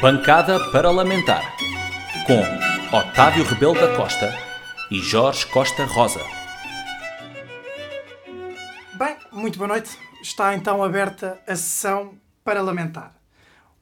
[0.00, 1.56] Bancada Parlamentar
[2.26, 4.30] com Otávio Rebelo da Costa
[4.90, 6.20] e Jorge Costa Rosa.
[8.92, 9.98] Bem, muito boa noite.
[10.20, 12.14] Está então aberta a sessão
[12.44, 13.14] parlamentar.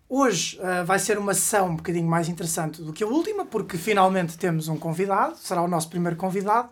[0.09, 3.77] Hoje uh, vai ser uma sessão um bocadinho mais interessante do que a última, porque
[3.77, 6.69] finalmente temos um convidado, será o nosso primeiro convidado.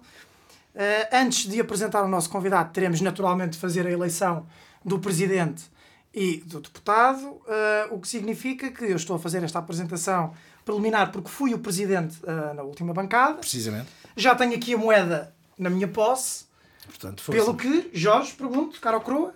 [0.72, 4.46] Uh, antes de apresentar o nosso convidado, teremos naturalmente de fazer a eleição
[4.84, 5.71] do presidente
[6.14, 7.42] e do deputado, uh,
[7.90, 12.20] o que significa que eu estou a fazer esta apresentação preliminar porque fui o presidente
[12.24, 13.38] uh, na última bancada.
[13.38, 13.88] Precisamente.
[14.16, 16.44] Já tenho aqui a moeda na minha posse.
[16.86, 19.34] Portanto, Pelo que, Jorge, pergunto, cara ou coroa?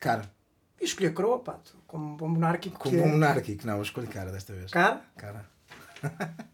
[0.00, 0.30] Cara.
[0.80, 2.78] E escolhi a coroa, pá, como um bom monárquico.
[2.78, 3.10] Como bom é...
[3.10, 4.70] monárquico, não, eu escolhi cara desta vez.
[4.70, 5.02] Cara?
[5.16, 5.44] Cara.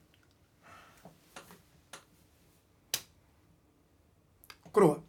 [4.72, 5.04] coroa.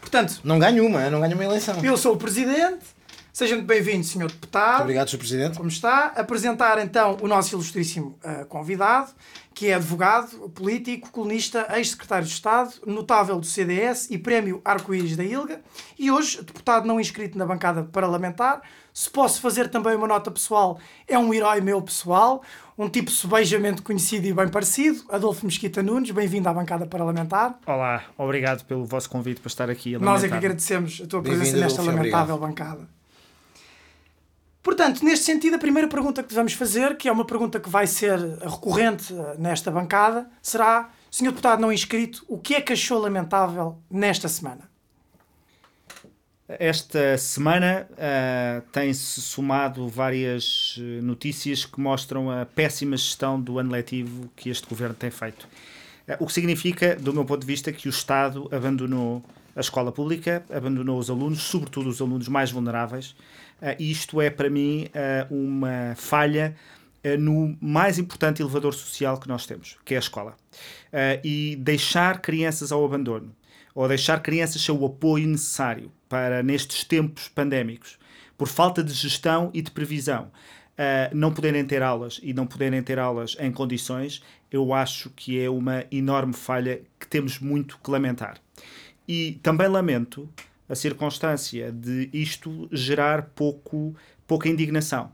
[0.00, 0.40] Portanto...
[0.44, 1.84] Não ganho uma, não ganho uma eleição.
[1.84, 2.94] Eu sou o presidente
[3.34, 4.28] Seja muito bem-vindo, Sr.
[4.28, 4.68] Deputado.
[4.68, 5.18] Muito obrigado, Sr.
[5.18, 5.56] Presidente.
[5.56, 6.06] Como está?
[6.14, 9.10] Apresentar então o nosso ilustríssimo uh, convidado,
[9.52, 15.24] que é advogado, político, colunista, ex-secretário de Estado, notável do CDS e prémio Arco-Íris da
[15.24, 15.60] ILGA,
[15.98, 18.62] e hoje deputado não inscrito na bancada parlamentar.
[18.92, 22.40] Se posso fazer também uma nota pessoal, é um herói meu pessoal,
[22.78, 27.58] um tipo subejamente conhecido e bem parecido, Adolfo Mesquita Nunes, bem-vindo à bancada parlamentar.
[27.66, 29.96] Olá, obrigado pelo vosso convite para estar aqui.
[29.96, 32.38] A Nós é que agradecemos a tua presença nesta lamentável obrigado.
[32.38, 33.03] bancada.
[34.64, 37.86] Portanto, neste sentido, a primeira pergunta que devemos fazer, que é uma pergunta que vai
[37.86, 42.98] ser recorrente eh, nesta bancada, será: Senhor Deputado não inscrito, o que é que achou
[42.98, 44.70] lamentável nesta semana?
[46.48, 53.70] Esta semana uh, tem-se somado várias eh, notícias que mostram a péssima gestão do ano
[53.70, 55.46] letivo que este governo tem feito.
[56.08, 59.22] Uh, o que significa, do meu ponto de vista, que o Estado abandonou
[59.54, 63.14] a escola pública, abandonou os alunos, sobretudo os alunos mais vulneráveis,
[63.64, 66.54] Uh, isto é, para mim, uh, uma falha
[67.02, 70.36] uh, no mais importante elevador social que nós temos, que é a escola.
[71.24, 73.34] e deixar crianças ao abandono,
[73.74, 77.98] ou deixar crianças sem o apoio necessário para, nestes tempos pandémicos,
[78.36, 80.30] por falta de gestão e de previsão,
[81.12, 85.50] não poderem ter aulas e não poderem ter aulas em condições, eu acho que é
[85.50, 88.38] uma enorme falha que temos muito que lamentar.
[89.06, 90.28] E também lamento
[90.68, 93.94] a circunstância de isto gerar pouco,
[94.26, 95.10] pouca indignação.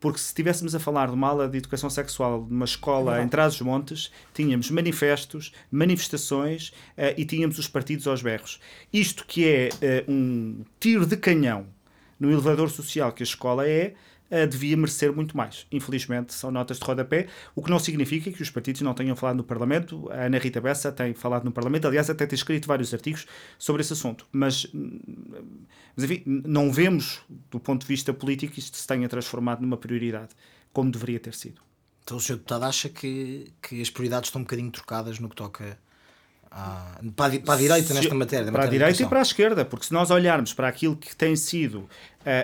[0.00, 4.10] Porque se estivéssemos a falar de uma aula de educação sexual numa escola em Trás-os-Montes,
[4.34, 8.60] tínhamos manifestos, manifestações uh, e tínhamos os partidos aos berros.
[8.92, 9.68] Isto que é
[10.06, 11.66] uh, um tiro de canhão
[12.20, 13.94] no elevador social que a escola é,
[14.48, 15.66] devia merecer muito mais.
[15.70, 19.36] Infelizmente, são notas de rodapé, o que não significa que os partidos não tenham falado
[19.36, 20.10] no Parlamento.
[20.10, 23.26] A Ana Rita Bessa tem falado no Parlamento, aliás, até tem escrito vários artigos
[23.58, 24.26] sobre esse assunto.
[24.32, 24.66] Mas,
[25.94, 27.20] mas enfim, não vemos,
[27.50, 30.30] do ponto de vista político, isto se tenha transformado numa prioridade,
[30.72, 31.60] como deveria ter sido.
[32.02, 32.34] Então o Sr.
[32.34, 35.78] Deputado acha que, que as prioridades estão um bocadinho trocadas no que toca
[36.56, 38.44] ah, para, a, para a direita se, nesta matéria.
[38.44, 41.14] Para matéria a direita e para a esquerda, porque se nós olharmos para aquilo que
[41.16, 41.88] tem sido uh,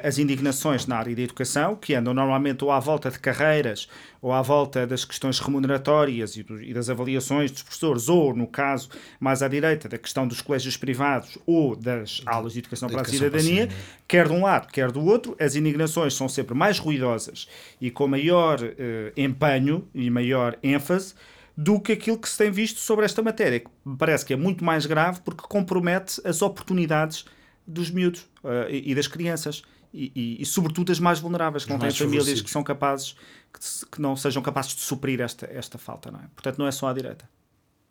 [0.03, 3.89] as indignações na área da educação, que andam normalmente ou à volta de carreiras
[4.21, 8.49] ou à volta das questões remuneratórias e, do, e das avaliações dos professores, ou, no
[8.49, 8.89] caso
[9.21, 13.29] mais à direita, da questão dos colégios privados ou das aulas de educação, para, educação
[13.29, 16.29] a cidadania, para a cidadania, quer de um lado, quer do outro, as indignações são
[16.29, 17.47] sempre mais ruidosas
[17.81, 18.73] e com maior uh,
[19.17, 21.15] empenho e maior ênfase
[21.63, 24.37] do que aquilo que se tem visto sobre esta matéria, que me parece que é
[24.37, 27.27] muito mais grave porque compromete as oportunidades
[27.67, 29.63] dos miúdos uh, e, e, das crianças.
[29.93, 33.15] E, e, e, sobretudo as mais vulneráveis, que não têm famílias que são capazes,
[33.53, 36.23] que, que, não sejam capazes de suprir esta, esta falta, não é?
[36.35, 37.29] Portanto, não é só à direita.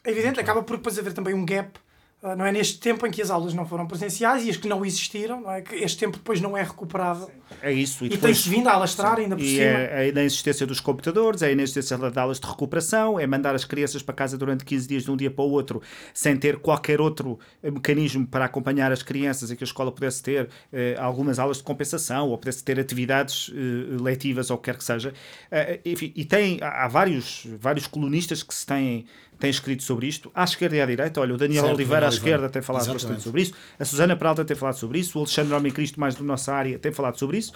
[0.04, 1.80] É evidente, acaba por depois haver também um gap
[2.22, 4.86] não é neste tempo em que as aulas não foram presenciais e as que não
[4.86, 5.62] existiram, não é?
[5.62, 7.32] que este tempo depois não é recuperável.
[7.62, 8.04] É isso.
[8.04, 9.24] E, e tem-se vindo a alastrar sim.
[9.24, 9.64] ainda por e cima.
[9.64, 13.56] É, é na existência dos computadores, é na existência de aulas de recuperação, é mandar
[13.56, 15.82] as crianças para casa durante 15 dias de um dia para o outro,
[16.14, 20.22] sem ter qualquer outro eh, mecanismo para acompanhar as crianças e que a escola pudesse
[20.22, 24.66] ter eh, algumas aulas de compensação ou pudesse ter atividades eh, letivas ou o que
[24.66, 25.14] quer que seja.
[25.50, 29.06] Eh, enfim, e tem, há vários, vários colunistas que se têm
[29.40, 31.22] tem escrito sobre isto, à esquerda e à direita.
[31.22, 33.06] Olha, o Daniel certo, Oliveira à esquerda tem falado Exatamente.
[33.06, 36.16] bastante sobre isso, a Susana Peralta tem falado sobre isso, o Alexandre Homem Cristo, mais
[36.16, 37.54] da nossa área, tem falado sobre isso,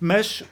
[0.00, 0.44] mas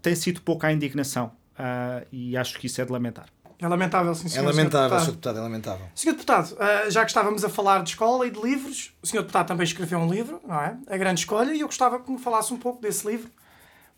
[0.00, 3.26] tem sido pouca a indignação uh, e acho que isso é de lamentar.
[3.58, 4.44] É lamentável, sim, senhor.
[4.44, 5.06] É lamentável, Sr.
[5.06, 5.86] Deputado, é lamentável.
[5.94, 9.18] Senhor Deputado, uh, já que estávamos a falar de escola e de livros, o Sr.
[9.18, 10.76] Deputado também escreveu um livro, não é?
[10.88, 13.30] A Grande Escolha, e eu gostava que me falasse um pouco desse livro.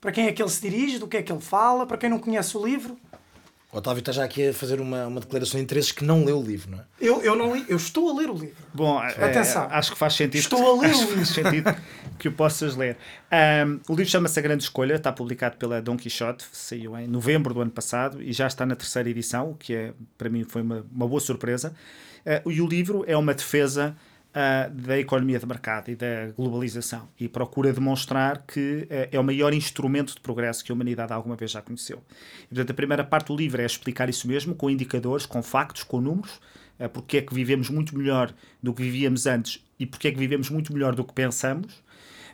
[0.02, 2.10] Para quem é que ele se dirige, do que é que ele fala, para quem
[2.10, 2.99] não conhece o livro.
[3.75, 6.38] O Otávio está já aqui a fazer uma, uma declaração de interesses que não leu
[6.38, 6.82] o livro, não é?
[7.00, 8.55] Eu, eu não li, eu estou a ler o livro.
[8.73, 9.65] Bom, Atenção.
[9.65, 10.37] eh, acho que faz sentido.
[10.37, 11.76] Estou a ler acho o que faz sentido
[12.17, 12.97] que o possas ler.
[13.32, 17.53] Ahm, o livro chama-se A Grande Escolha, está publicado pela Dom Quixote, saiu em novembro
[17.53, 20.62] do ano passado e já está na terceira edição, o que é, para mim foi
[20.62, 21.75] uma, uma boa surpresa.
[22.25, 23.97] Ah, e o livro é uma defesa
[24.36, 29.22] ah, da economia de mercado e da globalização e procura demonstrar que eh, é o
[29.22, 32.02] maior instrumento de progresso que a humanidade alguma vez já conheceu.
[32.42, 35.84] E, portanto, a primeira parte do livro é explicar isso mesmo, com indicadores, com factos,
[35.84, 36.40] com números,
[36.81, 40.19] eh, porque é que vivemos muito melhor do que vivíamos antes e porque é que
[40.19, 41.83] vivemos muito melhor do que pensamos,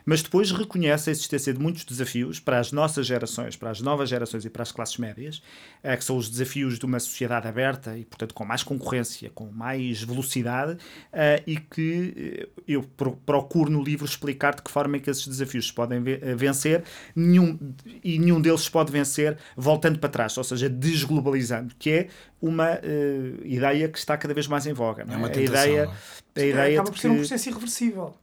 [0.05, 4.09] mas depois reconhece a existência de muitos desafios para as nossas gerações, para as novas
[4.09, 5.41] gerações e para as classes médias,
[5.83, 9.51] eh, que são os desafios de uma sociedade aberta e, portanto, com mais concorrência, com
[9.51, 10.77] mais velocidade,
[11.13, 15.09] eh, e que eh, eu pro- procuro no livro explicar de que forma é que
[15.09, 16.83] esses desafios se podem ve- vencer,
[17.15, 17.57] nenhum,
[18.03, 22.07] e nenhum deles se pode vencer voltando para trás, ou seja, desglobalizando, que é
[22.41, 25.05] uma eh, ideia que está cada vez mais em voga.
[25.05, 25.15] Não é?
[25.15, 25.91] É uma a tentação, ideia, não
[26.35, 28.15] a ideia Acaba de por ser um que, processo irreversível.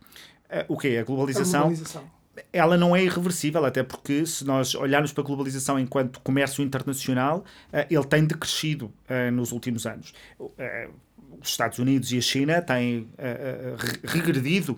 [0.49, 0.97] Eh, o quê?
[0.99, 2.05] A A globalização globalização.
[2.53, 7.45] ela não é irreversível, até porque se nós olharmos para a globalização enquanto comércio internacional,
[7.73, 10.13] eh, ele tem decrescido eh, nos últimos anos.
[10.59, 10.89] Eh,
[11.41, 14.77] Os Estados Unidos e a China têm re- regredido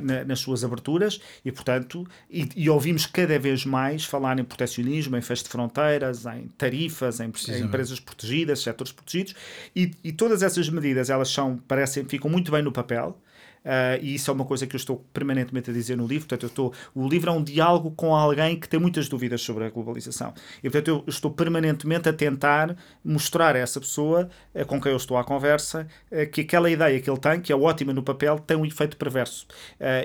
[0.00, 5.16] na- nas suas aberturas e, portanto, e, e ouvimos cada vez mais falar em protecionismo,
[5.16, 7.32] em fecho de fronteiras, em tarifas, em,
[7.64, 9.34] empresas protegidas, setores protegidos,
[9.74, 13.18] e, e todas essas medidas, elas são, parecem, ficam muito bem no papel,
[13.64, 16.26] Uh, e isso é uma coisa que eu estou permanentemente a dizer no livro.
[16.26, 19.64] Portanto, eu estou, o livro é um diálogo com alguém que tem muitas dúvidas sobre
[19.64, 20.32] a globalização.
[20.58, 24.96] E, portanto, eu estou permanentemente a tentar mostrar a essa pessoa uh, com quem eu
[24.96, 28.38] estou à conversa uh, que aquela ideia que ele tem, que é ótima no papel,
[28.38, 29.46] tem um efeito perverso.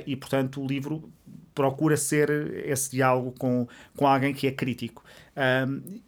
[0.06, 1.10] E, portanto, o livro
[1.54, 2.30] procura ser
[2.66, 5.04] esse diálogo com, com alguém que é crítico.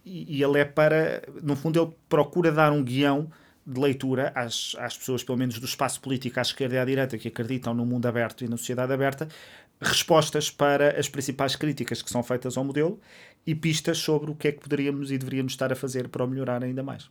[0.06, 3.30] E, e ele é para, no fundo, ele procura dar um guião
[3.66, 7.18] de leitura às, às pessoas, pelo menos do espaço político à esquerda e à direita,
[7.18, 9.28] que acreditam no mundo aberto e na sociedade aberta,
[9.82, 13.00] respostas para as principais críticas que são feitas ao modelo
[13.46, 16.28] e pistas sobre o que é que poderíamos e deveríamos estar a fazer para o
[16.28, 17.10] melhorar ainda mais.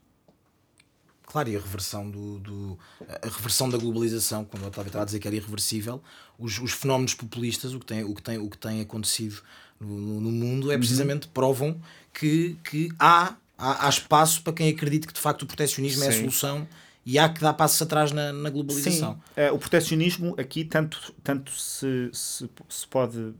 [1.26, 2.78] Claro, e a reversão, do, do-
[3.22, 6.00] a reversão da globalização, quando Otávio estava a dizer que era irreversível,
[6.38, 9.42] os, os fenómenos populistas, o que tem, o que tem, o que tem acontecido
[9.80, 11.80] no, no- no mundo, é precisamente provam
[12.12, 16.08] que, que há, há, há espaço para quem acredite que de facto o protecionismo é
[16.08, 16.20] a Sim.
[16.20, 16.68] solução
[17.06, 19.14] e há que dar passos atrás na, na globalização.
[19.14, 23.34] Sim, eh, o protecionismo aqui tanto, tanto se, se, se pode,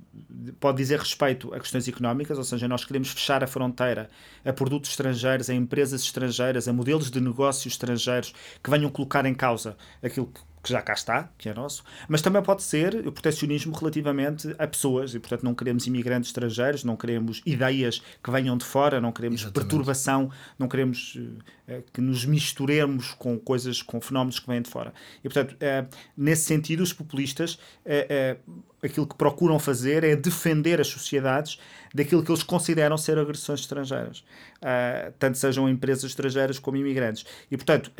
[0.61, 4.11] pode dizer respeito a questões económicas, ou seja, nós queremos fechar a fronteira
[4.44, 9.34] a produtos estrangeiros, a empresas estrangeiras, a modelos de negócios estrangeiros que venham colocar em
[9.34, 13.12] causa aquilo que que já cá está, que é nosso, mas também pode ser o
[13.12, 18.56] protecionismo relativamente a pessoas, e portanto não queremos imigrantes estrangeiros, não queremos ideias que venham
[18.56, 19.69] de fora, não queremos Exatamente.
[19.69, 21.19] perturbação, não queremos
[21.69, 24.94] eh, que nos misturemos com coisas, com fenómenos que vêm de fora.
[25.22, 25.84] E portanto, eh,
[26.16, 28.38] nesse sentido, os populistas eh,
[28.82, 31.58] aquilo que procuram fazer é defender as sociedades
[31.94, 34.25] daquilo que eles consideram ser agressões estrangeiras,
[35.19, 37.25] tanto sejam empresas estrangeiras como imigrantes.
[37.50, 37.90] E portanto,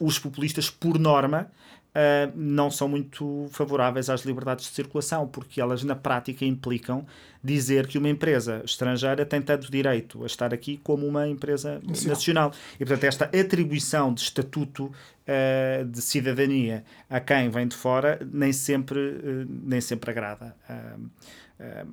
[0.00, 1.50] os populistas, por norma,
[1.94, 7.06] Uh, não são muito favoráveis às liberdades de circulação, porque elas na prática implicam
[7.42, 12.52] dizer que uma empresa estrangeira tem tanto direito a estar aqui como uma empresa nacional.
[12.74, 18.52] E portanto, esta atribuição de estatuto uh, de cidadania a quem vem de fora nem
[18.52, 20.56] sempre, uh, nem sempre agrada.
[20.68, 21.08] Uh,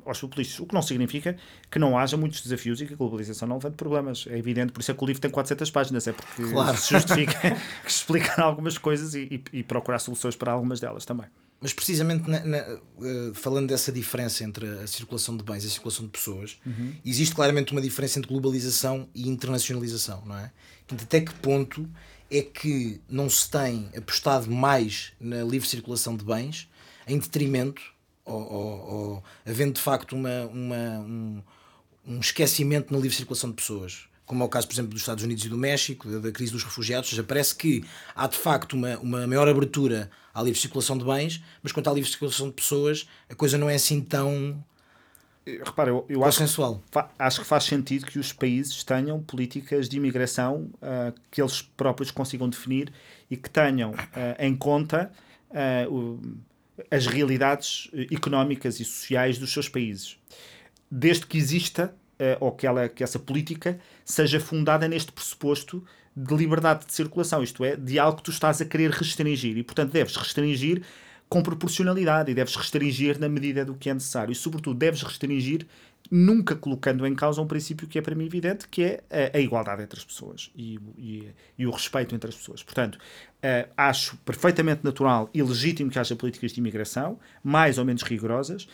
[0.05, 0.59] aos populistas.
[0.59, 1.37] O que não significa
[1.69, 4.25] que não haja muitos desafios e que a globalização não levante problemas.
[4.29, 6.77] É evidente, por isso é que o livro tem 400 páginas, é porque Claro.
[6.77, 7.33] se justifica
[7.87, 11.27] explicar algumas coisas e, e- e procurar soluções para algumas delas também.
[11.63, 12.79] Mas precisamente na- na- eh,
[13.35, 16.57] falando dessa diferença entre a circulação de bens e a circulação de pessoas,
[17.05, 20.51] existe claramente uma diferença entre globalização e internacionalização, não é?
[20.87, 21.87] Portanto, até que ponto
[22.31, 26.67] é que não se tem apostado mais na livre circulação de bens
[27.07, 27.81] em detrimento,
[28.31, 31.41] ou, ou- ou havendo de facto uma, uma- um,
[32.07, 34.07] um esquecimento na livre circulação de pessoas?
[34.25, 36.63] Como é o caso, por exemplo, dos Estados Unidos e do México, da, crise dos
[36.63, 37.83] refugiados, ou seja, parece que
[38.15, 41.93] há de facto uma, uma maior abertura à livre circulação de bens, mas quanto à
[41.93, 44.63] livre circulação de pessoas, a coisa não é assim tão
[45.65, 46.45] Repara, eu, eu acho,
[46.91, 51.63] fa- acho que faz sentido que os países tenham políticas de imigração ah, que eles
[51.63, 52.93] próprios consigam definir
[53.29, 55.11] e que tenham ah, em conta
[55.89, 56.19] o-
[56.89, 60.17] as realidades eh, económicas e sociais dos seus países.
[60.89, 65.83] Desde que exista, eh, ou que, ela, que essa política seja fundada neste pressuposto
[66.15, 69.57] de liberdade de circulação, isto é, de algo que tu estás a querer restringir.
[69.57, 70.83] E, portanto, deves restringir
[71.29, 74.31] com proporcionalidade e deves restringir na medida do que é necessário.
[74.31, 75.65] E, sobretudo, deves restringir
[76.09, 79.03] nunca colocando em causa um princípio que é para mim evidente, que é
[79.33, 81.27] a, a igualdade entre as pessoas e, e,
[81.57, 82.63] e, o respeito entre as pessoas.
[82.63, 88.03] Portanto, uh, acho perfeitamente natural e legítimo que haja políticas de imigração, mais ou menos
[88.03, 88.67] rigorosas,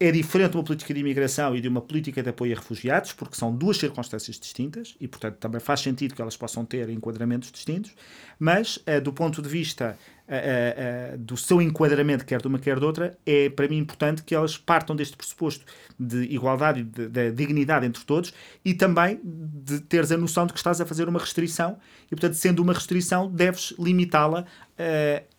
[0.00, 3.36] é diferente uma política de imigração e de uma política de apoio a refugiados, porque
[3.36, 7.94] são duas circunstâncias distintas e, portanto, também faz sentido que elas possam ter enquadramentos distintos,
[8.38, 9.96] mas, uh, do ponto de vista
[10.28, 14.22] uh, uh, do seu enquadramento, quer de uma, quer de outra, é para mim importante
[14.22, 15.64] que elas partam deste pressuposto
[15.98, 18.32] de igualdade e de, dignidade entre todos
[18.64, 22.34] e também de teres a noção de que estás a fazer uma restrição e, portanto,
[22.34, 24.44] sendo uma restrição, deves limitá-la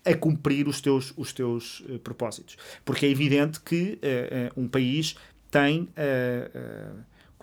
[0.06, 2.58] a cumprir os teus, os teus propósitos.
[2.86, 4.00] Porque é evidente que
[4.56, 5.16] um país
[5.52, 5.90] tem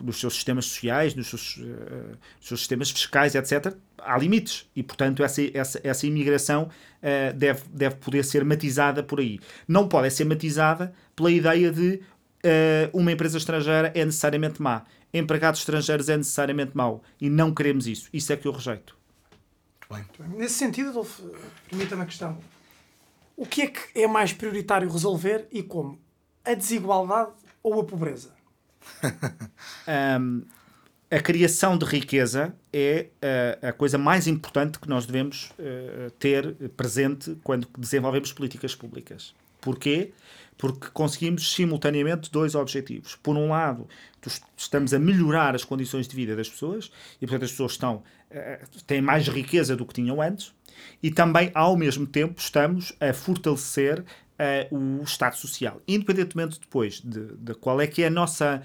[0.02, 4.68] nos seus sistemas sociais, nos seus, uh, seus, sistemas fiscais, etc., há limites.
[4.74, 9.38] E, portanto, essa, essa, essa imigração uh, deve, deve poder ser matizada por aí.
[9.66, 12.00] Não pode ser matizada pela ideia de
[12.44, 14.84] uh, uma empresa estrangeira é necessariamente má.
[15.12, 17.02] Empregados estrangeiros é necessariamente mau.
[17.20, 18.08] E não queremos isso.
[18.12, 18.96] Isso é que eu rejeito.
[19.90, 20.04] Bem.
[20.36, 21.30] Nesse sentido, Adolfo,
[21.68, 22.38] permita-me a questão.
[23.36, 25.98] O que é que é mais prioritário resolver e como?
[26.44, 28.39] A desigualdade ou a pobreza?
[30.20, 30.42] um,
[31.10, 33.08] a criação de riqueza é
[33.62, 39.34] a, a, coisa mais importante que nós devemos uh, ter presente quando desenvolvemos políticas públicas.
[39.60, 40.12] Porquê?
[40.56, 43.16] Porque conseguimos simultaneamente dois objetivos.
[43.16, 43.88] Por um lado,
[44.56, 47.96] estamos a melhorar as condições de vida das pessoas e, portanto, as pessoas estão,
[48.30, 50.54] uh, têm mais riqueza do que tinham antes
[51.02, 54.04] e também, ao mesmo tempo, estamos a fortalecer
[54.40, 55.80] uh, o Estado Social.
[55.86, 58.62] Independentemente depois de, de, qual é que é a nossa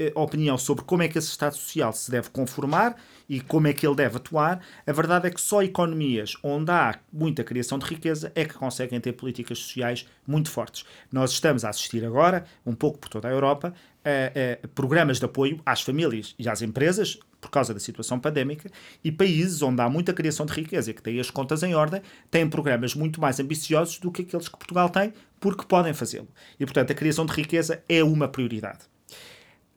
[0.00, 2.96] uh, opinião sobre como é que esse Estado Social se deve conformar
[3.28, 6.98] e como é que ele deve atuar, a verdade é que só economias onde há
[7.12, 10.84] muita criação de riqueza é que conseguem ter políticas sociais muito fortes.
[11.12, 13.74] Nós estamos a assistir agora, um pouco por toda a Europa,
[14.04, 18.70] a, a programas de apoio às famílias e às empresas, por causa da situação pandémica,
[19.02, 22.02] e países onde há muita criação de riqueza e que têm as contas em ordem,
[22.30, 26.28] têm programas muito mais ambiciosos do que aqueles que Portugal tem, porque podem fazê-lo.
[26.58, 28.80] E, portanto, a criação de riqueza é uma prioridade.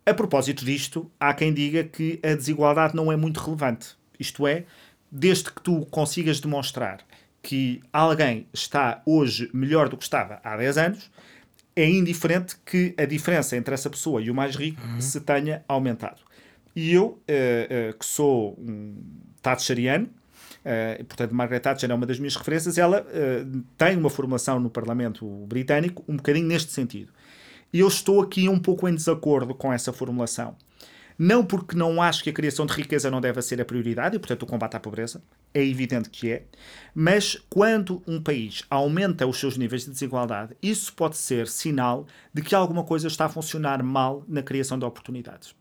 [0.06, 3.96] A propósito disto, há quem diga que a desigualdade não é muito relevante.
[4.20, 4.66] Isto é,
[5.10, 7.00] desde que tu consigas demonstrar
[7.42, 11.12] que alguém está hoje melhor do que estava há 10 anos,
[11.76, 15.02] é indiferente que a diferença entre essa pessoa e o mais rico uhum.
[15.02, 16.22] se tenha aumentado.
[16.76, 17.12] E eu, uh,
[17.92, 18.96] uh, que sou um
[19.42, 23.06] Thatcheriano, uh, portanto, Margaret Thatcher é uma das minhas referências, ela
[23.78, 27.12] tem uma formulação no Parlamento britânico um bocadinho neste sentido.
[27.72, 30.56] E eu estou aqui um pouco em desacordo com essa formulação.
[31.18, 34.20] Não porque não acho que a criação de riqueza não deve ser a prioridade, e
[34.20, 35.22] portanto o combate à pobreza,
[35.54, 36.44] é evidente que é,
[36.96, 42.42] mas quando um país aumenta os seus níveis de desigualdade, isso pode ser sinal de
[42.42, 45.56] que alguma coisa está a funcionar mal na criação de oportunidades.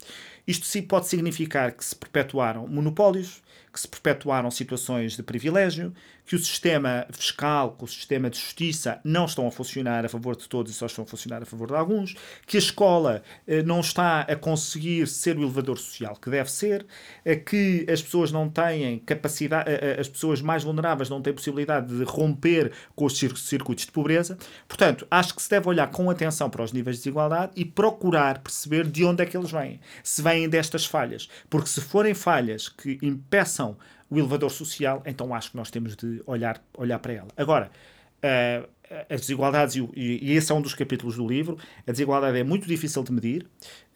[0.46, 3.42] Isto sim pode significar que se perpetuaram monopólios,
[3.72, 5.94] que se perpetuaram situações de privilégio,
[6.24, 10.36] que o sistema fiscal, que o sistema de justiça não estão a funcionar a favor
[10.36, 12.14] de todos e só estão a funcionar a favor de alguns,
[12.46, 16.86] que a escola eh, não está a conseguir ser o elevador social que deve ser,
[17.24, 21.96] eh, que as pessoas não têm capacidade, eh, as pessoas mais vulneráveis não têm possibilidade
[21.96, 24.38] de romper com os circuitos de pobreza.
[24.68, 28.38] Portanto, acho que se deve olhar com atenção para os níveis de desigualdade e procurar
[28.38, 29.80] perceber de onde é que eles vêm.
[30.02, 31.28] Se vêm destas falhas.
[31.50, 33.76] Porque se forem falhas que impeçam
[34.12, 37.28] o elevador social, então acho que nós temos de olhar, olhar para ela.
[37.34, 37.70] Agora,
[38.18, 38.68] uh,
[39.08, 42.66] as desigualdades, e, e, esse é um dos capítulos do livro, a desigualdade é muito
[42.66, 43.46] difícil de medir,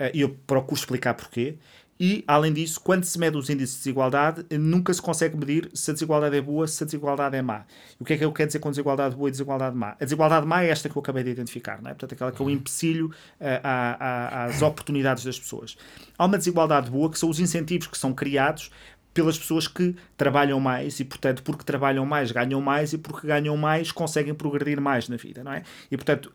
[0.01, 1.59] uh, e eu procuro explicar porquê.
[1.99, 5.91] E, além disso, quando se mede os índices de desigualdade, nunca se consegue medir se
[5.91, 7.65] a desigualdade é boa, se a desigualdade é má.
[7.99, 9.97] E o que é que eu quero dizer com desigualdade boa e desigualdade má?
[9.99, 11.95] A desigualdade má é esta que eu acabei de identificar, não é?
[11.95, 15.77] portanto, aquela que é o empecilho uh, às oportunidades das pessoas.
[16.19, 18.71] Há uma desigualdade boa, que são os incentivos que são criados
[19.17, 23.57] pelas pessoas que trabalham mais e, portanto, porque trabalham mais, ganham mais e porque ganham
[23.57, 25.63] mais, conseguem progredir mais na vida, não é?
[25.91, 26.31] E, portanto,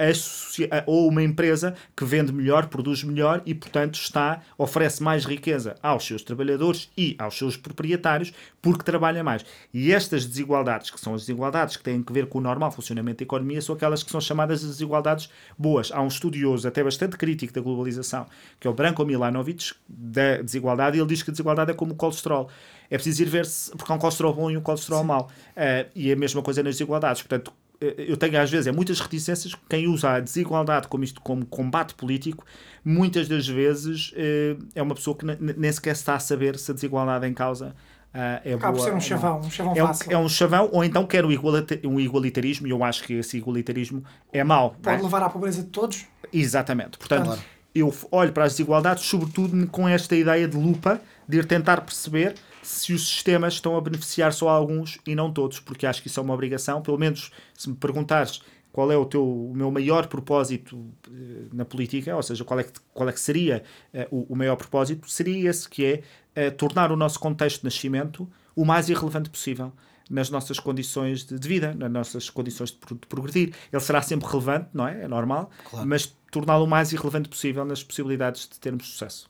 [0.88, 6.08] ou uma empresa que vende melhor, produz melhor e, portanto, está, oferece mais riqueza aos
[6.08, 9.46] seus trabalhadores e aos seus proprietários porque trabalha mais.
[9.72, 13.20] E estas desigualdades, que são as desigualdades que têm que ver com o normal funcionamento
[13.20, 15.92] da economia, são aquelas que são chamadas de desigualdades boas.
[15.92, 18.26] Há um estudioso até bastante crítico da globalização,
[18.60, 21.94] que é o Branko Milanovic, da desigualdade, e ele diz que a desigualdade é como
[21.94, 22.50] o colesterol
[22.90, 23.72] é preciso ir ver se.
[23.72, 25.08] porque há um colesterol bom e um colesterol Sim.
[25.08, 25.30] mau.
[25.56, 27.22] Uh, e a mesma coisa nas desigualdades.
[27.22, 27.51] Portanto,
[27.82, 31.44] eh, eu tenho às vezes é muitas reticências quem usa a desigualdade como isto como
[31.46, 32.46] combate político
[32.86, 36.74] muitas das vezes eh, é uma pessoa que nem sequer está a saber se a
[36.75, 37.75] desigualdade em causa
[38.13, 40.12] Uh, é Acaba por boa, ser um chavão, um chavão é, um, fácil.
[40.12, 43.38] é um chavão, ou então quer um, igualita- um igualitarismo, e eu acho que esse
[43.38, 44.75] igualitarismo é mau.
[44.84, 44.96] não é?
[44.98, 46.04] Pode levar à pobreza de todos.
[46.34, 46.98] Exatamente.
[46.98, 47.42] Portanto, Claro.
[47.74, 52.36] eu olho para as desigualdades, sobretudo com esta ideia de lupa, de ir tentar perceber
[52.62, 56.20] se os sistemas estão a beneficiar só alguns e não todos, porque acho que isso
[56.20, 56.82] é uma obrigação.
[56.82, 58.41] Pelo menos, se me perguntares
[58.72, 62.63] qual é o, teu, o meu maior propósito eh, na política, ou seja, qual é
[62.63, 63.63] que, qual é que seria
[63.94, 66.03] eh, o, o maior propósito, seria esse que é
[66.36, 69.74] eh, tornar o nosso contexto de nascimento o mais irrelevante possível
[70.10, 73.53] nas nossas condições de, de vida, nas nossas condições de, de progredir.
[73.72, 75.03] Ele será sempre relevante, não é?
[75.03, 75.88] É normal, Claro.
[75.88, 79.30] mas torná-lo o mais irrelevante possível nas possibilidades de termos sucesso.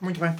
[0.00, 0.34] Muito bem.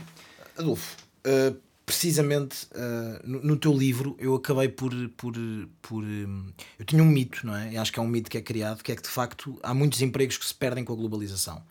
[0.58, 0.96] Adolfo,
[1.26, 1.56] uh,
[1.92, 4.92] precisamente uh, no, no teu livro eu acabei por.
[5.16, 5.34] por,
[5.82, 6.46] por um,
[6.78, 7.72] eu tinha um mito, não é?
[7.74, 9.74] E acho que é um mito que é criado, que é que de facto há
[9.74, 11.62] muitos empregos que se perdem com a globalização.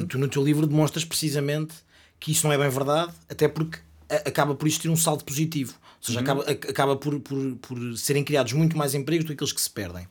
[0.00, 1.74] E tu no teu livro demonstras precisamente
[2.20, 3.78] que isso não é bem verdade, até porque
[4.08, 5.72] acaba por existir um salto positivo.
[6.00, 9.32] Ou seja, acaba, a- acaba por, por, por serem criados muito mais empregos do que
[9.34, 10.06] aqueles que se perdem.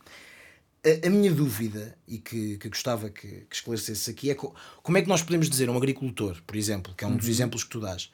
[0.83, 4.97] A, a minha dúvida, e que, que gostava que, que esclarecesse aqui, é co- como
[4.97, 7.63] é que nós podemos dizer a um agricultor, por exemplo, que é um dos exemplos
[7.63, 8.09] que tu dás,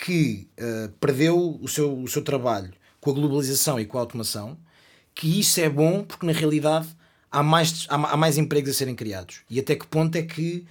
[0.00, 4.56] que eh, perdeu o seu, o seu trabalho com a globalização e com a automação,
[5.14, 6.88] que isso é bom porque na realidade
[7.30, 9.42] há mais, há, há mais empregos a serem criados.
[9.48, 10.64] E até que ponto é que.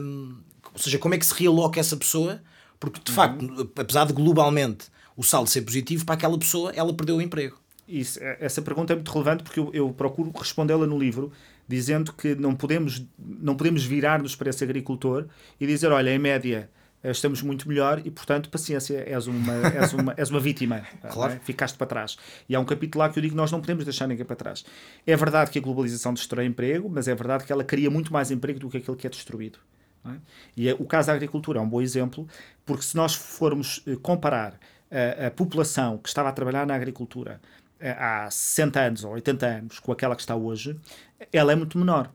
[0.00, 0.36] hum,
[0.72, 2.40] ou seja, como é que se realoca essa pessoa?
[2.78, 7.16] Porque de facto, apesar de globalmente o saldo ser positivo, para aquela pessoa ela perdeu
[7.16, 7.56] o emprego.
[7.88, 11.32] Isso, é- essa pergunta é muito relevante porque eu, eu procuro respondê-la no livro,
[11.68, 15.26] dizendo que não podemos, não podemos virar-nos para esse agricultor
[15.60, 16.70] e dizer: olha, em média
[17.10, 20.82] estamos muito melhor e, portanto, paciência, és uma, és uma, és uma vítima,
[21.14, 21.38] não é?
[21.40, 22.16] ficaste para trás.
[22.48, 24.64] E há um capítulo lá que eu digo: nós não podemos deixar ninguém para trás.
[25.06, 28.30] É verdade que a globalização destrói emprego, mas é verdade que ela cria muito mais
[28.30, 29.58] emprego do que aquele que é destruído.
[30.06, 30.14] é?
[30.56, 32.26] E é- o caso da agricultura é um bom exemplo,
[32.64, 34.58] porque se nós formos eh, comparar
[34.90, 37.40] a, a população que estava a trabalhar na agricultura
[37.80, 40.78] eh, há 60 anos ou 80 anos com aquela que está hoje,
[41.32, 42.10] ela é muito menor.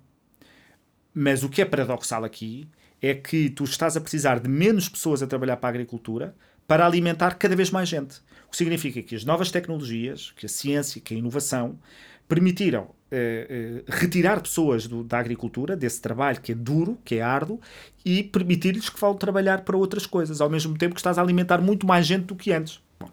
[1.13, 2.67] Mas o que é paradoxal aqui
[3.01, 6.35] é que tu estás a precisar de menos pessoas a trabalhar para a agricultura
[6.67, 8.17] para alimentar cada vez mais gente.
[8.47, 11.79] O que significa que as novas tecnologias, que a ciência, que a inovação
[12.27, 17.21] permitiram eh, eh, retirar pessoas do- da agricultura, desse trabalho que é duro, que é
[17.23, 17.59] árduo,
[18.05, 21.59] e permitir-lhes que vão trabalhar para outras coisas, ao mesmo tempo que estás a alimentar
[21.59, 22.79] muito mais gente do que antes.
[22.99, 23.09] Bom,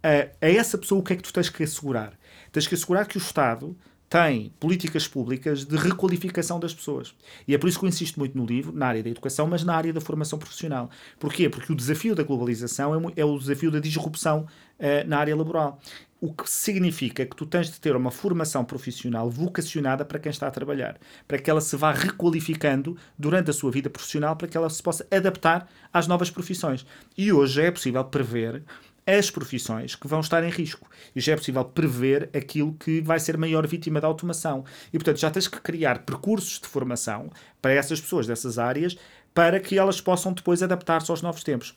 [0.00, 2.12] a, a essa pessoa o que é que tu tens que assegurar?
[2.52, 3.76] Tens que assegurar que o Estado
[4.12, 7.14] tem políticas públicas de requalificação das pessoas.
[7.48, 9.64] E é por isso que eu insisto muito no livro, na área da educação, mas
[9.64, 10.90] na área da formação profissional.
[11.18, 11.48] Porquê?
[11.48, 14.46] Porque o desafio da globalização é, é o desafio da disrupção
[14.78, 15.80] eh, na área laboral.
[16.20, 20.46] O que significa que tu tens de ter uma formação profissional vocacionada para quem está
[20.46, 24.58] a trabalhar, para que ela se vá requalificando durante a sua vida profissional, para que
[24.58, 26.84] ela se possa adaptar às novas profissões.
[27.16, 28.62] E hoje é possível prever
[29.06, 30.88] as profissões que vão estar em risco.
[31.14, 34.64] E já é possível prever aquilo que vai ser maior vítima da automação.
[34.88, 38.96] E, portanto, já tens que criar percursos de formação para essas pessoas dessas áreas
[39.34, 41.76] para que elas possam depois adaptar-se aos novos tempos.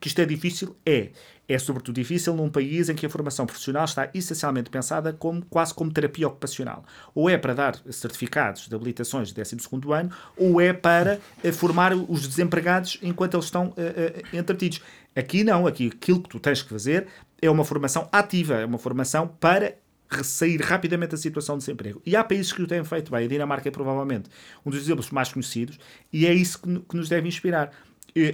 [0.00, 0.76] Que isto é difícil?
[0.84, 1.10] É.
[1.48, 5.72] É sobretudo difícil num país em que a formação profissional está essencialmente pensada como, quase
[5.72, 6.84] como terapia ocupacional.
[7.14, 11.94] Ou é para dar certificados de habilitações de 12º ano, ou é para eh, formar
[11.94, 14.82] os desempregados enquanto eles estão eh, eh, entretidos.
[15.18, 17.08] Aqui não, aqui aquilo que tu tens que fazer
[17.42, 19.74] é uma formação ativa, é uma formação para
[20.22, 22.00] sair rapidamente da situação de desemprego.
[22.06, 23.24] E há países que o têm feito bem.
[23.24, 24.30] A Dinamarca é provavelmente
[24.64, 25.76] um dos exemplos mais conhecidos
[26.12, 27.72] e é isso que, que nos deve inspirar.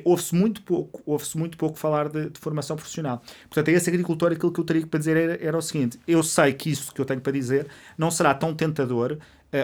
[0.05, 3.23] Ouve-se muito pouco, ouve-se muito pouco falar de, de formação profissional.
[3.49, 6.23] Portanto, a esse agricultor aquilo que eu teria para dizer era, era o seguinte: eu
[6.23, 7.66] sei que isso que eu tenho para dizer
[7.97, 9.18] não será tão tentador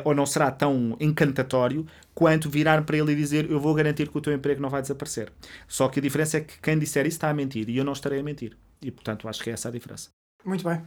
[0.04, 4.16] ou não será tão encantatório quanto virar para ele e dizer eu vou garantir que
[4.16, 5.32] o teu emprego não vai desaparecer.
[5.66, 7.92] Só que a diferença é que quem disser isso está a mentir e eu não
[7.92, 8.56] estarei a mentir.
[8.82, 10.10] E portanto acho que é essa a diferença.
[10.44, 10.80] Muito bem.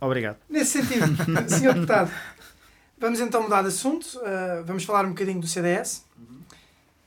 [0.00, 0.38] Obrigado.
[0.48, 1.06] Nesse sentido,
[1.48, 1.74] Sr.
[1.74, 2.10] Deputado,
[2.98, 4.04] vamos então mudar de assunto.
[4.18, 6.04] uh, vamos falar um bocadinho do CDS.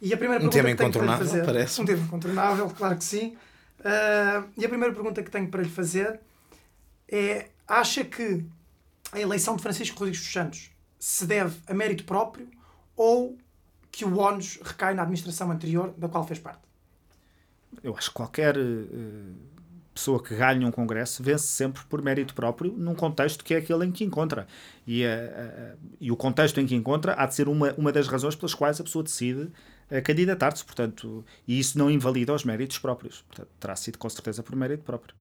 [0.02, 1.82] E a primeira Um pergunta tema que tenho para lhe incontornável, fazer, parece.
[1.82, 3.38] Um tema incontornável, claro que sim.
[3.80, 6.20] Uh, e a primeira pergunta que tenho para lhe fazer
[7.10, 8.44] é: acha que
[9.12, 10.73] a eleição de Francisco Rodrigues dos Santos
[11.04, 12.48] se deve a mérito próprio
[12.96, 13.38] ou
[13.92, 16.62] que o ónus recai na administração anterior da qual fez parte?
[17.84, 18.62] Eu acho que qualquer eh,
[19.94, 23.86] pessoa que ganhe um congresso vence sempre por mérito próprio num contexto que é aquele
[23.86, 24.48] em que encontra.
[24.88, 28.08] E, eh, eh, e o contexto em que encontra há de ser uma, uma das
[28.08, 29.52] razões pelas quais a pessoa decide
[30.06, 30.64] candidatar-se.
[30.64, 33.24] Portanto, e isso não invalida os méritos próprios.
[33.24, 35.14] Portanto, terá sido com certeza por mérito próprio.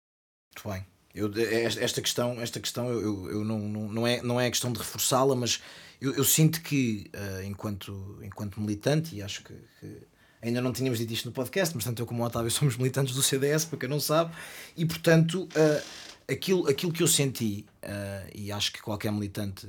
[0.56, 0.86] Muito bem.
[1.14, 1.32] Eu,
[1.80, 5.36] esta questão, esta questão eu, eu, não, não, não, é, não é questão de reforçá-la,
[5.36, 5.62] mas
[6.00, 10.12] eu, eu sinto que, uh, enquanto, enquanto militante, e acho que, que
[10.44, 13.14] Ainda não tínhamos dito isto no podcast, mas tanto eu como o Otávio somos militantes
[13.14, 14.34] do CDS, para quem não sabe,
[14.76, 19.68] e portanto, uh, aquilo, aquilo que eu senti, uh, e acho que qualquer militante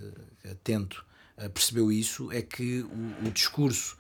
[0.51, 1.05] atento
[1.53, 3.97] percebeu isso, é que o, o discurso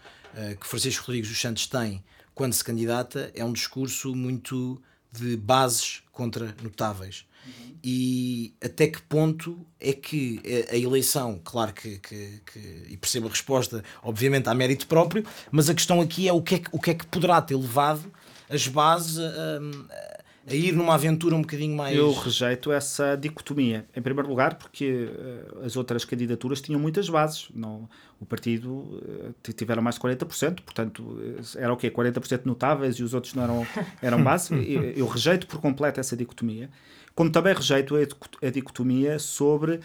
[0.60, 2.02] que Francisco Rodrigues dos Santos tem
[2.34, 7.26] quando se candidata é um discurso muito de bases contra notáveis.
[7.44, 7.76] Uhum.
[7.82, 13.30] E até que ponto é que a eleição, claro que, que, que, e percebo a
[13.30, 16.78] resposta, obviamente há mérito próprio, mas a questão aqui é o que é que, o
[16.78, 18.12] que, é que poderá ter levado
[18.48, 21.96] as bases a, a, a ir numa aventura um bocadinho mais.
[21.96, 23.86] Eu rejeito essa dicotomia.
[23.94, 27.48] Em primeiro lugar, porque uh, as outras candidaturas tinham muitas bases.
[27.54, 27.88] Não,
[28.20, 31.18] o partido uh, tiveram mais de 40%, portanto,
[31.56, 31.90] era o quê?
[31.90, 33.66] 40% notáveis e os outros não eram,
[34.00, 34.52] eram base.
[34.54, 36.68] eu, eu rejeito por completo essa dicotomia.
[37.14, 39.80] Como também rejeito a dicotomia sobre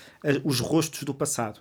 [0.46, 1.60] os rostos do passado,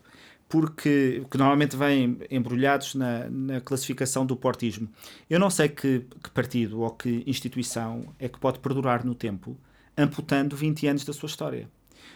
[0.49, 4.89] porque que normalmente vêm embrulhados na, na classificação do portismo.
[5.29, 9.57] Eu não sei que, que partido ou que instituição é que pode perdurar no tempo
[9.97, 11.69] amputando 20 anos da sua história.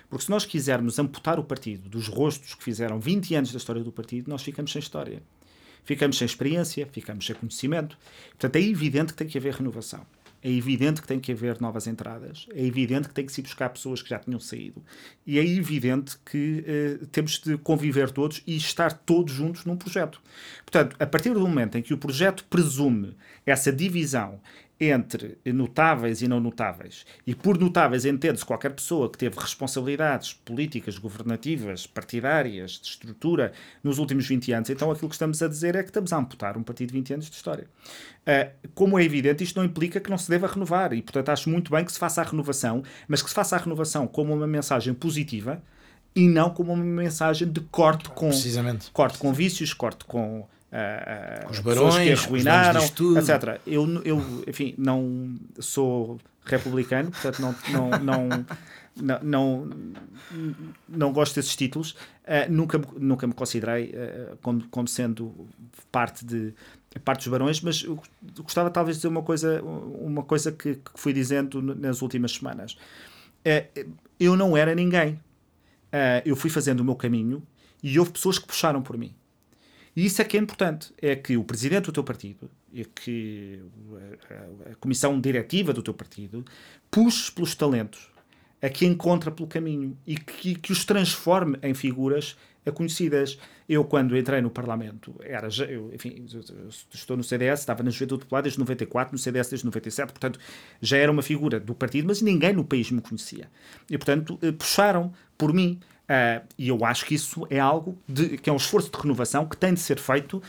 [0.08, 3.82] Porque se nós quisermos amputar o partido dos rostos que fizeram 20 anos da história
[3.82, 5.22] do partido, nós ficamos sem história.
[5.84, 7.96] Ficamos sem experiência, ficamos sem conhecimento.
[8.30, 10.04] Portanto, é evidente que tem que haver renovação.
[10.42, 13.68] É evidente que tem que haver novas entradas, é evidente que tem que se buscar
[13.68, 14.82] pessoas que já tinham saído,
[15.26, 16.64] e é evidente que
[17.00, 20.22] uh, temos de conviver todos e estar todos juntos num projeto.
[20.64, 24.40] Portanto, a partir do momento em que o projeto presume essa divisão
[24.80, 27.04] entre notáveis e não notáveis.
[27.26, 33.52] E por notáveis entende-se qualquer pessoa que teve responsabilidades políticas, governativas, partidárias, de estrutura
[33.84, 34.70] nos últimos 20 anos.
[34.70, 37.14] Então aquilo que estamos a dizer é que estamos a amputar um partido de 20
[37.14, 37.66] anos de história.
[38.20, 40.94] Uh, como é evidente, isto não implica que não se deva renovar.
[40.94, 43.58] E, portanto, acho muito bem que se faça a renovação, mas que se faça a
[43.58, 45.62] renovação como uma mensagem positiva
[46.14, 48.30] e não como uma mensagem de corte com,
[48.92, 53.60] corte com vícios, corte com uh, os barões que arruinaram, etc.
[53.66, 58.46] Eu, eu, enfim, não sou republicano, portanto não, não, não,
[58.96, 59.70] não, não,
[60.88, 61.92] não gosto desses títulos.
[62.24, 65.34] Uh, nunca, nunca me considerei uh, como, como sendo
[65.90, 66.54] parte de
[67.04, 67.86] parte dos barões, mas
[68.42, 72.76] gostava talvez de dizer uma coisa, uma coisa que, que fui dizendo nas últimas semanas.
[73.46, 75.18] Uh, eu não era ninguém.
[76.24, 77.42] eu fui fazendo o meu caminho
[77.82, 79.14] e houve pessoas que puxaram por mim.
[79.96, 83.60] E isso é que é importante, é que o presidente do teu partido e que
[84.70, 86.44] a, comissão diretiva do teu partido
[86.90, 88.08] puxe pelos talentos
[88.62, 92.36] a que encontra pelo caminho e que, que os transforme em figuras
[92.70, 93.38] conhecidas.
[93.68, 96.26] Eu, quando entrei no Parlamento, era, eu, enfim,
[96.92, 100.38] estou no CDS, estava na Juventude Popular desde 94, no CDS desde 97, portanto,
[100.80, 103.48] já era uma figura do partido, mas ninguém no país me conhecia.
[103.88, 105.78] E, portanto, eh, puxaram por mim
[106.10, 109.46] Uh, e eu acho que isso é algo de, que é um esforço de renovação
[109.46, 110.42] que tem de ser feito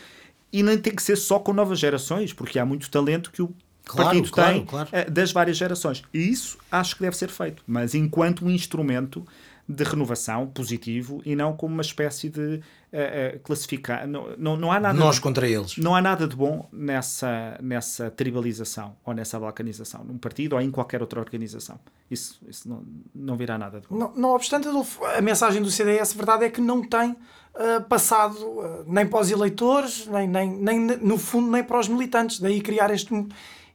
[0.52, 3.54] e nem tem que ser só com novas gerações, porque há muito talento que o
[3.84, 4.88] claro, partido claro, tem claro.
[4.88, 6.02] Uh, das várias gerações.
[6.12, 9.24] E isso acho que deve ser feito, mas enquanto um instrumento
[9.68, 14.06] de renovação positivo e não como uma espécie de uh, uh, classificar.
[14.06, 15.76] Não, não, não há nada Nós de, contra eles.
[15.76, 20.70] Não há nada de bom nessa, nessa tribalização ou nessa balcanização, num partido ou em
[20.70, 21.78] qualquer outra organização.
[22.10, 23.96] Isso, isso não, não virá nada de bom.
[23.96, 27.82] Não, não obstante, Adolfo, a mensagem do CDS, a verdade é que não tem uh,
[27.88, 32.40] passado nem para os eleitores, nem, nem, nem, no fundo, nem para os militantes.
[32.40, 33.10] Daí criar este,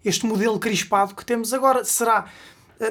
[0.03, 1.85] este modelo crispado que temos agora.
[1.85, 2.27] Será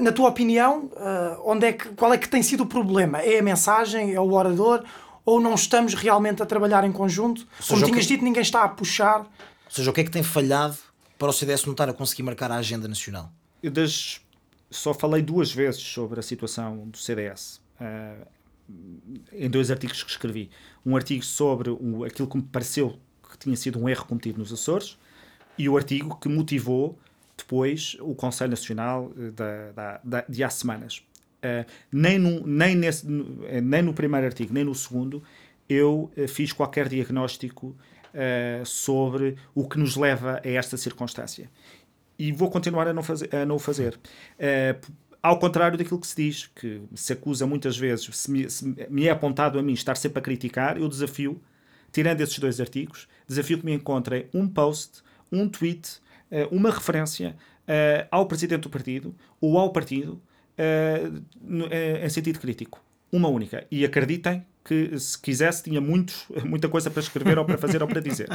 [0.01, 3.21] na tua opinião, eh, onde é que, qual é que tem sido o problema?
[3.21, 4.15] É a mensagem?
[4.15, 4.85] É o orador?
[5.25, 7.47] Ou não estamos realmente a trabalhar em conjunto?
[7.67, 8.15] Como tinhas que...
[8.15, 9.21] dito, ninguém está a puxar.
[9.21, 9.27] Ou
[9.71, 10.77] seja, o que é que tem falhado
[11.19, 13.31] para o CDS não estar a conseguir marcar a agenda nacional?
[13.63, 14.21] Eu das...
[14.71, 17.61] só falei duas vezes sobre a situação do CDS.
[17.81, 18.27] Uh,
[19.33, 20.51] eh, em dois artigos que escrevi.
[20.85, 22.99] Um artigo sobre o, aquilo que me pareceu
[23.31, 24.97] que tinha sido um erro cometido nos Açores
[25.59, 26.99] e o artigo que motivou
[27.47, 31.03] depois o Conselho Nacional eh, da, da, da, de há semanas.
[31.37, 33.07] Uh, nem, no, nem, nesse,
[33.45, 35.23] eh, nem no primeiro artigo, nem no segundo,
[35.69, 41.49] eu uh, fiz qualquer diagnóstico uh, sobre o que nos leva a esta circunstância.
[42.19, 43.97] E vou continuar a não, fazer, a não o fazer.
[45.23, 49.07] ao contrário daquilo que se diz, que se acusa muitas vezes, se me, se me
[49.07, 51.41] é apontado a mim estar sempre a criticar, eu desafio,
[51.93, 56.06] tirando esses dois artigos, desafio que me encontrem um post, um tweet uh,
[56.51, 57.37] uma referência
[57.67, 60.21] uh, ao presidente do partido ou ao partido
[60.59, 62.83] uh, em sentido crítico.
[63.11, 63.67] Uma única.
[63.71, 67.89] E acreditem que se quisesse tinha muitos, muita coisa para escrever ou para fazer ou
[67.89, 68.29] para dizer.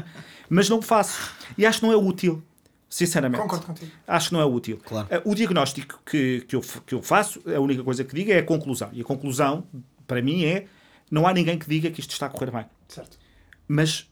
[0.50, 1.34] Mas não faço.
[1.58, 2.42] E acho que não é útil.
[2.90, 3.42] Sinceramente.
[3.42, 3.92] Concordo contigo.
[4.06, 4.78] Acho que não é útil.
[4.84, 5.08] Claro.
[5.24, 8.44] o diagnóstico que, que, eu, que eu faço, a única coisa que digo é a
[8.44, 8.90] conclusão.
[8.92, 9.66] E a conclusão,
[10.06, 10.66] para mim, é
[11.10, 12.66] não há ninguém que diga que isto está a correr bem.
[12.90, 13.18] Certo.
[13.66, 14.11] Mas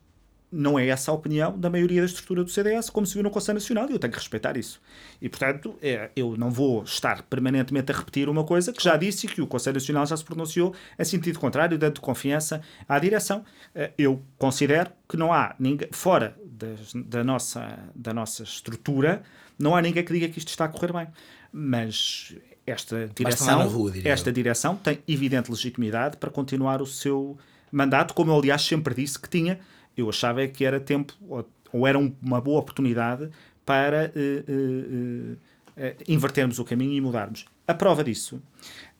[0.51, 3.29] não é essa a opinião da maioria da estrutura do CDS, como se viu no
[3.29, 4.81] Conselho Nacional, e eu tenho que respeitar isso.
[5.21, 9.27] E, portanto, é, eu não vou estar permanentemente a repetir uma coisa que já disse
[9.27, 13.43] e que o Conselho Nacional já se pronunciou em sentido contrário, dando confiança à direção.
[13.75, 19.21] Eh, eu considero que não há ninguém, fora das, da, nossa, da nossa estrutura,
[19.57, 21.07] não há ninguém que diga que isto está a correr bem.
[21.51, 22.35] Mas
[22.65, 27.37] esta direção, rua, esta direção tem evidente legitimidade para continuar o seu
[27.71, 29.59] mandato, como eu aliás sempre disse que tinha.
[29.99, 33.29] Eu achava que era tempo ou, ou era uma boa oportunidade
[33.65, 37.45] para uh, uh, uh, invertermos o caminho e mudarmos.
[37.67, 38.41] A prova disso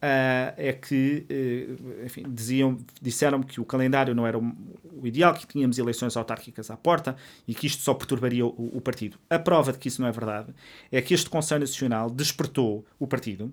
[0.02, 4.52] Uh, é que, uh, enfim, diziam, disseram que o calendário não era o,
[4.94, 8.80] o, ideal, que tínhamos eleições autárquicas à porta e que isto só perturbaria o, o,
[8.80, 9.18] partido.
[9.30, 10.54] A prova de que isso não é verdade
[10.90, 13.52] é que este Conselho Nacional despertou o partido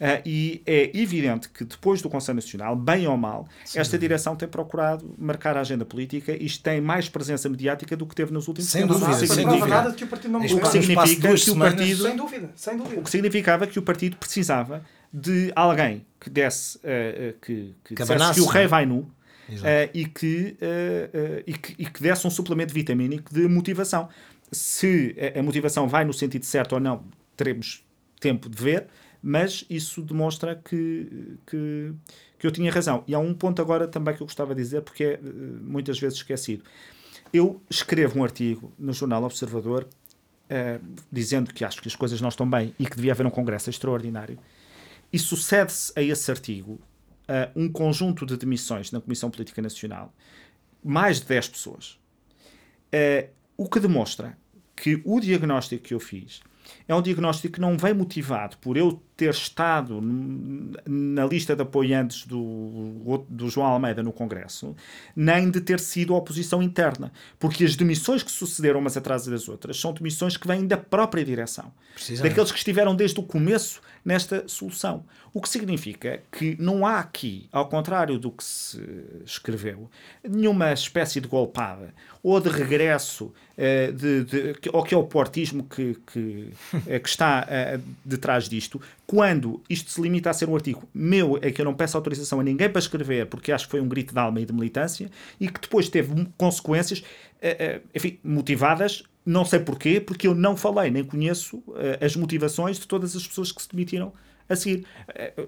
[0.00, 3.80] uh, e é evidente que depois do Conselho Nacional, bem ou mal, Sim.
[3.80, 8.14] esta direção tem procurado marcar a agenda política e tem mais presença mediática do que
[8.14, 9.00] teve nos últimos sem tempos.
[9.00, 9.92] Dúvida, sem dúvida.
[9.92, 13.00] Que o partido não o que significa que o partido, sem dúvida, sem dúvida.
[13.00, 18.04] o que significava que o partido precisava de alguém que desse uh, que, que, que,
[18.34, 19.10] que o rei vai nu uh,
[19.92, 24.08] e, que, uh, e, que, e que desse um suplemento vitamínico de motivação.
[24.52, 27.04] Se a, a motivação vai no sentido certo ou não,
[27.36, 27.84] teremos
[28.20, 28.86] tempo de ver,
[29.22, 31.92] mas isso demonstra que, que,
[32.38, 33.04] que eu tinha razão.
[33.06, 35.20] E há um ponto agora também que eu gostava de dizer, porque é
[35.62, 36.64] muitas vezes esquecido.
[37.32, 39.86] Eu escrevo um artigo no Jornal Observador
[40.50, 43.30] uh, dizendo que acho que as coisas não estão bem e que devia haver um
[43.30, 44.38] congresso extraordinário.
[45.12, 50.14] E sucede-se a esse artigo uh, um conjunto de demissões na Comissão Política Nacional,
[50.82, 51.98] mais de 10 pessoas.
[52.92, 54.38] Uh, o que demonstra
[54.74, 56.40] que o diagnóstico que eu fiz
[56.88, 60.00] é um diagnóstico que não vem motivado por eu ter estado
[60.86, 64.74] na lista de apoiantes do, do João Almeida no Congresso,
[65.14, 67.12] nem de ter sido oposição interna.
[67.38, 71.22] Porque as demissões que sucederam umas atrás das outras são demissões que vêm da própria
[71.22, 71.70] direção.
[72.22, 75.04] Daqueles que estiveram desde o começo nesta solução.
[75.32, 78.80] O que significa que não há aqui, ao contrário do que se
[79.24, 79.88] escreveu,
[80.28, 85.64] nenhuma espécie de golpada ou de regresso uh, de, de, ou que é o portismo
[85.64, 88.80] que, que, uh, que está uh, detrás disto,
[89.10, 92.38] quando isto se limita a ser um artigo meu, é que eu não peço autorização
[92.38, 95.10] a ninguém para escrever, porque acho que foi um grito de alma e de militância,
[95.40, 100.56] e que depois teve consequências, uh, uh, enfim, motivadas, não sei porquê, porque eu não
[100.56, 104.12] falei, nem conheço uh, as motivações de todas as pessoas que se demitiram
[104.48, 104.86] a seguir.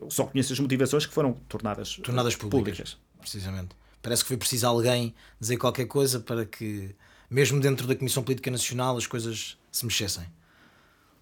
[0.09, 2.98] só conheço as motivações que foram tornadas, tornadas públicas, públicas.
[3.20, 3.77] Precisamente.
[4.03, 6.96] Parece que foi preciso alguém dizer qualquer coisa para que,
[7.31, 10.25] mesmo dentro da Comissão Política Nacional, as coisas se mexessem.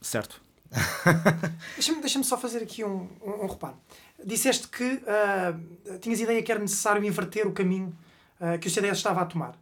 [0.00, 0.40] Certo.
[1.74, 3.76] Deixa-me deixa só fazer aqui um, um, um reparo.
[4.24, 7.96] Disseste que uh, tinhas ideia que era necessário inverter o caminho
[8.40, 9.58] uh, que o CDS estava a tomar.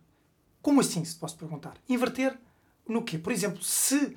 [0.61, 1.75] Como assim, se posso perguntar?
[1.89, 2.37] Inverter
[2.87, 3.19] no quê?
[3.19, 4.17] Por exemplo, se uh,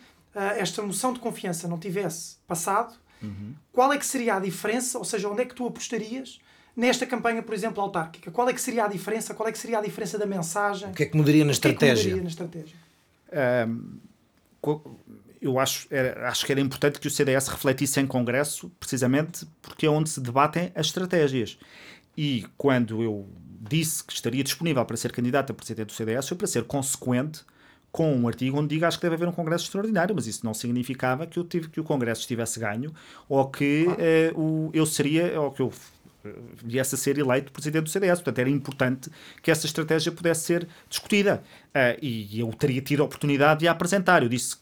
[0.57, 3.53] esta moção de confiança não tivesse passado, uhum.
[3.71, 4.97] qual é que seria a diferença?
[4.97, 6.39] Ou seja, onde é que tu apostarias
[6.75, 8.31] nesta campanha, por exemplo, autárquica?
[8.31, 9.33] Qual é que seria a diferença?
[9.33, 10.89] Qual é que seria a diferença da mensagem?
[10.89, 11.95] O que é que mudaria na estratégia?
[11.95, 12.75] Que é que mudaria na estratégia?
[13.67, 13.99] Um,
[15.41, 19.87] eu acho, era, acho que era importante que o CDS refletisse em Congresso, precisamente porque
[19.87, 21.57] é onde se debatem as estratégias.
[22.15, 23.27] E quando eu
[23.59, 27.41] disse que estaria disponível para ser candidato a presidente do CDS, foi para ser consequente
[27.91, 30.53] com um artigo onde diga acho que deve haver um congresso extraordinário, mas isso não
[30.53, 32.93] significava que eu tive que o congresso estivesse ganho
[33.27, 35.73] ou que uh, o, eu seria ou que eu
[36.23, 38.19] eh, viesse a ser eleito presidente do CDS.
[38.19, 39.09] Portanto, era importante
[39.41, 41.43] que essa estratégia pudesse ser discutida.
[41.69, 44.23] Uh, e eu teria tido a oportunidade de a apresentar.
[44.23, 44.55] Eu disse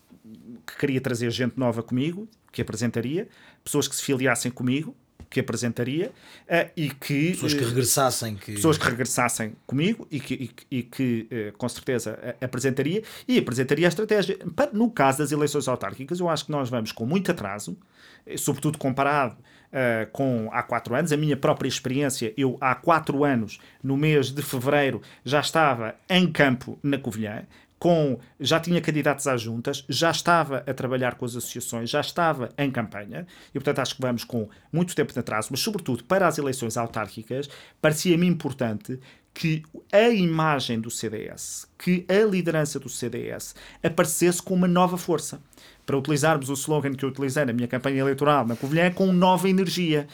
[0.65, 3.27] que queria trazer gente nova comigo, que apresentaria,
[3.63, 4.95] pessoas que se filiassem comigo,
[5.29, 8.53] que apresentaria uh, e que pessoas que regressassem que...
[8.53, 13.37] pessoas que regressassem comigo e que, e, e que uh, com certeza uh, apresentaria e
[13.37, 14.39] apresentaria a estratégia
[14.73, 17.77] no caso das eleições autárquicas eu acho que nós vamos com muito atraso
[18.37, 19.37] sobretudo comparado
[19.69, 21.11] Uh, com há quatro anos.
[21.11, 26.25] A minha própria experiência, eu há quatro anos, no mês de fevereiro, já estava em
[26.31, 27.43] campo na Covilhã,
[27.79, 32.49] com já tinha candidatos às juntas, já estava a trabalhar com as associações, já estava
[32.57, 36.27] em campanha, e portanto acho que vamos com muito tempo de atraso, mas sobretudo para
[36.27, 37.49] as eleições autárquicas,
[37.81, 38.99] parecia-me importante
[39.33, 45.41] que a imagem do CDS, que a liderança do CDS aparecesse com uma nova força.
[45.85, 49.49] Para utilizarmos o slogan que eu utilizei na minha campanha eleitoral na Covilhã, com nova
[49.49, 50.07] energia.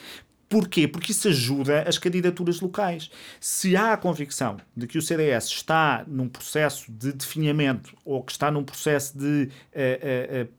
[0.48, 0.88] Porquê?
[0.88, 3.10] Porque isso ajuda as candidaturas locais.
[3.40, 8.32] Se há a convicção de que o CDS está num processo de definhamento ou que
[8.32, 10.50] está num processo de uh, uh, uh,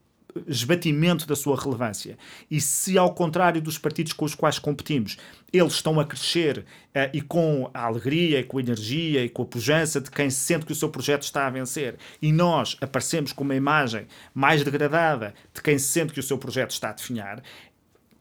[0.47, 2.19] esbatimento da sua relevância.
[2.51, 5.17] E se, ao contrário dos partidos com os quais competimos,
[5.53, 9.43] eles estão a crescer uh, e com a alegria, e com a energia e com
[9.43, 13.33] a pujança de quem sente que o seu projeto está a vencer, e nós aparecemos
[13.33, 17.43] com uma imagem mais degradada de quem sente que o seu projeto está a definhar,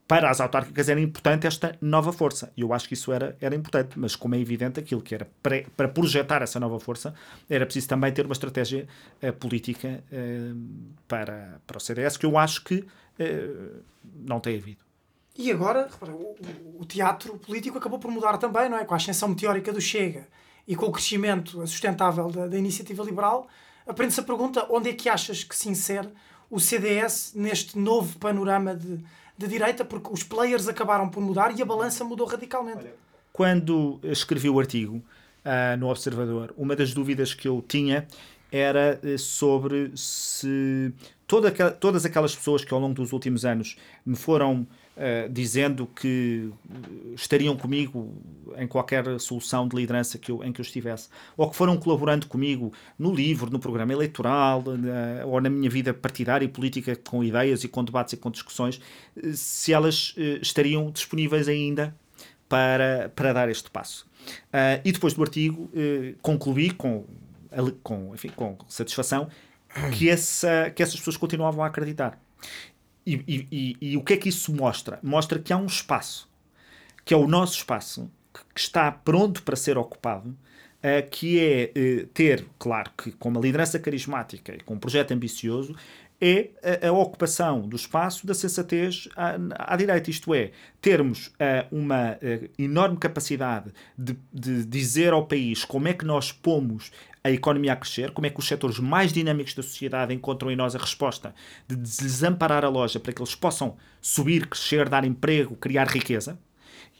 [0.08, 2.52] para as autárquicas era importante esta nova força.
[2.56, 5.28] E eu acho que isso era, era importante, mas como é evidente, aquilo que era
[5.41, 7.13] para, para projetar essa nova força,
[7.50, 8.88] era preciso também ter uma estratégia
[9.22, 10.58] uh, política uh,
[11.08, 13.84] para, para o CDS, que eu acho que uh,
[14.15, 14.86] não tem havido.
[15.38, 16.36] E agora, repara, o,
[16.80, 18.86] o, teatro político acabou por mudar também, não é?
[18.86, 20.28] Com a ascensão meteórica do Chega
[20.68, 23.48] e com o crescimento sustentável da, da iniciativa liberal,
[23.86, 26.10] aprende-se a pergunta onde é que achas que se insere
[26.50, 29.04] o CDS neste novo panorama de
[29.38, 32.88] de direita, porque os players acabaram por mudar e a balança mudou radicalmente.
[33.34, 38.08] Quando escrevi o artigo uh, no Observador, uma das dúvidas que eu tinha
[38.52, 40.93] era eh, sobre se
[41.28, 45.88] toda aquela, todas aquelas pessoas que ao longo dos últimos anos me foram uh, dizendo
[45.88, 46.50] que
[47.15, 48.13] estariam comigo
[48.58, 52.28] em qualquer solução de liderança que eu, em que eu estivesse, ou que foram colaborando
[52.28, 57.24] comigo no livro, no programa eleitoral, uh, ou na minha vida partidária e política com
[57.24, 58.80] ideias e com debates e com discussões,
[59.18, 61.96] uh, se elas estariam disponíveis ainda
[62.48, 64.06] para, para dar este passo.
[64.84, 65.70] e depois do artigo,
[66.22, 67.06] concluí com,
[67.82, 69.28] com, enfim, com satisfação
[69.98, 72.20] que, essa, que essas pessoas continuavam a acreditar.
[73.06, 75.00] E, e, e, e, o que é que isso mostra?
[75.04, 76.28] Mostra que há um espaço,
[77.04, 78.10] que é o nosso espaço,
[78.54, 83.41] que, está pronto para ser ocupado, uh, que é uh, ter, claro, que com uma
[83.41, 85.76] liderança carismática e com um projeto ambicioso,
[86.19, 86.50] é
[86.84, 89.36] a, a, ocupação do espaço da sensatez à,
[89.74, 95.65] à direita, isto é, termos uh, uma uh, enorme capacidade de, de, dizer ao país
[95.65, 96.91] como é que nós pomos
[97.24, 100.56] a economia a crescer, como é que os setores mais dinâmicos da sociedade encontram em
[100.56, 101.34] nós a resposta
[101.67, 106.39] de desamparar a loja para que eles possam subir, crescer, dar emprego, criar riqueza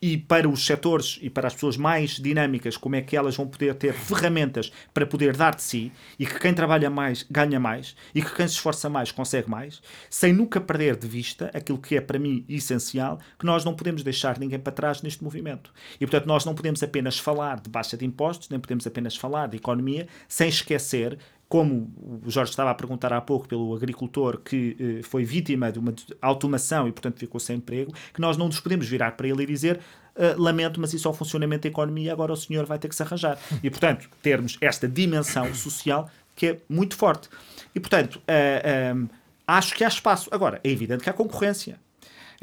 [0.06, 3.48] e para os setores e para as pessoas mais dinâmicas, como é que elas vão
[3.48, 7.96] poder ter ferramentas para poder dar de si e que quem trabalha mais ganha mais
[8.14, 11.98] e que quem se esforça mais consegue mais, sem nunca perder de vista aquilo que
[11.98, 15.74] é para mim essencial, que nós não podemos deixar ninguém para trás neste movimento.
[15.96, 19.48] E portanto, nós não podemos apenas falar de baixa de impostos, nem podemos apenas falar
[19.48, 21.18] de economia, sem esquecer
[21.56, 21.90] como
[22.26, 25.96] o Jorge estava a perguntar há pouco pelo agricultor que eh, foi vítima de uma
[26.22, 29.46] automação e, portanto, ficou sem emprego, que nós não nos podemos virar para ele e
[29.46, 29.80] dizer
[30.18, 32.96] uh, lamento, mas isso é o funcionamento da economia, agora o senhor vai ter que
[32.96, 33.40] se arranjar.
[33.64, 37.30] E, portanto, termos esta dimensão social que é muito forte.
[37.74, 39.08] E, portanto, uh, um,
[39.48, 40.28] acho que há espaço.
[40.34, 41.80] Agora, é evidente que há concorrência.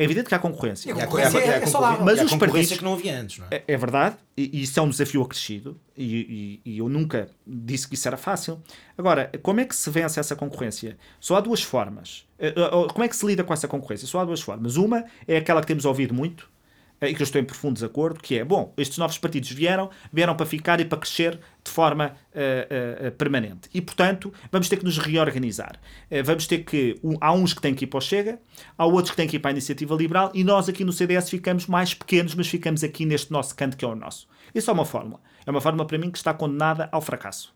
[0.02, 0.88] É evidente que há concorrência.
[0.88, 3.56] E a concorrência é, é, é, mas os partidos que não havia antes, não é?
[3.56, 7.28] É, é verdade, e, e, isso é um desafio acrescido, e, e, e, eu nunca
[7.46, 8.60] disse que isso era fácil.
[8.96, 10.96] Agora, como é que se vence essa concorrência?
[11.20, 12.26] Só há duas formas.
[12.38, 14.06] Eh, eh, como é que se lida com essa concorrência?
[14.06, 14.76] Só há duas formas.
[14.76, 16.48] Uma é aquela que temos ouvido muito,
[17.08, 20.34] e que eu estou em profundo desacordo, que é, bom, estes novos partidos vieram, vieram
[20.34, 23.68] para ficar e para crescer de forma uh, uh, permanente.
[23.72, 25.80] E, portanto, vamos ter que nos reorganizar.
[26.10, 28.38] Uh, vamos ter que, um, há uns que têm que ir para o Chega,
[28.76, 31.30] há outros que têm que ir para a Iniciativa Liberal, e nós aqui no CDS
[31.30, 34.28] ficamos mais pequenos, mas ficamos aqui neste nosso canto que é o nosso.
[34.54, 35.20] Isso é uma fórmula.
[35.46, 37.52] É uma fórmula, para mim, que está condenada ao fracasso.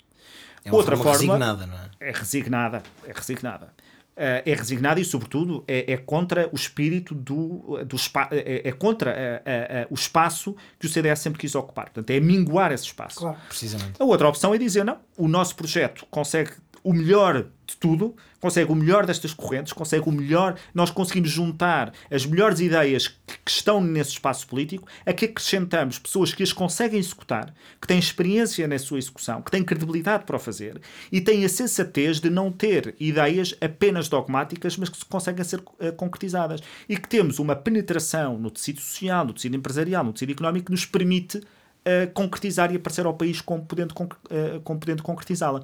[0.65, 1.91] É uma Outra forma resignada, não é?
[2.01, 3.73] É resignada, é resignada.
[4.17, 7.97] É resignado e, sobretudo, é, é, contra o espírito do, do
[8.31, 11.91] é, é contra uh, uh, o espaço que o CDS sempre quis ocupar.
[11.91, 13.19] Portanto, é minguar esse espaço.
[13.19, 14.01] Claro, precisamente.
[14.01, 16.53] A outra opção é dizer, não, o nosso projeto consegue
[16.83, 17.47] o melhor
[17.79, 20.57] tudo, consegue o melhor destas correntes, consegue o melhor.
[20.75, 26.33] Nós conseguimos juntar as melhores ideias que, estão nesse espaço político, a que acrescentamos pessoas
[26.33, 30.39] que as conseguem executar, que têm experiência na sua execução, que têm credibilidade para o
[30.39, 35.61] fazer e têm a sensatez de não ter ideias apenas dogmáticas, mas que conseguem ser
[35.61, 36.61] uh, concretizadas.
[36.89, 40.73] E que temos uma penetração no tecido social, no tecido empresarial, no tecido económico que
[40.73, 45.63] nos permite uh, concretizar e aparecer ao país como podendo, uh, como podendo concretizá-la.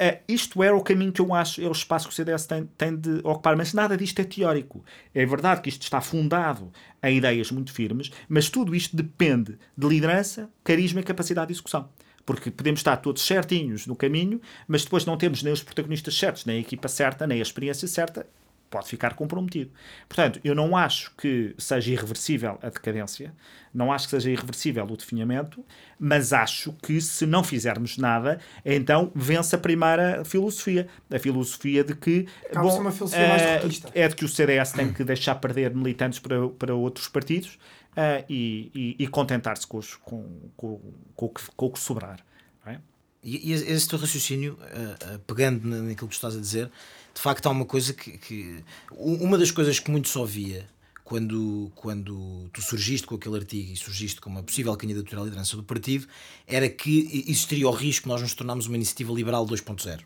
[0.00, 2.64] Uh, isto é o caminho que eu acho, é o espaço que o CDS tem,
[2.78, 4.82] tem de ocupar, mas nada disto é teórico.
[5.14, 9.86] É verdade que isto está fundado em ideias muito firmes, mas tudo isto depende de
[9.86, 11.90] liderança, carisma e capacidade de execução.
[12.24, 16.46] Porque podemos estar todos certinhos no caminho, mas depois não temos nem os protagonistas certos,
[16.46, 18.26] nem a equipa certa, nem a experiência certa,
[18.70, 19.70] pode ficar comprometido.
[20.08, 23.34] Portanto, eu não acho que seja irreversível a decadência,
[23.74, 25.64] não acho que seja irreversível o definhamento,
[25.98, 30.88] mas acho que se não fizermos nada, então vence a primeira filosofia.
[31.12, 32.26] A filosofia de que.
[32.54, 36.20] bom, uma filosofia mais é, é de que o CDS tem que deixar perder militantes
[36.20, 37.58] para, para outros partidos
[37.92, 40.80] uh, e, e, e contentar-se com, com, com,
[41.16, 42.20] com, com, o que sobrar.
[42.66, 42.78] É?
[43.22, 46.70] e, e esse teu raciocínio, uh, uh, pegando naquilo que tu estás a dizer,
[47.14, 48.64] de facto há uma coisa que, que.
[48.92, 50.68] Uma das coisas que muito só via
[51.10, 55.56] quando, quando tu surgiste com aquele artigo e surgiste com uma possível candidatura à liderança
[55.56, 56.06] do partido,
[56.46, 59.98] era que existiria o risco de nós nos tornarmos uma iniciativa liberal 2.0.
[59.98, 60.04] Uhum.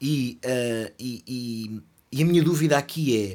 [0.00, 3.34] E, uh, e, e, e, a minha dúvida aqui é.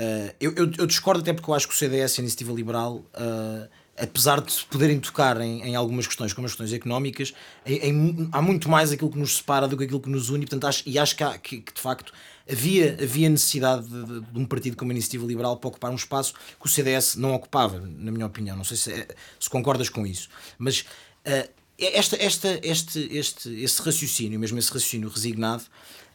[0.00, 2.96] Uh, eu, eu, eu, discordo até porque eu acho que o CDS, a iniciativa liberal,
[2.96, 3.68] uh,
[4.00, 7.34] apesar de poderem tocar em, em, algumas questões, como as questões económicas,
[7.66, 10.46] em, em, há muito mais aquilo que nos separa do que aquilo que nos une,
[10.46, 12.12] portanto, acho, e acho que, há, que, que de facto
[12.50, 15.96] havia, havia necessidade de, de, de, um partido como a Iniciativa Liberal para ocupar um
[15.96, 18.56] espaço que o CDS não ocupava, na minha opinião.
[18.56, 20.28] Não sei se, é, se concordas com isso.
[20.58, 25.64] Mas uh, esta, esta, este, este, esse raciocínio, mesmo esse raciocínio resignado,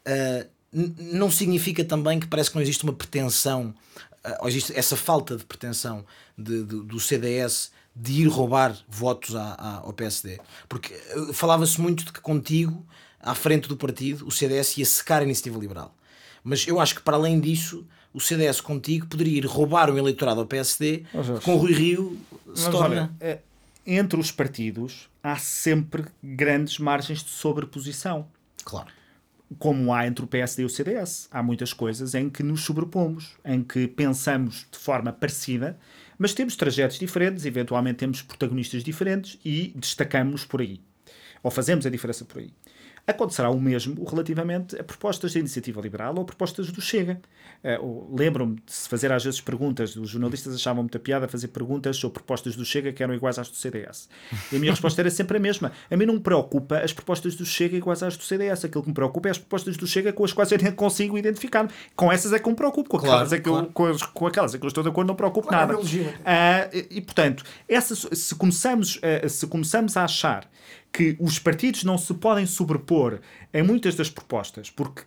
[0.07, 3.73] uh, não significa também que parece que não existe uma pretensão,
[4.25, 6.05] uh, ou existe essa falta de pretensão
[6.37, 10.39] de, de, do CDS de ir roubar votos à, à, ao PSD.
[10.67, 10.93] Porque
[11.33, 12.85] falava-se muito de que contigo,
[13.19, 15.95] à frente do partido, o CDS ia secar a iniciativa liberal.
[16.43, 20.39] Mas eu acho que para além disso, o CDS contigo poderia ir roubar o eleitorado
[20.39, 21.03] ao PSD,
[21.43, 22.19] com o Rui Rio
[22.53, 22.87] se torna.
[22.95, 23.39] Olha, é,
[23.85, 28.27] entre os partidos há sempre grandes margens de sobreposição.
[28.63, 28.89] Claro.
[29.59, 31.27] Como há entre o PSD e o CDS.
[31.31, 35.77] Há muitas coisas em que nos sobrepomos, em que pensamos de forma parecida,
[36.23, 40.79] mas temos trajetos diferentes, eventualmente temos protagonistas diferentes e destacamos por aí.
[41.43, 42.49] Ou fazemos a diferença por aí.
[43.05, 47.19] Acontecerá o mesmo relativamente a propostas da Iniciativa Liberal ou propostas do Chega.
[47.61, 51.97] Uh, Lembro-me de se fazer às vezes perguntas, os jornalistas achavam muita piada fazer perguntas
[51.97, 54.07] sobre propostas do Chega que eram iguais às do CDS.
[54.51, 55.73] E a minha resposta era sempre a mesma.
[55.91, 58.63] A mim não me preocupa as propostas do Chega iguais às do CDS.
[58.63, 61.17] Aquilo que me preocupa é as propostas do Chega com as quais eu nem consigo
[61.17, 61.65] identificar.
[61.65, 61.71] -me.
[61.97, 63.65] Com essas é que me preocupo, com aquelas, claro, é, que claro.
[63.65, 65.73] eu, com, as, com aquelas é que eu estou de acordo, não me preocupo claro,
[65.73, 65.83] nada.
[65.83, 70.47] Uh, e, portanto, essa, se, começamos, uh, se começamos a achar
[70.93, 73.19] que os partidos não se podem sobrepor
[73.51, 75.01] em muitas das propostas, porque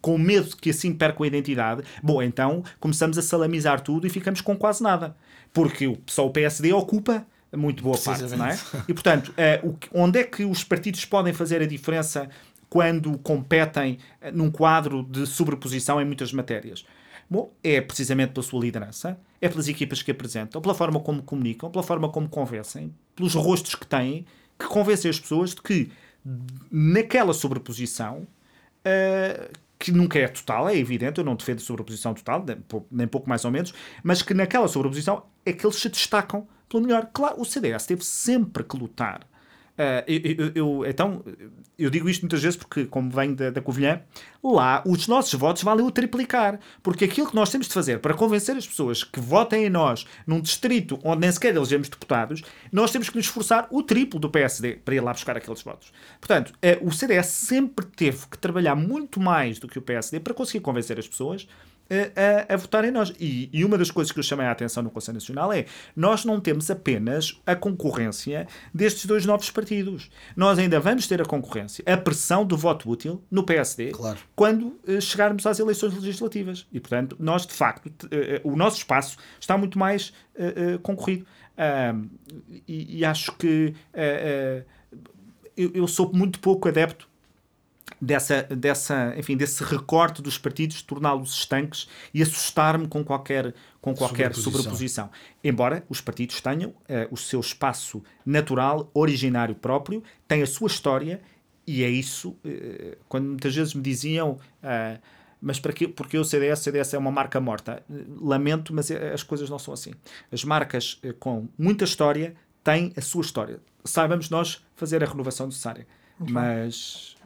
[0.00, 4.10] com medo de que assim percam a identidade, bom, então começamos a salamizar tudo e
[4.10, 5.16] ficamos com quase nada.
[5.52, 7.26] Porque só o PSD ocupa
[7.56, 8.58] muito boa parte, não é?
[8.88, 12.28] E, portanto, uh, onde é que os partidos podem fazer a diferença
[12.70, 16.84] quando competem uh, num quadro de sobreposição em muitas matérias?
[17.28, 21.70] Bom, é precisamente pela sua liderança, é pelas equipas que apresentam, pela forma como comunicam,
[21.70, 24.26] pela forma como convencem, pelos rostos que têm,
[24.62, 25.90] que convencem as pessoas de que
[26.70, 28.26] naquela sobreposição,
[28.86, 32.44] uh, que nunca é total, é evidente, eu não defendo sobreposição total,
[32.90, 36.84] nem pouco mais ou menos, mas que naquela sobreposição é que eles se destacam pelo
[36.84, 37.10] melhor.
[37.12, 39.26] Claro, o CDS teve sempre que lutar
[39.72, 41.24] Uh, eu, eu, eu, então,
[41.78, 44.02] eu digo isto muitas vezes porque, como venho da, da Covilhã,
[44.44, 46.60] lá os nossos votos valem o triplicar.
[46.82, 50.06] Porque aquilo que nós temos de fazer para convencer as pessoas que votem em nós
[50.26, 54.28] num distrito onde nem sequer elegemos deputados, nós temos que nos esforçar o triplo do
[54.28, 55.92] PSD para ir lá buscar aqueles votos.
[56.20, 60.34] Portanto, uh, o CDS sempre teve que trabalhar muito mais do que o PSD para
[60.34, 61.48] conseguir convencer as pessoas
[61.90, 63.12] a, a, votar em nós.
[63.18, 66.24] E, e, uma das coisas que eu chamei a atenção no Conselho Nacional é nós
[66.24, 70.10] não temos apenas a concorrência destes dois novos partidos.
[70.36, 74.18] Nós ainda vamos ter a concorrência, a pressão do voto útil no PSD claro.
[74.34, 76.66] quando uh, chegarmos às eleições legislativas.
[76.72, 78.08] E, portanto, nós, de facto, uh,
[78.42, 80.12] o nosso espaço está muito mais
[80.82, 81.26] concorrido.
[82.66, 83.74] E, e, acho que
[85.54, 87.06] eu, eu sou muito pouco adepto
[88.02, 94.34] dessa, dessa, enfim, desse recorte dos partidos, torná-los estanques e assustar-me com qualquer, com qualquer
[94.34, 95.06] sobreposição.
[95.06, 95.10] sobreposição.
[95.44, 96.74] Embora os partidos tenham uh,
[97.12, 101.22] o seu espaço natural, originário próprio, têm a sua história
[101.64, 105.00] e é isso, uh, quando muitas vezes me diziam uh,
[105.40, 105.86] mas para quê?
[105.86, 107.82] porque o CDS, o CDS é uma marca morta.
[108.20, 109.90] Lamento, mas as coisas não são assim.
[110.30, 113.58] As marcas com muita história têm a sua história.
[113.84, 115.84] Saibamos nós fazer a renovação necessária.
[116.16, 117.16] Muito mas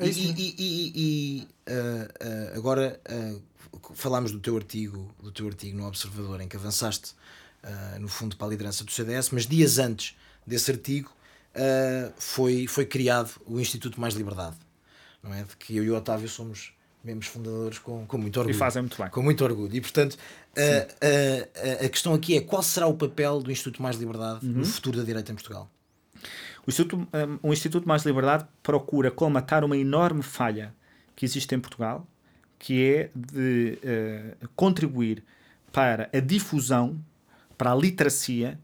[0.00, 3.42] é e, e, e, e uh, uh, agora uh,
[3.94, 7.14] falámos do teu artigo, do teu artigo no Observador, em que avançaste
[8.00, 11.14] no fundo para a liderança do CDS, mas dias antes desse artigo
[12.16, 14.56] foi, foi criado o Instituto Mais Liberdade,
[15.22, 15.42] não é?
[15.42, 16.72] De que eu e o Otávio somos
[17.04, 18.56] membros fundadores com, com muito orgulho.
[18.56, 19.10] E fazem muito bem.
[19.10, 19.76] Com muito orgulho.
[19.76, 20.16] E portanto,
[20.56, 24.52] a, a, a, questão aqui é qual será o papel do Instituto Mais Liberdade uhum.
[24.52, 25.70] no futuro da direita em Portugal?
[26.70, 27.08] O Instituto,
[27.42, 30.72] um, Instituto Mais Liberdade procura colmatar uma enorme falha
[31.16, 32.06] que existe em Portugal,
[32.60, 35.24] que é de uh, contribuir
[35.72, 36.96] para a difusão,
[37.58, 38.56] para a literacia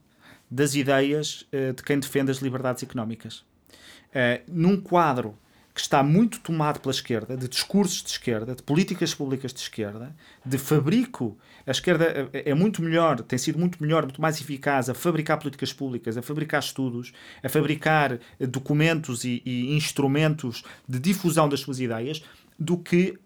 [0.49, 3.39] das ideias uh, de quem defende as liberdades económicas.
[4.11, 5.37] Uh, num quadro
[5.77, 10.17] que está muito tomado pela esquerda, de discursos de esquerda, de políticas públicas de esquerda,
[10.43, 11.37] de fabrico.
[11.67, 15.75] A esquerda é muito melhor, tem sido muito melhor, muito mais eficaz a fabricar políticas
[15.75, 17.13] públicas, a fabricar estudos,
[17.43, 22.23] a fabricar documentos e, e instrumentos de difusão das suas ideias,
[22.59, 23.19] do que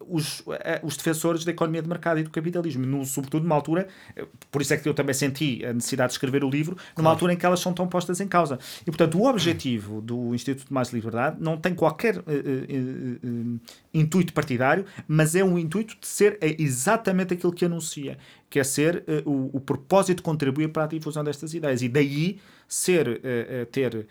[0.00, 3.88] os, eh, os defensores da economia de mercado e do capitalismo, no, sobretudo numa altura,
[4.14, 6.94] eh, por isso é que eu também senti a necessidade de escrever o livro, numa
[6.94, 7.08] claro.
[7.08, 8.58] altura em que elas são tão postas em causa.
[8.82, 13.60] E, portanto, o objetivo do Instituto de Mais Liberdade não tem qualquer uh, uh, uh,
[13.92, 18.18] intuito partidário, mas é um intuito de ser exatamente aquilo que anuncia,
[18.48, 21.82] que é ser o, o propósito de contribuir para a difusão destas ideias.
[21.82, 22.38] E daí
[22.68, 24.06] ser, uh, ter uh,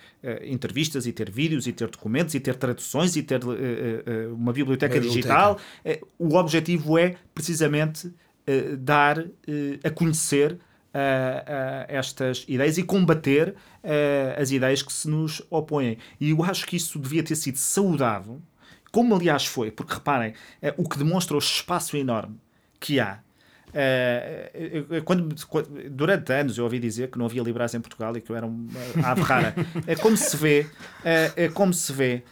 [0.46, 3.42] entrevistas e ter vídeos e ter documentos e ter traduções e ter
[4.32, 5.60] uma biblioteca digital.
[6.18, 8.12] o objetivo é precisamente
[8.80, 9.26] dar
[9.84, 10.58] a conhecer
[11.88, 13.56] estas ideias e combater
[14.38, 15.98] as ideias que se nos opõem.
[16.20, 18.42] E eu acho que isso devia ter sido saudável,
[18.92, 20.34] como aliás foi, porque reparem,
[20.78, 22.40] o que demonstra o espaço enorme
[22.80, 23.20] que há
[23.76, 25.36] Uh, quando,
[25.90, 28.46] durante anos eu ouvi dizer que não havia liberais em Portugal e que eu era
[28.46, 28.70] uma
[29.04, 29.56] ave rara.
[29.86, 30.68] É como se vê,
[31.04, 32.24] é como se vê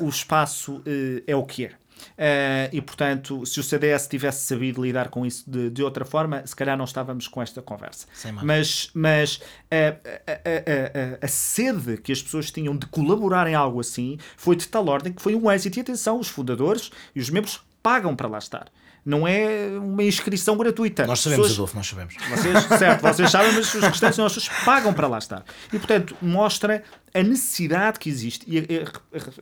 [0.00, 0.82] o espaço
[1.26, 1.72] é o que é.
[1.98, 6.46] Uh, e portanto, se o CDS tivesse sabido lidar com isso de, de outra forma,
[6.46, 8.06] se calhar não estávamos com esta conversa.
[8.44, 9.88] Mas, mas a,
[10.30, 14.66] a, a, a, sede que as pessoas tinham de colaborar em algo assim foi de
[14.68, 15.78] tal ordem que foi um êxito.
[15.78, 18.66] E atenção, os fundadores e os membros pagam para lá estar
[19.08, 21.06] não é uma inscrição gratuita.
[21.06, 22.14] Nós sabemos, pessoas, Adolfo, nós sabemos.
[22.28, 25.44] Vocês, certo, vocês sabem, mas os restantes nossos pagam para lá estar.
[25.72, 26.82] E, portanto, mostra
[27.14, 28.44] a necessidade que existe.
[28.46, 28.66] E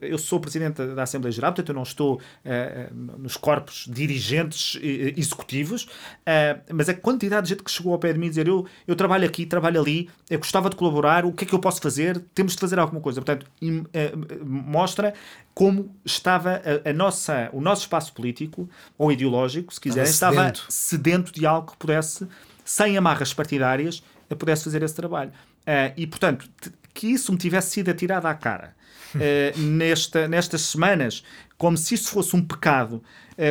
[0.01, 5.82] eu sou presidente da Assembleia Geral, portanto, eu não estou uh, nos corpos dirigentes executivos,
[5.84, 8.66] uh, mas a quantidade de gente que chegou ao pé de mim e dizer eu,
[8.86, 11.80] eu trabalho aqui, trabalho ali, eu gostava de colaborar, o que é que eu posso
[11.80, 12.22] fazer?
[12.34, 13.20] Temos de fazer alguma coisa.
[13.20, 13.47] Portanto,
[14.44, 15.12] mostra
[15.57, 20.59] como estava a, a, nossa, o nosso espaço político ou ideológico, se quiserem, estava sedento.
[20.59, 22.28] estava sedento de algo que pudesse,
[22.62, 24.02] sem amarras partidárias,
[24.38, 25.30] pudesse fazer esse trabalho.
[25.62, 26.46] Uh, e, portanto,
[26.92, 28.76] que isso me tivesse sido atirado à cara
[29.14, 31.24] uh, nesta, nestas semanas,
[31.57, 33.02] como se isso fosse um pecado,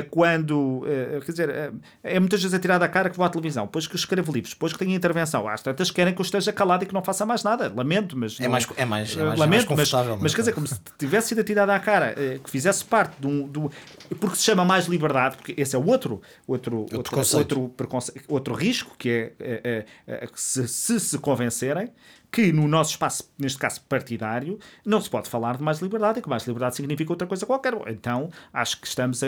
[0.09, 1.73] quando, uh, quer dizer,
[2.03, 4.73] é muitas vezes atirado à cara que vou à televisão, depois que escrevo livros, depois
[4.73, 7.43] que tenho intervenção, às tantas querem que eu esteja calado e que não faça mais
[7.43, 8.39] nada, lamento, mas...
[8.39, 10.79] É, mais, é, mais, é mais, lamento, é mais mas, mas, quer dizer, como se
[10.97, 13.69] tivesse sido atirado à cara, que fizesse parte de um, um,
[14.19, 15.95] porque se chama mais liberdade, porque esse é outro
[16.47, 17.73] outro, outro, outro, outro,
[18.27, 21.91] outro risco, que é, é, é, se, se se convencerem,
[22.31, 26.21] que no nosso espaço, neste caso partidário, não se pode falar de mais liberdade e
[26.21, 27.73] que mais liberdade significa outra coisa qualquer.
[27.88, 29.27] Então, acho que estamos a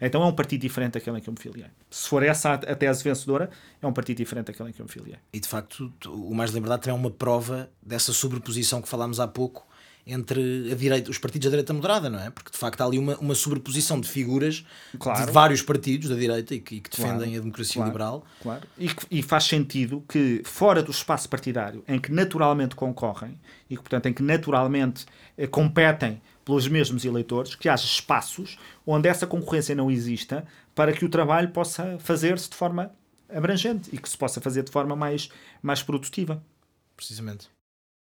[0.00, 1.68] então é um partido diferente daquele em que eu me filiei.
[1.90, 3.50] Se for essa a tese vencedora,
[3.80, 5.18] é um partido diferente daquele em que eu me filiei.
[5.32, 9.66] E de facto, o mais liberdade é uma prova dessa sobreposição que falámos há pouco
[10.06, 12.30] entre a direita, os partidos da direita moderada, não é?
[12.30, 14.64] Porque de facto há ali uma, uma sobreposição de figuras
[14.98, 15.26] claro.
[15.26, 17.36] de vários partidos da direita e que, e que defendem claro.
[17.36, 17.90] a democracia claro.
[17.90, 18.24] liberal.
[18.40, 18.62] Claro.
[18.78, 23.36] E, e, faz sentido que, fora do espaço partidário, em que naturalmente concorrem
[23.68, 25.04] e que, portanto, em que naturalmente
[25.36, 31.04] eh, competem pelos mesmos eleitores, que haja espaços onde essa concorrência não exista para que
[31.04, 32.94] o trabalho possa fazer-se de forma
[33.28, 35.28] abrangente e que se possa fazer de forma mais,
[35.60, 36.40] mais produtiva.
[36.96, 37.50] Precisamente.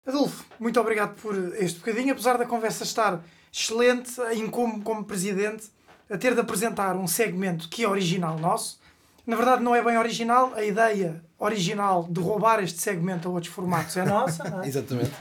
[0.05, 5.65] Adolfo, muito obrigado por este bocadinho, apesar da conversa estar excelente, em como, como presidente,
[6.07, 8.79] a ter de apresentar um segmento que é original nosso.
[9.25, 13.51] Na verdade, não é bem original, a ideia original de roubar este segmento a outros
[13.51, 14.61] formatos é nossa.
[14.63, 14.65] É?
[14.67, 15.11] Exatamente.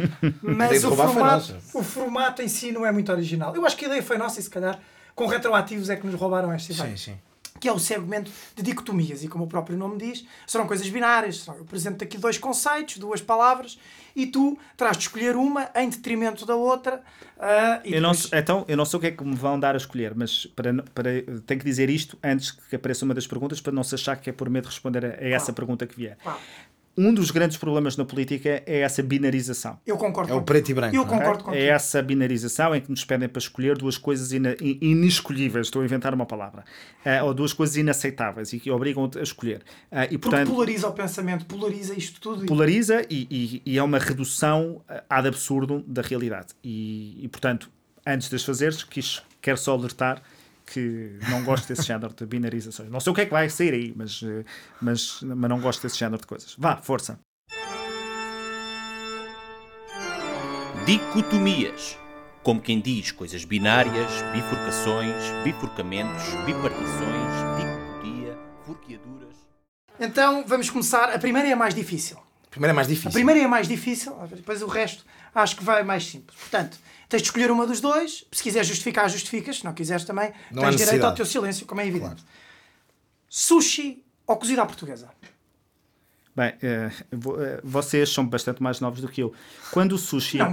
[0.43, 3.55] Mas o formato, o formato em si não é muito original.
[3.55, 4.79] Eu acho que a ideia foi nossa e, se calhar,
[5.15, 6.97] com retroativos é que nos roubaram esta ideia.
[6.97, 9.23] Sim, sim que é o segmento de dicotomias.
[9.23, 11.47] E como o próprio nome diz, serão coisas binárias.
[11.47, 13.79] Eu apresento aqui dois conceitos, duas palavras,
[14.15, 17.03] e tu terás de escolher uma em detrimento da outra.
[17.37, 18.31] Uh, eu depois...
[18.31, 20.47] não, então, eu não sei o que é que me vão dar a escolher, mas
[20.47, 21.11] para, para,
[21.47, 24.31] tenho que dizer isto antes que apareça uma das perguntas, para não se achar que
[24.31, 26.19] é por medo de responder a, a essa pergunta que vier
[26.97, 29.79] um dos grandes problemas na política é essa binarização.
[29.87, 30.33] Eu concordo.
[30.33, 30.97] É o preto e branco.
[30.97, 31.59] Eu concordo é?
[31.59, 35.85] é essa binarização em que nos pedem para escolher duas coisas ina inescolhíveis, estou a
[35.85, 36.65] inventar uma palavra,
[37.05, 39.63] uh, ou duas coisas inaceitáveis e que obrigam a escolher.
[39.91, 42.47] Uh, e, portanto, Porque polariza o pensamento, polariza isto tudo.
[42.47, 46.49] Polariza e, e, e é uma redução ad absurdo da realidade.
[46.63, 47.71] E, e portanto,
[48.07, 50.23] antes de as fazeres, quis, quero só alertar
[50.67, 52.91] que não gosto desse género de binarizações.
[52.91, 54.45] Não sei o que é que vai sair aí, mas, eh,
[54.81, 56.55] mas, mas não gosto desse género de coisas.
[56.59, 57.19] Vá, força.
[60.87, 61.99] Dicotomias.
[62.43, 69.35] Como quem diz coisas binárias, bifurcações, bifurcamentos, bipartições, dicotodia, forqueaduras.
[69.99, 71.15] Então vamos começar.
[71.15, 72.19] A primeira é a mais difícil.
[72.19, 73.09] A primeira é mais difícil.
[73.09, 76.39] A primeira é a mais difícil, depois o resto acho que vai mais simples.
[76.39, 76.78] Portanto,
[77.09, 78.24] tens de escolher uma dos dois.
[78.30, 79.59] Se quiseres justificar, justificas.
[79.59, 82.22] Se não quiseres também, Não tens direito ao teu silêncio, como é evidente.
[82.22, 82.28] Claro.
[83.28, 85.09] Sushi ou cozida à portuguesa?
[86.37, 86.91] Bem, eh,
[87.62, 89.32] vocês são bastante mais novos do que eu.
[89.70, 90.51] Quando o sushi, Não,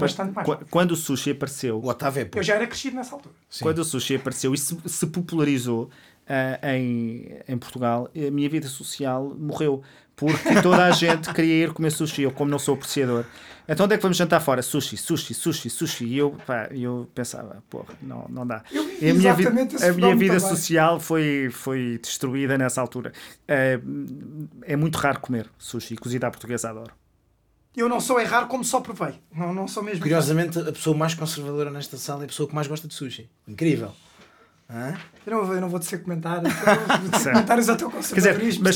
[0.70, 3.34] quando o sushi apareceu, O Otávio é Eu já era crescido nessa altura.
[3.50, 3.64] Sim.
[3.64, 5.90] quando o sushi apareceu e se, se popularizou
[6.30, 9.84] ah, em, em Portugal, a minha vida social morreu.
[10.16, 12.24] Porque toda a gente queria ir comer sushi.
[12.24, 13.26] Eu, como não sou apreciador,
[13.68, 14.62] então onde é que vamos jantar fora?
[14.62, 16.06] Sushi, sushi, sushi, sushi.
[16.06, 18.64] E eu, pá, eu pensava, porra, não, não dá.
[18.72, 19.50] Eu vivi E a minha, vida,
[19.88, 23.14] a minha vida social foi, foi destruída nessa altura.
[23.48, 23.80] É,
[24.64, 25.96] é muito raro comer sushi.
[25.96, 26.94] Cozida à portuguesa adoro.
[27.76, 29.16] Eu não sou errar como só provei.
[29.34, 30.02] Não, não sou mesmo.
[30.02, 33.30] Curiosamente, a pessoa mais conservadora nesta sala é a pessoa que mais gosta de sushi.
[33.48, 33.94] Incrível.
[34.74, 34.98] Hã?
[35.26, 35.98] Eu não, vou- eu não vou dizer
[37.20, 37.34] Certo.
[37.34, 38.64] comentários ao teu Quer dizer, conservadorismo.
[38.64, 38.76] mas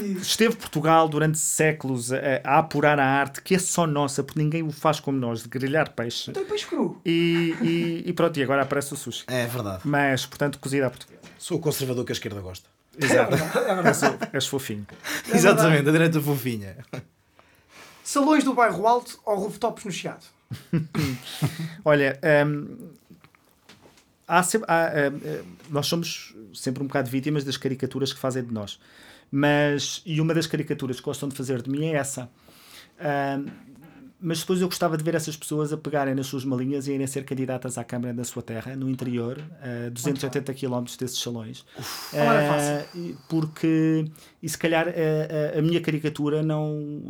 [0.00, 0.20] vida.
[0.20, 4.62] esteve Portugal durante séculos a, a apurar a arte que é só nossa, porque ninguém
[4.62, 6.30] o faz como nós, de grelhar peixe.
[6.30, 7.00] Então, peixe cru.
[7.04, 9.24] E, e, e pronto, e agora aparece o sushi.
[9.26, 9.80] É verdade.
[9.84, 11.20] Mas, portanto, cozida à portuguesa.
[11.36, 12.68] Sou o conservador que a esquerda gosta.
[12.96, 13.34] Exato.
[13.34, 13.88] É verdade.
[13.88, 14.86] És, o- és fofinho.
[15.34, 16.76] Exatamente, a direita fofinha.
[18.04, 20.24] Salões do bairro Alto ou rooftops no Chiado?
[21.84, 22.88] Olha, hum,
[24.28, 28.52] há há, hum, hum, nós somos sempre um bocado vítimas das caricaturas que fazem de
[28.52, 28.78] nós.
[29.30, 32.30] Mas, e uma das caricaturas que gostam de fazer de mim é essa.
[33.00, 33.46] Hum,
[34.20, 37.06] mas depois eu gostava de ver essas pessoas a pegarem nas suas malinhas e irem
[37.06, 41.64] ser candidatas à Câmara da sua terra, no interior, a 280 km desses salões.
[42.12, 43.00] Eh, fácil.
[43.00, 44.06] e- porque,
[44.42, 47.00] e se calhar a, a- a minha caricatura não,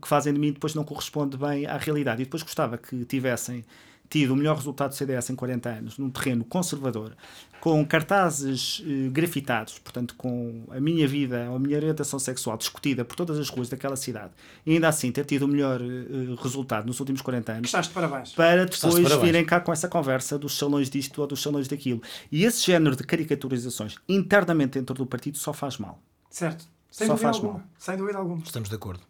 [0.00, 2.22] que fazem de mim depois não corresponde bem à realidade.
[2.22, 3.62] E depois gostava que tivessem
[4.08, 7.16] tido o melhor resultado do CDS em 40 anos, num terreno conservador,
[7.60, 13.04] com cartazes eh, grafitados, portanto, com a minha vida ou a minha orientação sexual discutida
[13.04, 14.32] por todas as ruas daquela cidade,
[14.64, 17.94] e ainda assim ter tido o melhor eh, resultado nos últimos 40 anos, Gostaste de
[17.94, 18.32] parabéns.
[18.32, 19.26] para Estás de depois parabéns.
[19.26, 22.00] virem cá com essa conversa dos salões disto ou dos salões daquilo.
[22.30, 26.00] E esse género de caricaturizações internamente dentro do partido só faz mal.
[26.30, 26.64] Certo.
[26.90, 27.58] Sem Só dúvida faz alguma.
[27.58, 27.68] mal.
[27.78, 28.42] Sem dúvida alguma.
[28.42, 29.00] Estamos de acordo.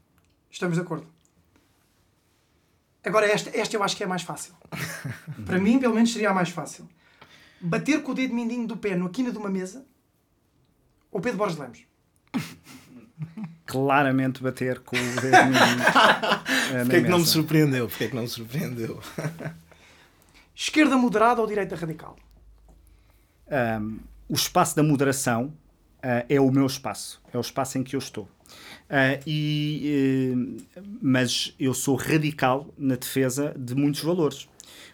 [0.50, 1.06] Estamos de acordo.
[3.06, 4.52] Agora, esta, esta eu acho que é a mais fácil.
[5.46, 6.88] Para mim, pelo menos, seria a mais fácil.
[7.60, 9.86] Bater com o dedo mindinho do pé na quina de uma mesa
[11.10, 11.84] ou Pedro Borges de Lemos?
[13.64, 15.82] Claramente bater com o dedo mindinho,
[16.74, 17.88] eh, Porquê é que não me surpreendeu?
[17.88, 19.00] Porquê é que não me surpreendeu?
[20.54, 22.16] Esquerda moderada ou direita radical?
[23.80, 25.46] Um, o espaço da moderação
[25.98, 28.28] uh, é o meu espaço, é o espaço em que eu estou.
[28.86, 34.48] Uh, e, eh, mas eu sou radical na defesa de muitos valores.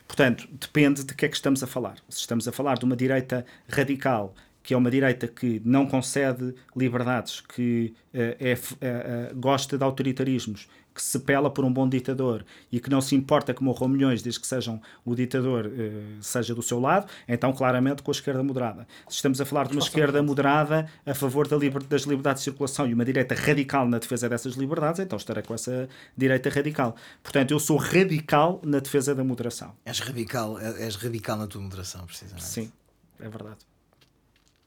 [0.07, 1.97] Portanto, depende de que é que estamos a falar.
[2.09, 6.55] Se estamos a falar de uma direita radical, que é uma direita que não concede
[6.76, 12.45] liberdades, que eh, é eh, gosta de autoritarismos, que se pela por um bom ditador
[12.70, 16.55] e que não se importa que morram milhões desde que sejam o ditador eh, seja
[16.55, 18.86] do seu lado, então claramente com a esquerda moderada.
[19.09, 22.51] Se estamos a falar de uma esquerda moderada a favor da liber- das liberdades de
[22.51, 26.95] circulação e uma direita radical na defesa dessas liberdades, então estarei com essa direita radical.
[27.22, 29.74] Portanto, eu sou radical na defesa da moderação.
[29.84, 32.45] És radical, és radical na tua moderação, precisamente.
[32.45, 32.70] Sim,
[33.18, 33.59] é verdade.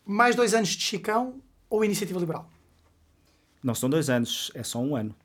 [0.06, 1.36] Mais dois anos de Chicão
[1.70, 2.50] ou Iniciativa Liberal?
[3.64, 5.16] Não são dois anos, é só um ano.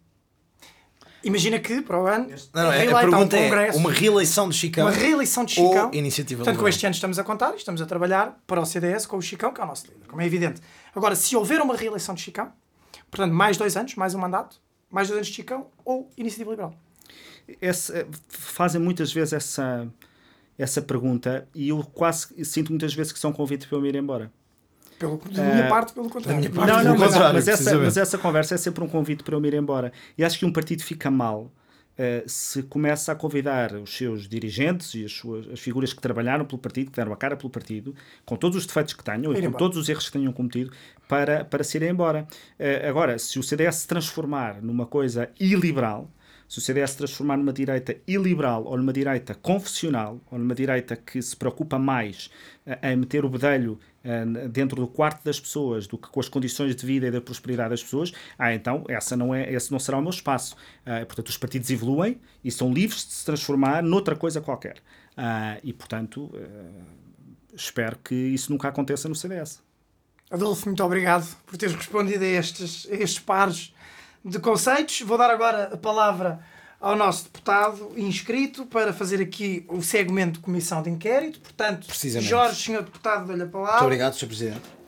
[1.22, 4.48] Imagina que, para o ano, Não, não, a reeleita um pergunta é congresso, uma realeção
[4.48, 5.86] de Chicão uma reeleição de Chicão.
[5.86, 8.64] ou iniciativa Portanto, com este ano estamos a contar e estamos a trabalhar para o
[8.64, 10.60] CDS com o Chicão, que é o nosso líder, como é evidente.
[10.94, 12.50] Agora, se houver uma reeleição de Chicão,
[13.10, 14.56] portanto, mais dois anos, mais um mandato,
[14.90, 16.74] mais dois anos de Chicão ou Iniciativa Liberal?
[17.60, 19.88] Esse, fazem muitas vezes essa,
[20.56, 23.96] essa pergunta e eu quase sinto muitas vezes que são convites para eu me ir
[23.96, 24.32] embora.
[25.01, 26.40] Pelo, da minha parte, pelo contrário.
[26.40, 29.34] minha parte, Não, não, mas, mas essa, mas essa conversa é sempre um convite para
[29.34, 29.90] eu me ir embora.
[30.16, 31.51] E acho que um partido fica mal
[31.96, 36.44] eh, se começa a convidar os seus dirigentes e as, suas, as figuras que trabalharam
[36.44, 37.94] pelo partido, que deram a cara pelo partido,
[38.26, 39.59] com todos os defeitos que tenham e com embora.
[39.59, 40.70] todos os erros que tenham cometido,
[41.09, 42.28] para, para se irem embora.
[42.59, 46.11] Eh, agora, se o CDS se transformar numa coisa iliberal,
[46.51, 51.22] se o CDS transformar numa direita iliberal ou numa direita confessional ou numa direita que
[51.22, 52.28] se preocupa mais
[52.66, 56.28] eh, em meter o bedelho eh, dentro do quarto das pessoas do que com as
[56.28, 59.78] condições de vida e da prosperidade das pessoas, ah, então essa não é, esse não
[59.78, 60.57] será o meu espaço.
[60.84, 64.78] Ah, portanto, os partidos evoluem e são livres de se transformar noutra coisa qualquer.
[65.16, 66.82] Ah, e, portanto, eh,
[67.55, 69.62] espero que isso nunca aconteça no CDS.
[70.28, 73.72] Adolfo, muito obrigado por teres respondido a estes, a estes pares
[74.24, 75.00] de conceitos.
[75.02, 76.40] Vou dar agora a palavra
[76.80, 81.40] ao nosso deputado inscrito para fazer aqui o segmento de comissão de inquérito.
[81.40, 81.86] Portanto.
[82.20, 83.72] Jorge, senhor deputado, dou-lhe a palavra.
[83.72, 84.26] Muito obrigado, Sr.
[84.26, 84.80] Presidente.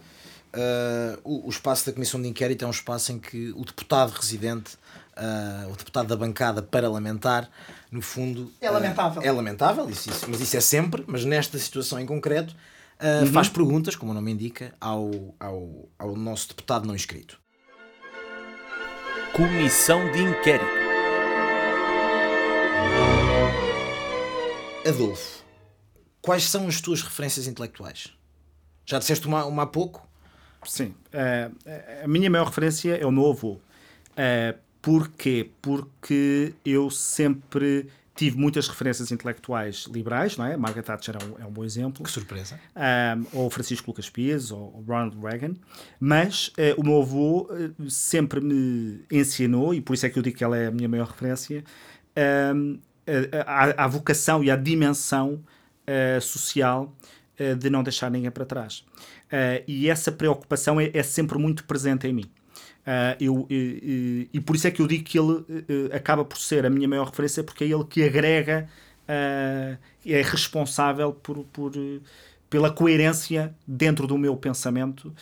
[0.54, 4.10] Uh, o, o espaço da Comissão de Inquérito é um espaço em que o deputado
[4.10, 4.76] residente
[5.16, 7.48] uh, o deputado da bancada parlamentar,
[7.90, 8.52] no fundo.
[8.60, 9.22] É lamentável.
[9.22, 12.54] Uh, é lamentável, isso, isso, mas isso é sempre, mas nesta situação em concreto,
[13.00, 13.32] uh, uhum.
[13.32, 17.40] faz perguntas, como o nome indica, ao, ao, ao nosso deputado não inscrito.
[19.34, 20.66] Comissão de Inquérito.
[24.86, 25.42] Adolfo,
[26.20, 28.12] quais são as tuas referências intelectuais?
[28.84, 30.06] Já disseste uma, uma há pouco?
[30.64, 30.94] Sim.
[31.08, 33.52] Uh, a minha maior referência é o meu avô.
[33.52, 35.48] Uh, porquê?
[35.62, 40.56] Porque eu sempre tive muitas referências intelectuais liberais, não é?
[40.56, 42.04] Margaret Thatcher é um, é um bom exemplo.
[42.04, 42.60] Que surpresa.
[42.76, 45.54] Um, ou Francisco Lucas Pires, ou Ronald Reagan.
[45.98, 50.22] Mas uh, o meu avô uh, sempre me ensinou, e por isso é que eu
[50.22, 51.64] digo que ela é a minha maior referência,
[52.54, 52.78] um,
[53.46, 55.42] a, a, vocação e a dimensão
[55.88, 56.94] uh, social
[57.58, 58.84] de não deixar ninguém para trás.
[59.66, 62.30] e essa preocupação é, é sempre muito presente em mim.
[62.82, 66.36] Uh, eu, e, e, por isso é que eu digo que ele uh, acaba por
[66.36, 68.68] ser a minha maior referência, porque é ele que agrega,
[69.04, 71.72] uh, é responsável por, por,
[72.50, 75.14] pela coerência dentro do meu pensamento,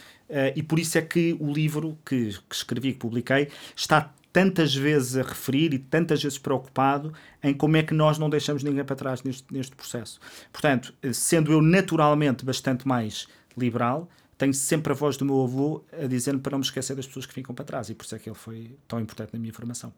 [0.54, 5.16] e por isso é que o livro que, que escrevi, que publiquei, está tantas vezes
[5.16, 8.94] a referir e tantas vezes preocupado em como é que nós não deixamos ninguém para
[8.94, 10.20] trás neste, neste processo.
[10.52, 14.08] Portanto, sendo eu naturalmente bastante mais liberal,
[14.40, 17.26] tenho sempre a voz do meu avô a dizer para não me esquecer das pessoas
[17.26, 19.52] que ficam para trás e por isso é que ele foi tão importante na minha
[19.52, 19.92] formação.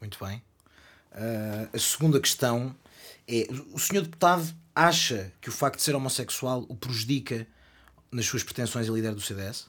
[0.00, 0.42] Muito bem.
[1.12, 2.74] Uh, a segunda questão
[3.28, 7.46] é: o senhor deputado acha que o facto de ser homossexual o prejudica
[8.10, 9.68] nas suas pretensões a líder do CDS?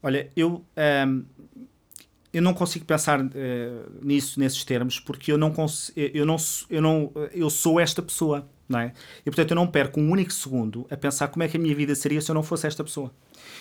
[0.00, 0.64] Olha, eu,
[1.08, 1.24] um,
[2.32, 3.30] eu não consigo pensar uh,
[4.00, 5.52] nisso, nesses termos, porque eu não,
[5.96, 6.36] eu, não,
[6.70, 8.92] eu, não, eu sou esta pessoa não é?
[9.20, 11.74] E portanto eu não perco um único segundo a pensar como é que a minha
[11.74, 13.12] vida seria se eu não fosse esta pessoa.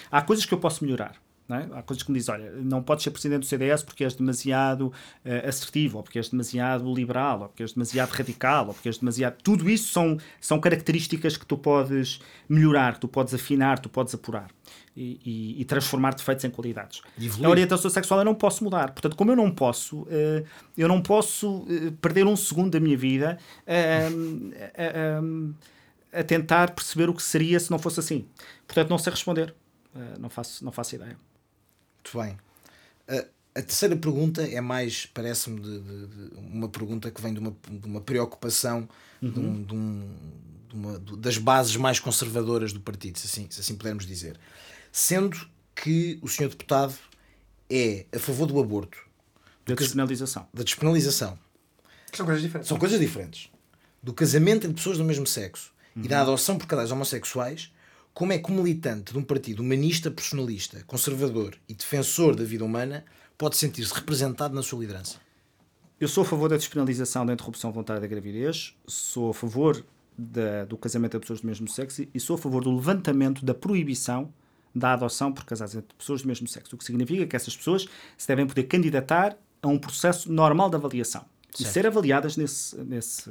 [0.10, 1.16] Há coisas que eu posso melhorar.
[1.54, 1.68] É?
[1.74, 4.88] Há coisas que me dizem, olha, não podes ser presidente do CDS porque és demasiado
[4.88, 8.98] uh, assertivo, ou porque és demasiado liberal, ou porque és demasiado radical, ou porque és
[8.98, 9.36] demasiado.
[9.44, 14.14] Tudo isso são, são características que tu podes melhorar, que tu podes afinar, tu podes
[14.14, 14.50] apurar
[14.96, 17.02] e, e, e transformar defeitos em qualidades.
[17.44, 18.92] A orientação sexual eu não posso mudar.
[18.92, 20.46] Portanto, como eu não posso, uh,
[20.78, 23.38] eu não posso uh, perder um segundo da minha vida
[23.68, 25.56] uh,
[26.14, 28.26] a tentar perceber o que seria se não fosse assim.
[28.68, 29.54] Portanto, não sei responder.
[30.20, 31.16] não, faço, não faço ideia.
[32.04, 32.38] Muito bem.
[33.54, 37.56] a terceira pergunta é mais, parece-me, de, de, de, uma pergunta que vem de uma,
[37.70, 38.88] de uma preocupação
[39.22, 39.32] uhum.
[39.32, 40.10] de um, de um,
[40.74, 44.40] uma, das bases mais conservadoras do partido, se assim, se assim pudermos dizer
[44.92, 46.94] sendo que o senhor deputado
[47.70, 48.98] é a favor do aborto.
[49.66, 50.48] Da despenalização.
[50.54, 51.40] Da despenalização.
[52.12, 52.68] São coisas diferentes.
[52.68, 53.50] São coisas diferentes.
[54.04, 56.04] Do casamento entre pessoas do mesmo sexo uhum.
[56.04, 57.72] e da adoção por casais homossexuais,
[58.14, 62.64] como é que um militante de um partido humanista, personalista, conservador e defensor da vida
[62.64, 63.06] humana
[63.38, 65.18] pode sentir-se representado na sua liderança?
[66.00, 69.86] Eu sou a favor da despenalização da interrupção voluntária da gravidez, sou a favor
[70.18, 73.54] da, do casamento entre pessoas do mesmo sexo e sou a favor do levantamento da
[73.54, 74.34] proibição
[74.74, 77.88] da adoção por casais entre pessoas do mesmo sexo, o que significa que essas pessoas
[78.18, 81.62] se devem poder candidatar a um processo normal de avaliação certo.
[81.62, 83.30] e ser avaliadas nesse, nesse,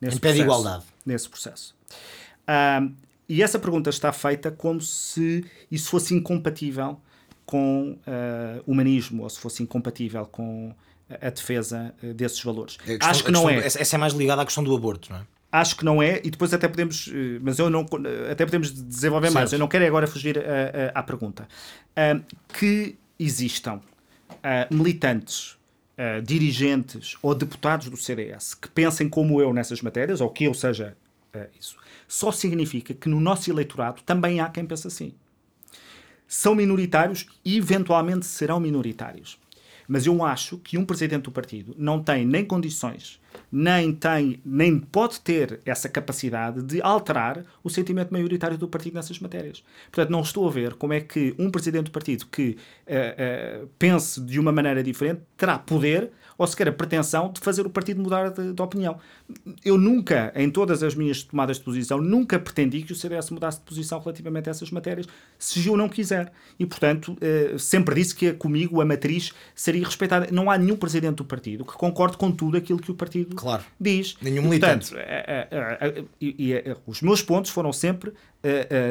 [0.00, 0.84] nesse em pé de igualdade.
[1.04, 1.74] Nesse processo.
[3.28, 7.00] E essa pergunta está feita como se isso fosse incompatível
[7.46, 10.74] com uh, humanismo ou se fosse incompatível com
[11.20, 12.76] a defesa uh, desses valores.
[12.76, 13.58] Questão, Acho que não é.
[13.58, 15.26] Essa é mais ligada à questão do aborto, não é?
[15.54, 17.86] acho que não é, e depois até podemos, eh, mas eu não,
[18.28, 19.34] até podemos desenvolver certo.
[19.34, 19.52] mais.
[19.52, 20.36] Eu não quero agora fugir
[20.92, 21.46] à pergunta.
[21.92, 25.52] Uh, que existam uh, militantes,
[25.96, 30.54] uh, dirigentes ou deputados do CDS que pensem como eu nessas matérias, ou que eu
[30.54, 30.96] seja
[31.58, 31.76] isso,
[32.14, 35.12] só significa que no nosso eleitorado também há quem pense assim.
[36.28, 39.36] São minoritários e eventualmente serão minoritários.
[39.88, 43.20] Mas eu acho que um presidente do partido não tem nem condições
[43.50, 49.18] nem tem, nem pode ter essa capacidade de alterar o sentimento maioritário do partido nessas
[49.18, 49.62] matérias.
[49.90, 52.56] Portanto, não estou a ver como é que um presidente do partido que
[52.86, 57.66] uh, uh, pense de uma maneira diferente terá poder ou sequer a pretensão de fazer
[57.66, 58.98] o partido mudar de, de, opinião.
[59.64, 63.58] Eu nunca, em todas as minhas tomadas de posição, nunca pretendi que o CDS mudasse
[63.58, 65.06] de posição relativamente a essas matérias,
[65.38, 66.32] se eu não quiser.
[66.58, 70.28] E, portanto, uh, sempre disse que comigo a matriz seria respeitada.
[70.30, 73.62] Não há nenhum presidente do partido que concorde com tudo aquilo que o partido claro.
[73.80, 74.16] diz.
[74.20, 74.90] Nenhum militante.
[74.90, 76.54] Portanto, é, é, é, e,
[76.86, 78.12] os meus pontos foram sempre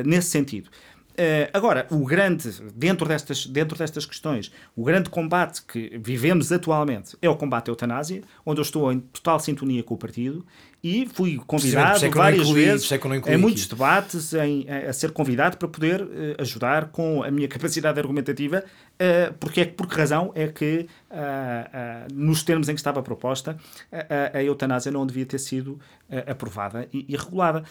[0.05, 0.69] nesse sentido.
[1.13, 7.15] Uh, agora, o grande, dentro destas, dentro destas questões, o grande combate que vivemos atualmente
[7.21, 10.43] é o combate à eutanásia, onde eu estou em total sintonia com o partido
[10.84, 12.99] e fui convidado é várias incluí, vezes é
[13.34, 16.07] em muitos debates em, a, a, ser convidado para poder uh,
[16.39, 20.88] ajudar com a minha capacidade argumentativa, uh, porque é, por que razão é que,
[22.11, 23.57] nos termos em que estava proposta,
[24.34, 25.79] a, eutanásia não devia ter sido
[26.27, 27.63] aprovada e, e regulada.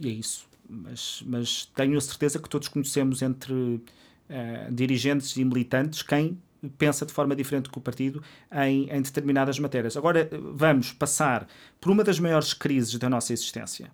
[0.00, 3.82] e é isso mas, mas tenho a certeza que todos conhecemos entre uh,
[4.72, 6.38] dirigentes e militantes quem
[6.68, 9.96] pensa de forma diferente que o partido em, em, determinadas matérias.
[9.96, 11.46] Agora vamos passar
[11.80, 13.90] por uma das maiores crises da nossa existência,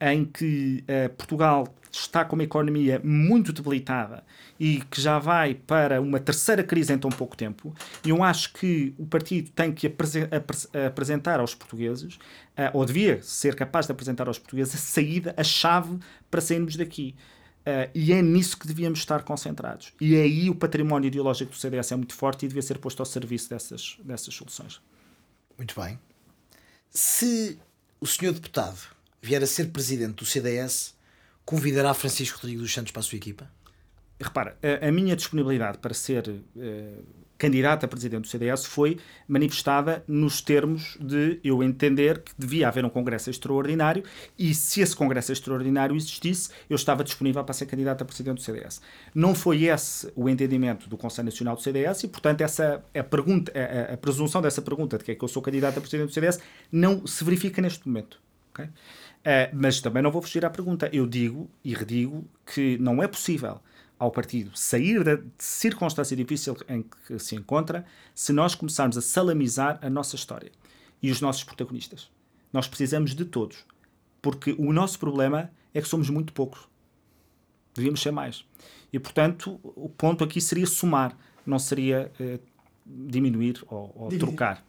[0.00, 4.24] em que uh, Portugal está com uma economia muito debilitada
[4.58, 7.74] e que já vai para uma terceira crise em tão pouco tempo,
[8.04, 9.92] eu acho que o partido tem que
[10.86, 15.44] apresentar aos portugueses, uh, ou devia ser capaz de apresentar aos portugueses, a saída, a
[15.44, 15.98] chave
[16.30, 17.14] para sairmos daqui.
[17.62, 19.92] Uh, e é nisso que devíamos estar concentrados.
[20.00, 23.06] E aí o património ideológico do CDS é muito forte e devia ser posto ao
[23.06, 24.80] serviço dessas, dessas soluções.
[25.56, 25.98] Muito bem.
[26.90, 27.58] Se
[28.00, 28.80] o senhor deputado
[29.20, 30.94] vier a ser presidente do CDS,
[31.44, 33.48] convidará Francisco Rodrigues dos Santos para a sua equipa?
[34.20, 37.04] Repara, a, a minha disponibilidade para ser uh,
[37.42, 42.84] candidato a presidente do CDS foi manifestada nos termos de eu entender que devia haver
[42.84, 44.04] um congresso extraordinário
[44.38, 48.42] e se esse congresso extraordinário existisse, eu estava disponível para ser candidato a presidente do
[48.42, 48.80] CDS.
[49.12, 53.50] Não foi esse o entendimento do Conselho Nacional do CDS e, portanto, essa a pergunta,
[53.58, 56.14] a, a presunção dessa pergunta de que é que eu sou candidato a presidente do
[56.14, 56.38] CDS
[56.70, 58.20] não se verifica neste momento.
[58.52, 58.66] Okay?
[58.66, 60.88] Uh, mas também não vou fugir à pergunta.
[60.92, 63.60] Eu digo e redigo que não é possível
[64.02, 69.78] ao partido sair da circunstância difícil em que se encontra se nós começarmos a salamizar
[69.80, 70.50] a nossa história
[71.00, 72.10] e os nossos protagonistas.
[72.52, 73.64] Nós precisamos de todos.
[74.20, 76.66] Porque o nosso problema é que somos muito poucos.
[77.74, 78.44] Devíamos ser mais.
[78.92, 82.40] E, portanto, o ponto aqui seria somar, não seria uh,
[82.84, 84.64] diminuir ou, ou trocar.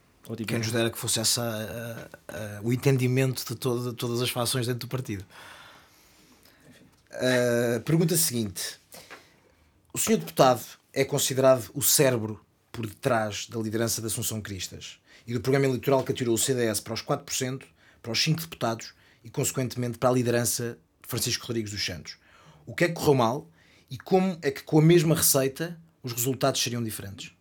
[0.48, 4.68] Quem nos dera que fosse essa uh, uh, o entendimento de todo, todas as fações
[4.68, 5.26] dentro do partido.
[7.12, 8.83] Uh, pergunta seguinte:
[9.96, 15.36] O senhor deputado é considerado o cérebro por detrás da liderança da Assunção Cristas e
[15.36, 17.62] do programa eleitoral que atirou o CDS para os 4%,
[18.02, 22.18] para os 5 deputados e, consequentemente, para a liderança de Francisco Rodrigues dos Santos.
[22.66, 23.48] O que é que correu mal
[23.88, 27.32] e como é que, com a mesma receita, os resultados seriam diferentes?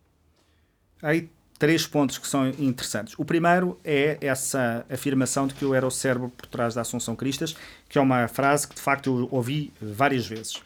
[1.01, 3.15] Aí três pontos que são interessantes.
[3.17, 7.15] O primeiro é essa afirmação de que eu era o cérebro por trás da Assunção
[7.15, 7.55] Cristas,
[7.89, 10.61] que é uma frase que de facto eu ouvi várias vezes.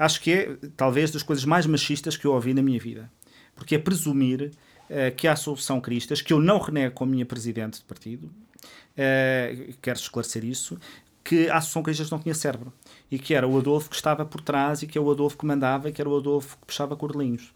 [0.00, 3.12] Acho que é talvez das coisas mais machistas que eu ouvi na minha vida.
[3.54, 4.50] Porque é presumir
[4.88, 8.24] uh, que a Assunção Cristas, que eu não renego com a minha presidente de partido,
[8.24, 10.78] uh, quero esclarecer isso,
[11.22, 12.72] que a Associação Cristas não tinha cérebro
[13.10, 15.44] e que era o Adolfo que estava por trás e que é o Adolfo que
[15.44, 17.52] mandava e que era o Adolfo que puxava cordelinhos.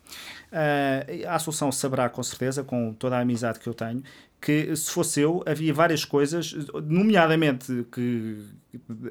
[0.52, 4.02] Uh, a Associação saberá com certeza, com toda a amizade que eu tenho,
[4.38, 8.44] que se fosse eu, havia várias coisas, nomeadamente que,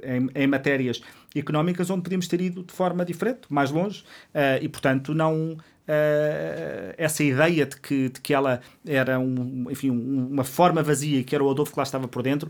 [0.03, 1.01] em, em matérias
[1.35, 4.03] económicas, onde podíamos ter ido de forma diferente, mais longe,
[4.33, 5.57] uh, e portanto não.
[5.85, 11.19] Uh, essa ideia de que, de que ela era um, enfim, um, uma forma vazia
[11.19, 12.49] e que era o Adolfo que lá estava por dentro,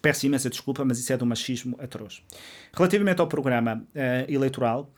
[0.00, 2.22] Peço imensa desculpa, mas isso é do machismo atroz.
[2.72, 4.88] Relativamente ao programa uh, eleitoral,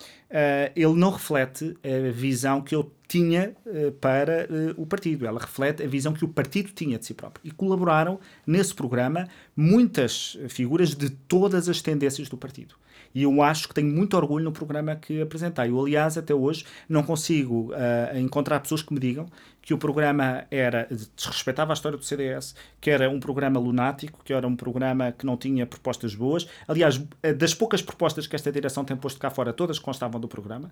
[0.77, 4.47] ele não reflete a visão que eu tinha uh, para
[4.77, 5.27] o partido.
[5.27, 7.41] Ela reflete a visão que o partido tinha de si próprio.
[7.43, 12.75] E colaboraram nesse programa muitas figuras de todas as tendências do partido.
[13.15, 15.71] E eu acho que tenho muito orgulho no programa que apresentei.
[15.71, 17.71] Eu, aliás, até hoje não consigo
[18.15, 19.27] encontrar pessoas que me digam
[19.69, 24.33] que o programa era desrespeitava a história do CDS, que era um programa lunático, que
[24.33, 26.49] era um programa que não tinha propostas boas.
[26.67, 30.27] Aliás, eh, das poucas propostas que esta direção tem posto cá fora, todas constavam do
[30.27, 30.69] programa,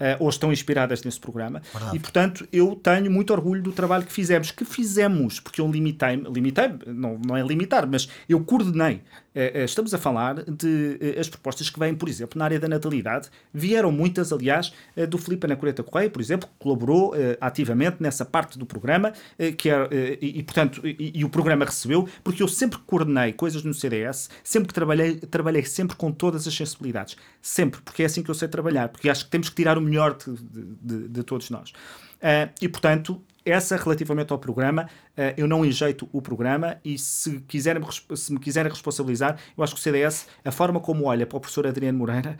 [0.00, 1.62] uh, ou estão inspiradas nesse programa.
[1.72, 1.96] Verdade.
[1.96, 6.16] E, portanto, eu tenho muito orgulho do trabalho que fizemos, que fizemos, porque eu limitei,
[6.16, 9.02] limitei não, não é limitar, mas eu coordenei
[9.34, 12.60] eh, eh, estamos a falar de eh, as propostas que vêm, por exemplo, na área
[12.60, 13.28] da natalidade.
[13.52, 14.72] Vieram muitas, aliás,
[15.08, 19.12] do Filipe Anacoreta Correia, por exemplo, que colaborou ativamente nessa parte do programa,
[19.58, 19.88] que é,
[20.20, 24.30] e, e, portanto, e, e, o programa recebeu, porque eu sempre coordenei coisas no CDS,
[24.42, 27.16] sempre que trabalhei, trabalhei sempre com todas as sensibilidades.
[27.40, 29.80] Sempre, porque é assim que eu sei trabalhar, porque acho que temos que tirar o
[29.80, 30.34] melhor de,
[30.80, 31.70] de, de, todos nós.
[31.70, 34.88] Uh, e, portanto, essa relativamente ao programa,
[35.36, 37.82] eu não enjeito o programa e se, quiserem,
[38.14, 41.40] se me quiserem responsabilizar, eu acho que o CDS, a forma como olha para o
[41.40, 42.36] professor Adriano Moreira,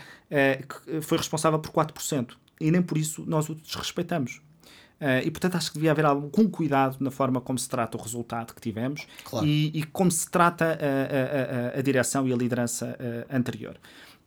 [1.03, 2.37] foi responsável por 4%.
[2.61, 4.41] E nem por isso nós o desrespeitamos.
[5.03, 8.01] Uh, e portanto acho que devia haver algum cuidado na forma como se trata o
[8.01, 9.45] resultado que tivemos claro.
[9.45, 13.77] e, e, como se trata a, a, a, a, direção e a liderança uh, anterior.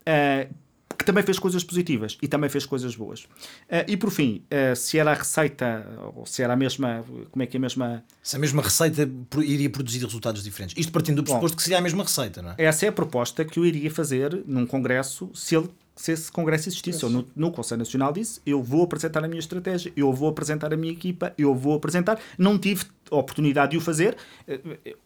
[0.02, 0.54] Uh,
[0.98, 3.22] que também fez coisas positivas e também fez coisas boas.
[3.22, 7.44] Uh, e por fim, uh, se era a receita, ou se era a mesma, como
[7.44, 8.04] é que é a mesma...
[8.24, 10.76] Se a mesma receita iria produzir resultados diferentes.
[10.78, 12.56] Isto partindo do pressuposto Bom, que seria a mesma receita, não é?
[12.58, 16.68] Essa é a proposta que eu iria fazer num congresso se ele se esse congresso
[16.68, 17.02] existisse.
[17.04, 20.74] Eu no, no, Conselho Nacional disse, eu vou apresentar a minha estratégia, eu vou apresentar
[20.74, 22.20] a minha equipa, eu vou apresentar.
[22.38, 24.18] Não tive oportunidade de o fazer,
[24.48, 24.60] eh,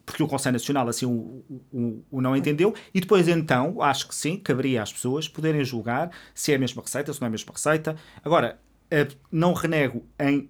[0.06, 4.16] porque o Conselho Nacional assim o, o, o, não entendeu, e depois então, acho que
[4.16, 7.32] sim, caberia às pessoas poderem julgar se é a mesma receita, se não é a
[7.32, 7.96] mesma receita.
[8.24, 8.60] Agora,
[8.90, 10.50] eh, não renego em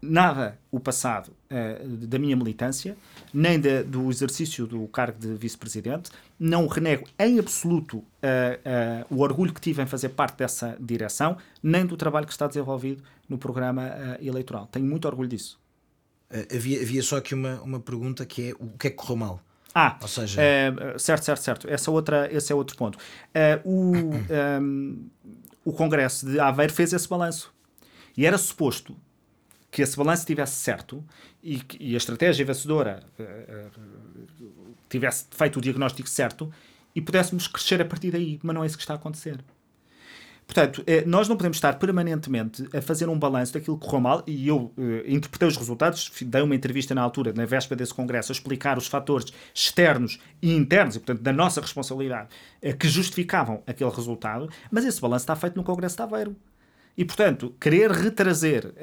[0.00, 2.96] nada o passado uh, da minha militância,
[3.32, 6.10] nem de, do exercício do cargo de vice-presidente.
[6.38, 8.06] Não renego em absoluto uh,
[9.10, 13.02] o orgulho que tive em fazer parte dessa direção, nem do trabalho que está desenvolvido
[13.28, 14.66] no programa eleitoral.
[14.66, 15.58] Tenho muito orgulho disso.
[16.54, 19.40] havia, havia só aqui uma, uma pergunta que é o que é que correu mal?
[19.74, 20.40] Ah, Ou seja...
[20.98, 21.68] certo, certo, certo.
[21.68, 22.98] Essa outra, esse é outro ponto.
[23.64, 25.10] o, um,
[25.64, 27.52] o Congresso de Aveiro fez esse balanço.
[28.16, 28.96] E era suposto
[29.70, 31.04] que esse balanço estivesse certo
[31.46, 33.80] e, e a estratégia vencedora uh,
[34.88, 36.52] tivesse feito o diagnóstico certo
[36.94, 39.38] e pudéssemos crescer a partir daí, mas não é isso que está a acontecer.
[40.46, 44.22] Portanto, eh, nós não podemos estar permanentemente a fazer um balanço daquilo que correu mal,
[44.28, 44.72] e eu
[45.04, 48.86] interpretei os resultados, dei uma entrevista na altura, na véspera desse congresso, a explicar os
[48.86, 52.28] fatores externos e internos, e portanto da nossa responsabilidade,
[52.78, 56.36] que justificavam aquele resultado, mas esse balanço está feito no Congresso de Aveiro.
[56.96, 58.74] E, portanto, querer retrazer uh, uh,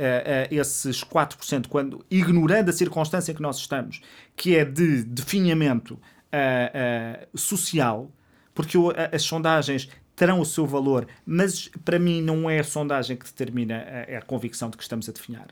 [0.52, 4.02] esses 4%, quando, ignorando a circunstância em que nós estamos,
[4.36, 8.12] que é de definhamento uh, social,
[8.54, 8.78] porque
[9.12, 13.84] as sondagens terão o seu valor, mas para mim não é a sondagem que determina
[13.84, 15.48] a, a convicção de que estamos a definhar.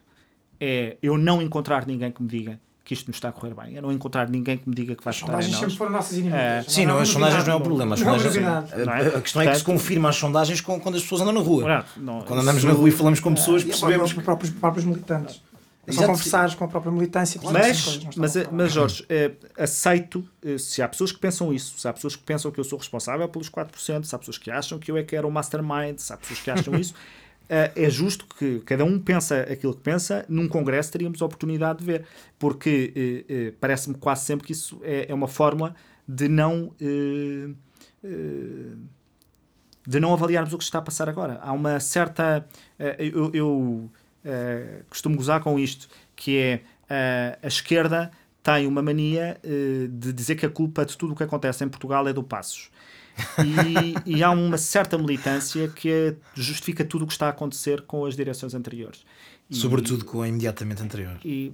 [0.60, 3.76] É eu não encontrar ninguém que me diga que isto nos está a correr bem.
[3.76, 5.46] Eu não encontrar ninguém que me diga que vai estar nós.
[5.46, 6.68] sempre foram nossas inimigas.
[6.68, 7.94] Uh, sim, não, as sondagens não é o problema.
[7.94, 9.08] As sondagens, não, não é?
[9.08, 11.86] A questão é que se confirma as sondagens quando as pessoas andam na rua.
[11.98, 14.12] Não, quando andamos na rua e falamos com pessoas, percebemos...
[14.12, 15.42] Os próprios, próprios militantes.
[15.86, 17.42] É só conversares com a própria militância.
[17.44, 21.94] Mas, mas, mas, Jorge, é, aceito eh, se há pessoas que pensam isso, se há
[21.94, 24.92] pessoas que pensam que eu sou responsável pelos 4%, se há pessoas que acham que
[24.92, 26.94] eu é que era o mastermind, se há pessoas que acham isso.
[27.54, 31.80] Eh, é justo que cada um pensa aquilo que pensa, num congresso teríamos a oportunidade
[31.80, 32.06] de ver,
[32.40, 35.76] porque eh, eh, parece-me quase sempre que isso é, é uma fórmula
[36.08, 36.74] de não
[39.86, 41.40] de não avaliarmos o que está a passar agora.
[41.42, 42.48] Há uma certa.
[42.98, 43.92] eu, eu
[44.90, 46.62] costumo gozar com isto, que é
[47.42, 49.40] a esquerda tem uma mania
[49.90, 52.72] de dizer que a culpa de tudo o que acontece em Portugal é do Passos.
[54.06, 58.06] E, e, há uma certa militância que justifica tudo o que está a acontecer com
[58.06, 59.04] as direções anteriores.
[59.50, 61.20] E, Sobretudo com a imediatamente anterior.
[61.24, 61.54] E,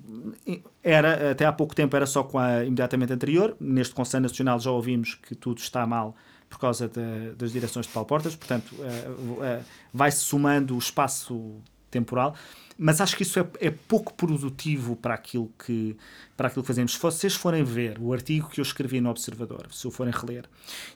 [0.84, 3.56] era, até há pouco tempo era só com a imediatamente anterior.
[3.60, 6.16] Neste Conselho Nacional já ouvimos que tudo está mal
[6.50, 9.64] por causa de, das direções de Paulo Portas, portanto, uh, uh,
[9.94, 11.56] vai-se somando o espaço
[11.92, 12.36] temporal
[12.78, 15.98] mas acho que isso é, é, pouco produtivo para aquilo, que,
[16.36, 16.94] para aquilo que fazemos.
[16.94, 20.46] Se vocês forem ver o artigo que eu escrevi no Observador, se o forem reler,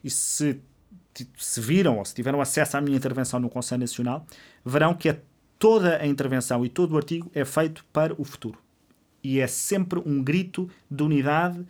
[0.04, 0.62] e se,
[1.38, 4.26] se viram ou se tiveram acesso à minha intervenção no Conselho Nacional,
[4.64, 5.22] verão que é
[5.58, 8.60] toda a intervenção e todo o artigo é feito para o futuro.
[9.24, 11.66] E é sempre um grito de unidade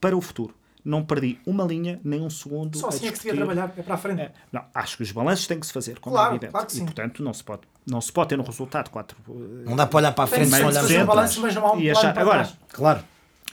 [0.00, 0.54] para o futuro
[0.84, 2.78] não perdi uma linha, nem um segundo.
[2.78, 4.20] Só assim é que se devia trabalhar, é para a frente.
[4.22, 6.52] É, não, acho que os balanços têm que se fazer, como claro, é evidente.
[6.52, 6.82] Claro que sim.
[6.82, 9.16] E, portanto, não se pode não se pode ter um resultado 4.
[9.64, 11.80] Não dá para olhar para a frente sem olhar para balanço, mas não há um
[11.80, 12.58] e achar, Agora, trás.
[12.68, 13.04] claro,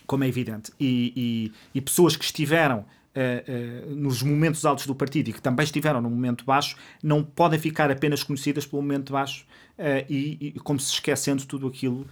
[0.07, 4.95] como é evidente, e, e, e pessoas que estiveram Uh, uh, nos momentos altos do
[4.95, 9.13] partido e que também estiveram no momento baixo, não podem ficar apenas conhecidas pelo momento
[9.13, 9.45] baixo
[9.77, 12.07] uh, e, e, como se esquecendo tudo aquilo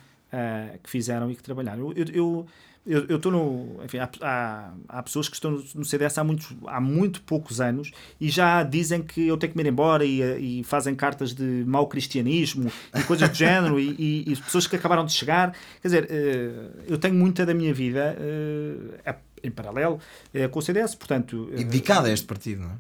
[0.84, 1.91] que fizeram e que trabalharam.
[1.91, 2.47] Eu, eu,
[2.86, 3.84] eu estou no.
[3.84, 7.91] Enfim, há, há, há, pessoas que estão no, CDS há, muito, há muito poucos anos
[8.19, 11.63] e já dizem que eu tenho que me ir embora e, e fazem cartas de
[11.67, 15.55] mau cristianismo e coisas do género e, e, e, pessoas que acabaram de chegar.
[15.79, 19.13] Quer dizer, uh, eu tenho muita da minha vida uh,
[19.43, 19.99] em paralelo
[20.34, 21.51] uh, com o CDS, portanto.
[21.53, 22.75] e dedicada a este partido, não é?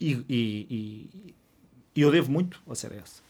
[0.00, 1.08] E,
[1.94, 3.22] eu devo muito ao CDS.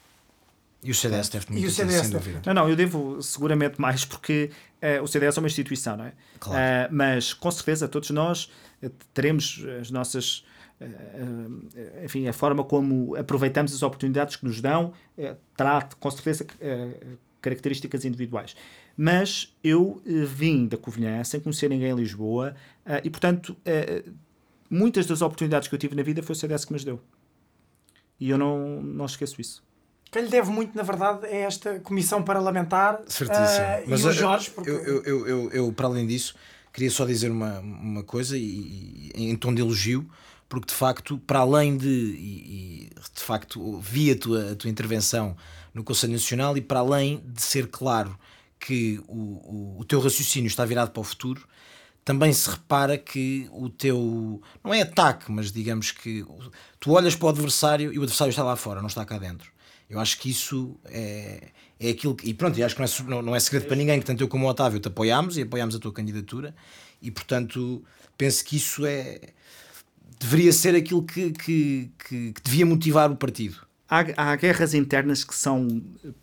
[0.83, 2.43] E o CDS deve muito, e o CDS sem dúvida.
[2.45, 4.51] Não, não, eu devo seguramente mais porque
[4.83, 6.13] uh, o CDS é uma instituição, não é?
[6.41, 6.91] Claro.
[6.93, 8.51] Uh, mas com certeza todos nós
[8.83, 10.45] uh, teremos as nossas.
[12.05, 14.93] enfim, a forma como aproveitamos as oportunidades que nos dão
[15.57, 16.45] terá com certeza
[17.41, 18.57] características individuais.
[18.97, 22.57] Mas eu vim da Covilhã sem conhecer ninguém em Lisboa
[23.05, 23.57] e, portanto,
[24.69, 27.01] muitas das oportunidades que eu tive na vida foi o CDS que me deu.
[28.19, 29.63] E eu não, não esqueço isso.
[30.13, 33.65] Quem lhe deve muito, na verdade, é esta comissão parlamentar Certíssimo.
[33.65, 34.51] Uh, Mas e o Jorge.
[34.51, 34.69] Porque...
[34.69, 36.35] Eu, eu, eu, eu, para além disso,
[36.71, 40.07] queria só dizer uma, uma coisa, e, e, em tom de elogio,
[40.51, 44.69] porque de facto, para além de, e, e de facto, vi a tua, a tua
[44.69, 45.35] intervenção
[45.73, 48.15] no Conselho Nacional e para além de ser claro
[48.61, 51.49] que o, o, o teu raciocínio está virado para o futuro,
[52.05, 54.43] também se repara que o teu.
[54.63, 56.23] Não é ataque, mas digamos que
[56.79, 59.51] tu olhas para o adversário e o adversário está lá fora, não está cá dentro.
[59.93, 62.27] Eu acho que isso é, é aquilo que.
[62.27, 64.29] E pronto, e acho que não é, não é segredo para ninguém que tanto eu
[64.29, 66.55] como Otávio te apoiámos e apoiámos a tua candidatura
[67.03, 67.85] e portanto
[68.17, 69.21] penso que isso é.
[70.19, 73.67] deveria ser aquilo que, que, que, que devia motivar o partido.
[73.87, 75.69] Há, há, guerras internas que são,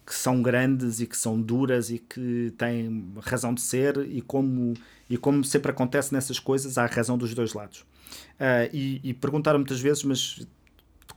[0.04, 4.74] que são grandes e que são duras e que têm razão de ser, e como,
[5.08, 7.82] e como sempre acontece nessas coisas, há razão dos dois lados.
[8.40, 10.48] Uh, e, e perguntaram muitas vezes, mas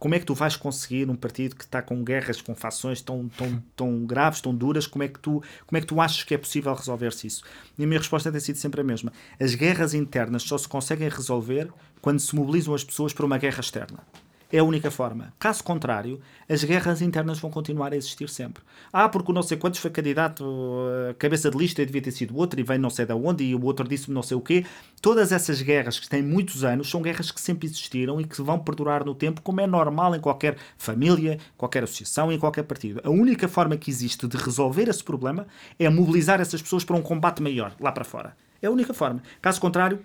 [0.03, 3.29] como é que tu vais conseguir um partido que está com guerras, com fações tão,
[3.39, 6.35] tão, tão graves, tão duras, como é, que tu, como é que tu achas que
[6.35, 7.45] é possível resolver-se isso?
[7.79, 9.13] E a minha resposta tem sido sempre a mesma.
[9.39, 13.61] As guerras internas só se conseguem resolver quando se mobilizam as pessoas para uma guerra
[13.61, 14.01] externa.
[14.55, 15.33] É a única forma.
[15.39, 18.63] Caso contrário, as guerras internas vão continuar a existir sempre.
[18.93, 20.45] Ah, porque não sei quantos foi candidato,
[21.09, 23.55] a cabeça de lista devia ter sido outro e vem não sei de onde e
[23.55, 24.67] o outro disse-me não sei o quê.
[25.01, 28.59] Todas essas guerras que têm muitos anos são guerras que sempre existiram e que vão
[28.59, 33.01] perdurar no tempo, como é normal em qualquer família, qualquer associação, em qualquer partido.
[33.03, 35.47] A única forma que existe de resolver esse problema
[35.79, 38.37] é mobilizar essas pessoas para um combate maior, lá para fora.
[38.61, 39.23] É a única forma.
[39.41, 40.01] Caso contrário,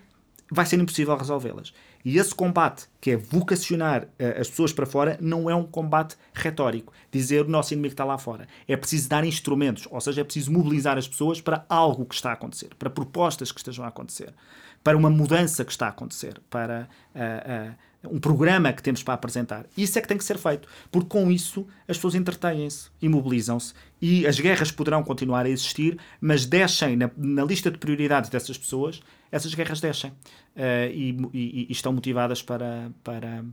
[0.49, 1.73] vai ser impossível resolvê-las.
[2.03, 6.15] E esse combate, que é vocacionar uh, as pessoas para fora, não é um combate
[6.33, 6.93] retórico.
[7.11, 8.47] Dizer o nosso inimigo está lá fora.
[8.67, 12.29] É preciso dar instrumentos, ou seja, é preciso mobilizar as pessoas para algo que está
[12.29, 14.33] a acontecer, para propostas que estejam a acontecer,
[14.83, 19.13] para uma mudança que está a acontecer, para uh, uh, um programa que temos para
[19.13, 19.65] apresentar.
[19.75, 23.73] Isso é que tem que ser feito, porque com isso as pessoas entretêm-se e mobilizam-se
[24.01, 28.57] e as guerras poderão continuar a existir, mas descem na, na lista de prioridades dessas
[28.57, 33.43] pessoas, essas guerras descem uh, e, e, e, estão motivadas para, para,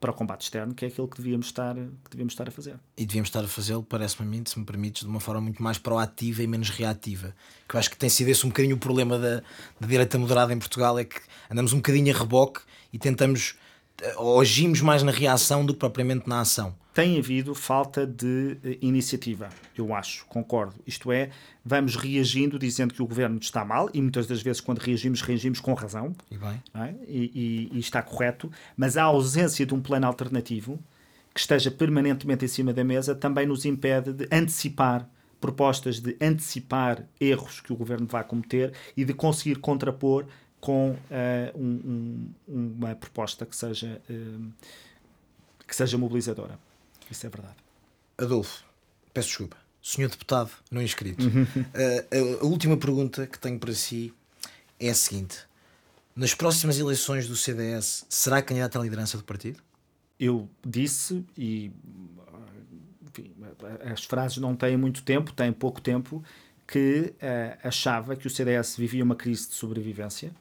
[0.00, 2.76] para o combate externo, que é aquilo que devíamos estar, que devíamos estar a fazer.
[2.96, 5.62] E devíamos estar a fazê-lo, parece-me a mim, se me permites, de uma forma muito
[5.62, 7.34] mais proativa e menos reativa.
[7.68, 9.42] Que eu acho que tem sido esse um bocadinho o problema da,
[9.78, 11.20] da direita moderada em Portugal, é que
[11.50, 12.62] andamos um bocadinho a reboque
[12.92, 13.56] e tentamos
[14.02, 16.74] eh, ou agimos mais na reação do que propriamente na ação.
[16.92, 20.74] Tem havido falta de uh, iniciativa, eu acho, concordo.
[20.86, 21.30] Isto é,
[21.62, 25.60] vamos reagindo dizendo que o governo está mal, e muitas das vezes, quando reagimos, reagimos
[25.60, 26.62] com razão, e, bem.
[26.74, 26.94] É?
[27.06, 30.78] E, e, e está correto, mas a ausência de um plano alternativo
[31.34, 35.06] que esteja permanentemente em cima da mesa também nos impede de antecipar
[35.38, 40.24] propostas, de antecipar erros que o governo vai cometer e de conseguir contrapor
[40.66, 40.98] com uh,
[41.54, 44.52] um, um, uma proposta que seja, uh,
[45.64, 46.58] que seja mobilizadora.
[47.08, 47.54] Isso é verdade.
[48.18, 48.64] Adolfo,
[49.14, 49.56] peço desculpa.
[49.80, 54.12] Senhor deputado não inscrito, uh, a, a última pergunta que tenho para si
[54.80, 55.38] é a seguinte:
[56.16, 59.62] nas próximas eleições do CDS, será candidato à liderança do partido?
[60.18, 61.70] Eu disse, e
[63.06, 63.32] enfim,
[63.84, 66.24] as frases não têm muito tempo, têm pouco tempo,
[66.66, 70.34] que uh, achava que o CDS vivia uma crise de sobrevivência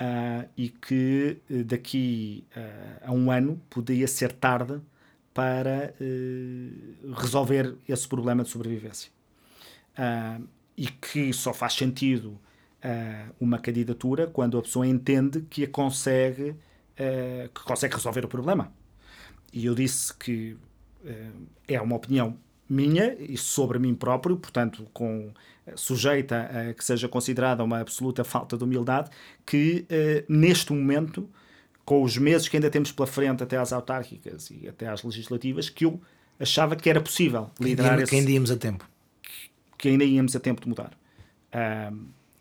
[0.00, 4.80] uh, e que uh, daqui uh, a um ano poderia ser tarde
[5.34, 5.92] para
[7.14, 9.12] resolver esse problema de sobrevivência.
[10.74, 12.40] e que só faz sentido
[13.38, 16.56] uma candidatura quando a pessoa entende que a consegue,
[16.96, 18.72] que consegue resolver o problema.
[19.52, 20.56] E eu disse que
[21.68, 22.38] é uma opinião
[22.68, 25.32] minha e sobre mim próprio, portanto, com
[25.74, 29.10] sujeita a que seja considerada uma absoluta falta de humildade,
[29.44, 31.28] que uh, neste momento,
[31.84, 35.68] com os meses que ainda temos pela frente até às autárquicas e até às legislativas,
[35.68, 36.00] que eu
[36.38, 38.88] achava que era possível liderar que, ainda íamos a tempo.
[39.22, 40.92] Que, que ainda íamos a tempo de mudar.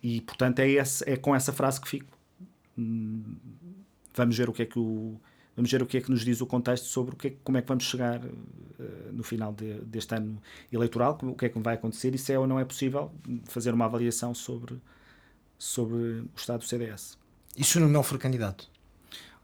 [0.03, 2.15] e, portanto, é, esse, é com essa frase que fico.
[2.77, 3.35] Hum,
[4.13, 5.19] vamos ver o que é que o
[5.55, 7.57] Vamos ver o que é que nos diz o contexto sobre o que é, como
[7.57, 8.31] é que vamos chegar uh,
[9.13, 10.41] no final de, deste ano
[10.71, 13.11] eleitoral, o que é que vai acontecer e se é ou não é possível
[13.45, 14.75] fazer uma avaliação sobre,
[15.57, 17.17] sobre o estado do CDS.
[17.55, 18.69] E se o Nuno for candidato?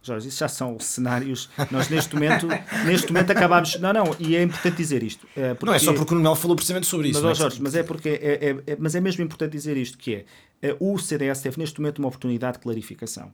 [0.03, 1.47] Jorge, isso já são cenários.
[1.69, 2.47] Nós neste momento,
[2.85, 3.79] neste momento acabámos.
[3.79, 5.27] Não, não, e é importante dizer isto.
[5.35, 7.21] É porque, não é só porque o Nuno falou precisamente sobre isso.
[7.21, 7.41] Mas, é?
[7.41, 10.25] Jorge, mas é porque é, é, é, mas é mesmo importante dizer isto: que é,
[10.61, 13.31] é o CDS teve neste momento uma oportunidade de clarificação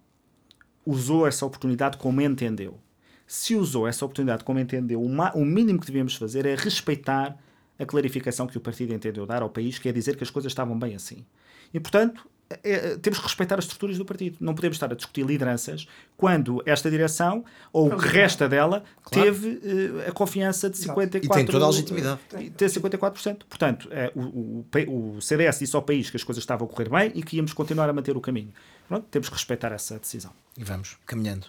[0.88, 2.80] usou essa oportunidade como entendeu.
[3.28, 7.38] Se usou essa oportunidade como entendeu, o, mínimo que devíamos fazer é respeitar
[7.78, 10.50] a clarificação que o partido entendeu dar ao país, que é dizer que as coisas
[10.50, 11.26] estavam bem assim.
[11.74, 14.38] E, portanto, é, é, temos que respeitar as estruturas do partido.
[14.40, 17.44] Não podemos estar a discutir lideranças quando esta direção,
[17.74, 19.26] ou o que resta dela, claro.
[19.26, 21.24] teve uh, a confiança de 54%.
[21.24, 22.20] E tem toda a legitimidade.
[22.30, 23.42] Tem 54%.
[23.50, 26.90] Portanto, uh, o, o, o, CDS disse ao país que as coisas estavam a correr
[26.90, 28.54] bem e que íamos continuar a manter o caminho.
[28.88, 30.32] Pronto, temos que respeitar essa decisão.
[30.58, 31.48] E vamos, caminhando.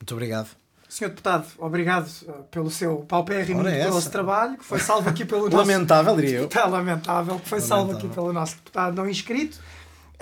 [0.00, 0.48] Muito obrigado.
[0.88, 5.08] Senhor Deputado, obrigado uh, pelo seu paupérrimo e é pelo seu trabalho, que foi salvo
[5.08, 5.56] aqui pelo nosso...
[5.56, 6.44] Lamentável, diria eu.
[6.44, 8.24] Está lamentável, que foi salvo aqui Lamentável.
[8.24, 9.58] pelo nosso deputado não inscrito.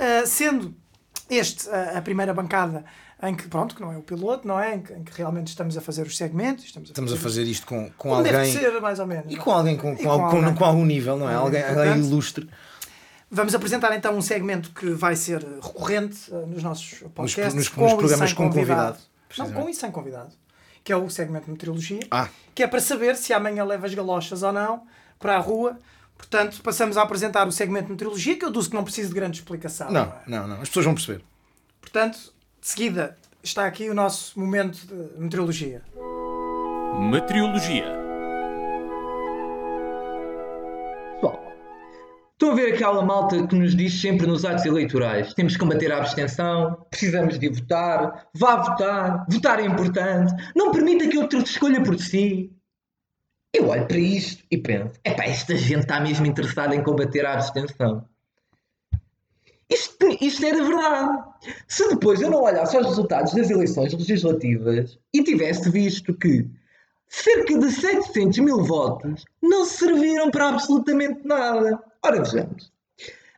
[0.01, 0.75] Uh, sendo
[1.29, 2.85] este uh, a primeira bancada
[3.23, 4.77] em que, pronto, que não é o piloto, não é?
[4.77, 7.43] Em que, em que realmente estamos a fazer os segmentos, estamos a Estamos a fazer
[7.45, 8.53] isto com, com como deve alguém.
[8.53, 9.27] ser, mais ou menos.
[9.31, 9.45] E não é?
[9.45, 10.55] com alguém com, com, com al- com- alguém.
[10.55, 11.35] com algum nível, não é?
[11.35, 12.49] Alguém Alguém, alguém ilustre.
[13.31, 17.83] Vamos apresentar então um segmento que vai ser recorrente uh, nos nossos podcasts, nos- com
[17.83, 18.97] nos programas com convidado.
[18.99, 19.63] Não, Precisamente.
[19.63, 20.33] com e sem convidado.
[20.83, 22.01] Que é o segmento de meteorologia.
[22.11, 22.29] Ah.
[22.55, 24.83] Que é para saber se amanhã leva as galochas ou não
[25.19, 25.79] para a rua.
[26.21, 29.15] Portanto, passamos a apresentar o segmento de meteorologia, que eu deduzo que não precisa de
[29.15, 29.91] grande explicação.
[29.91, 30.23] Não, é?
[30.27, 30.61] não, não.
[30.61, 31.25] As pessoas vão perceber.
[31.81, 32.19] Portanto,
[32.61, 35.83] de seguida, está aqui o nosso momento de meteorologia.
[37.01, 37.87] Meteorologia.
[41.15, 41.43] Pessoal,
[42.33, 45.91] estão a ver aquela malta que nos diz sempre nos atos eleitorais: temos que combater
[45.91, 51.51] a abstenção, precisamos de votar, vá votar, votar é importante, não permita que outro te
[51.51, 52.53] escolha por si.
[53.53, 57.35] Eu olho para isto e penso: epá, esta gente está mesmo interessada em combater a
[57.35, 58.05] abstenção.
[59.69, 61.25] Isto, isto era verdade.
[61.69, 66.45] Se depois eu não olhasse aos resultados das eleições legislativas e tivesse visto que
[67.09, 71.81] cerca de 700 mil votos não serviram para absolutamente nada.
[72.05, 72.73] Ora, vejamos.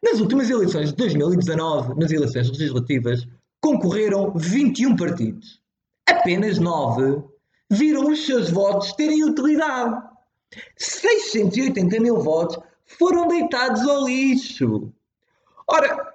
[0.02, 3.26] Nas últimas eleições de 2019, nas eleições legislativas,
[3.60, 5.60] concorreram 21 partidos.
[6.08, 7.22] Apenas 9
[7.72, 10.02] viram os seus votos terem utilidade.
[10.76, 12.58] 680 mil votos
[12.98, 14.92] foram deitados ao lixo.
[15.66, 16.12] Ora,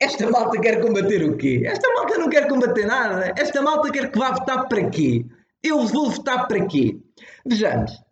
[0.00, 1.62] esta malta quer combater o quê?
[1.64, 3.32] Esta malta não quer combater nada.
[3.36, 5.24] Esta malta quer que vá votar para quê?
[5.62, 6.98] Eu vou votar para quê?
[7.46, 8.02] Vejamos.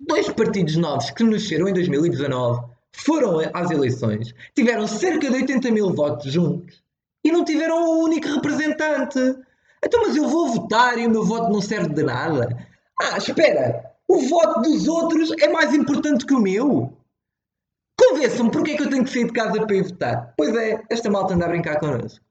[0.00, 2.60] Dois partidos novos que nasceram em 2019
[2.92, 6.82] foram às eleições, tiveram cerca de 80 mil votos juntos
[7.24, 9.18] e não tiveram um único representante.
[9.84, 12.56] Então, mas eu vou votar e o meu voto não serve de nada?
[13.00, 13.92] Ah, espera!
[14.08, 16.92] O voto dos outros é mais importante que o meu?
[17.98, 20.34] Convençam-me porque é que eu tenho que sair de casa para ir votar.
[20.36, 22.24] Pois é, esta malta anda a brincar connosco.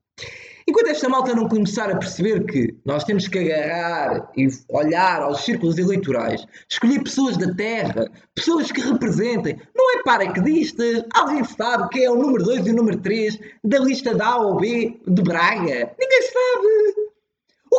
[0.67, 5.43] Enquanto esta malta não começar a perceber que nós temos que agarrar e olhar aos
[5.43, 12.05] círculos eleitorais, escolher pessoas da terra, pessoas que representem, não é paraquedistas, alguém sabe quem
[12.05, 15.21] é o número 2 e o número 3 da lista da A ou B de
[15.23, 15.93] Braga?
[15.99, 16.67] Ninguém sabe!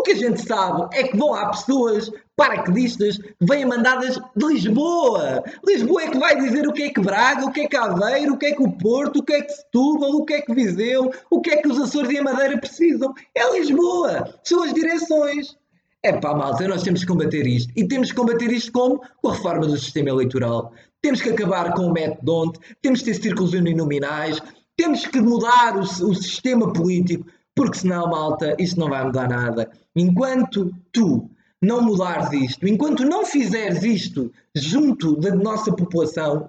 [0.02, 4.46] O que a gente sabe é que vão há pessoas paraquedistas que vêm mandadas de
[4.46, 5.44] Lisboa.
[5.64, 8.32] Lisboa é que vai dizer o que é que Braga, o que é que Aveiro,
[8.34, 10.52] o que é que o Porto, o que é que Setúbal, o que é que
[10.52, 13.14] Viseu, o que é que os Açores e a Madeira precisam.
[13.32, 14.34] É Lisboa.
[14.42, 15.56] São as direções.
[16.02, 17.72] É pá, malta, nós temos que combater isto.
[17.76, 19.00] E temos que combater isto como?
[19.22, 20.72] Com a reforma do sistema eleitoral.
[21.00, 24.42] Temos que acabar com o método onde, temos que ter círculos uninominais,
[24.76, 27.24] temos que mudar o, o sistema político,
[27.54, 29.70] porque senão, malta, isto não vai mudar nada.
[29.94, 31.28] Enquanto tu
[31.60, 36.48] não mudares isto, enquanto não fizeres isto junto da nossa população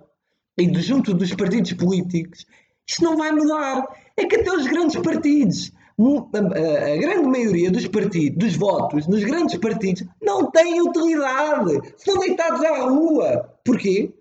[0.58, 2.46] e junto dos partidos políticos,
[2.88, 3.86] isto não vai mudar.
[4.18, 9.58] É que até os grandes partidos, a grande maioria dos partidos, dos votos nos grandes
[9.58, 11.94] partidos, não têm utilidade.
[11.98, 13.50] São deitados à rua.
[13.66, 14.14] Porquê?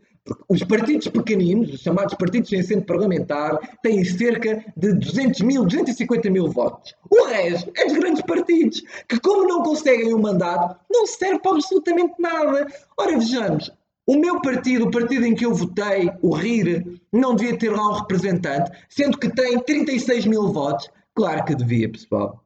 [0.48, 6.30] Os partidos pequeninos, os chamados partidos sem assento parlamentar, têm cerca de 200 mil, 250
[6.30, 6.94] mil votos.
[7.10, 11.52] O resto é dos grandes partidos, que como não conseguem um mandato, não serve para
[11.52, 12.68] absolutamente nada.
[12.96, 13.72] Ora, vejamos,
[14.06, 17.88] o meu partido, o partido em que eu votei, o RIR, não devia ter lá
[17.88, 20.88] um representante, sendo que tem 36 mil votos.
[21.14, 22.44] Claro que devia, pessoal.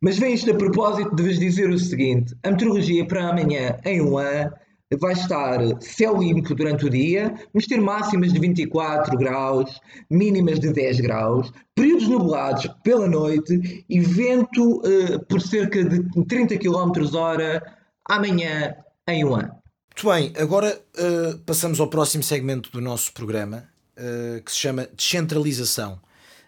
[0.00, 4.02] Mas vem isto a propósito de vos dizer o seguinte: a meteorologia para amanhã, em
[4.02, 4.52] um ano,
[4.98, 10.72] vai estar céu limpo durante o dia, vamos ter máximas de 24 graus, mínimas de
[10.72, 17.62] 10 graus, períodos nublados pela noite e vento eh, por cerca de 30 km hora
[18.08, 18.74] amanhã,
[19.08, 19.62] em ano.
[19.94, 24.88] Muito bem, agora uh, passamos ao próximo segmento do nosso programa, uh, que se chama
[24.96, 26.00] descentralização.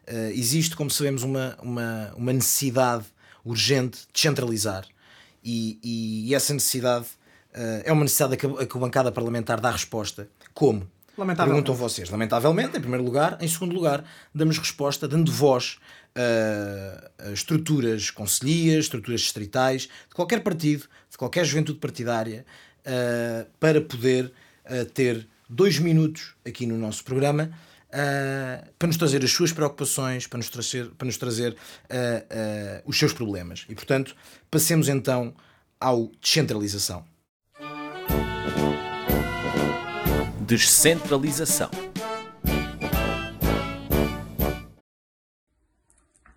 [0.09, 3.05] Uh, existe, como sabemos, uma, uma, uma necessidade
[3.45, 4.87] urgente de descentralizar.
[5.45, 7.24] E, e- essa necessidade uh,
[7.85, 8.37] é uma necessidade a
[8.67, 10.29] que, a bancada parlamentar dá resposta.
[10.53, 10.89] Como?
[11.17, 11.65] Lamentavelmente.
[11.65, 12.11] Perguntam vocês.
[12.11, 13.39] Lamentavelmente, em primeiro lugar.
[13.41, 14.05] Em segundo lugar,
[14.35, 15.79] damos resposta dando voz
[16.17, 22.45] a, a estruturas conselhias, estruturas distritais, de qualquer partido, de qualquer juventude partidária,
[22.81, 24.33] uh, para poder
[24.95, 27.51] ter dois minutos aqui no nosso programa
[27.95, 32.83] uh, para nos trazer as suas preocupações, para nos trazer, para nos trazer uh, uh,
[32.85, 33.65] os seus problemas.
[33.69, 34.17] E, portanto,
[34.51, 35.35] passemos então
[35.81, 37.05] ao descentralização.
[40.41, 41.71] Descentralização.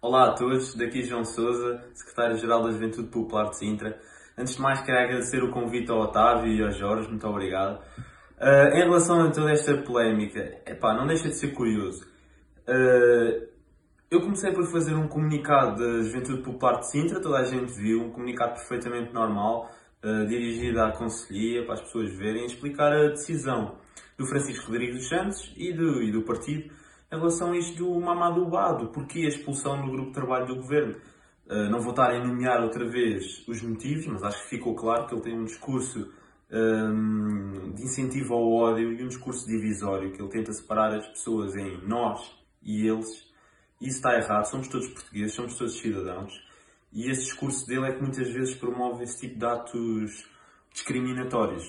[0.02, 4.00] Olá a todos, daqui João Souza, secretário-geral da Juventude Popular de Sintra.
[4.38, 7.80] Antes de mais, quero agradecer o convite ao Otávio e ao Jorge, muito obrigado.
[8.40, 12.06] Uh, em relação a toda esta polémica, epá, não deixa de ser curioso.
[12.68, 13.48] Uh,
[14.10, 18.04] eu comecei por fazer um comunicado da Juventude Popular de Sintra, toda a gente viu,
[18.04, 19.70] um comunicado perfeitamente normal,
[20.08, 23.78] uh, dirigido à Conselhia, para as pessoas verem, explicar a decisão
[24.18, 26.72] do Francisco Rodrigues dos Santos e do, e do partido
[27.12, 30.56] em relação a isto do Mamadou Bado, porque a expulsão do grupo de trabalho do
[30.56, 30.96] governo.
[31.50, 35.08] Uh, não vou estar a enumerar outra vez os motivos, mas acho que ficou claro
[35.08, 36.12] que ele tem um discurso
[36.52, 41.56] um, de incentivo ao ódio e um discurso divisório, que ele tenta separar as pessoas
[41.56, 42.22] em nós
[42.62, 43.28] e eles
[43.80, 46.34] isso está errado, somos todos portugueses, somos todos cidadãos.
[46.92, 50.26] E esse discurso dele é que muitas vezes promove esse tipo de atos
[50.74, 51.64] discriminatórios.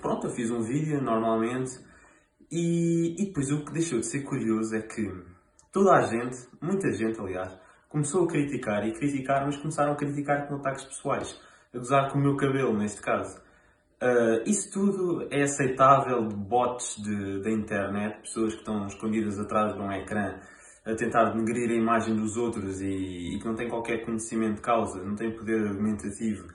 [0.00, 1.72] Pronto, eu fiz um vídeo normalmente
[2.50, 5.10] e, e depois o que deixou de ser curioso é que
[5.70, 7.56] toda a gente, muita gente aliás,
[7.88, 11.38] começou a criticar e criticar, mas começaram a criticar com ataques pessoais,
[11.74, 13.40] a gozar com o meu cabelo neste caso.
[14.02, 16.96] Uh, isso tudo é aceitável de bots
[17.42, 20.40] da internet, pessoas que estão escondidas atrás de um ecrã
[20.84, 24.62] a tentar denegrir a imagem dos outros e, e, que não têm qualquer conhecimento de
[24.62, 26.48] causa, não têm poder argumentativo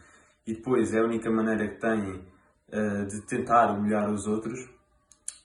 [0.45, 4.59] e depois é a única maneira que têm uh, de tentar humilhar os outros.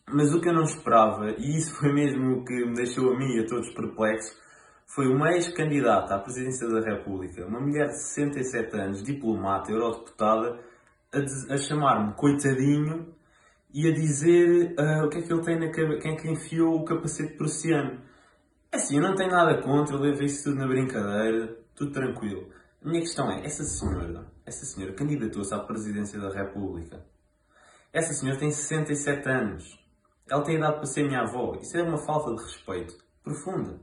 [0.09, 3.19] Mas o que eu não esperava, e isso foi mesmo o que me deixou a
[3.19, 4.37] mim e a todos perplexos,
[4.87, 10.61] foi uma ex-candidata à presidência da República, uma mulher de 67 anos, diplomata, eurodeputada,
[11.13, 13.07] a, a chamar-me coitadinho
[13.73, 16.31] e a dizer uh, o que é que ele tem na cabeça, quem é que
[16.31, 18.01] enfiou o capacete prussiano.
[18.73, 22.49] Assim, eu não tenho nada contra, eu levo isso tudo na brincadeira, tudo tranquilo.
[22.83, 27.05] A minha questão é, essa senhora, essa senhora candidatou-se à presidência da República.
[27.93, 29.79] Essa senhora tem 67 anos.
[30.29, 31.55] Ela tem idade para ser minha avó.
[31.61, 33.79] Isso é uma falta de respeito profunda.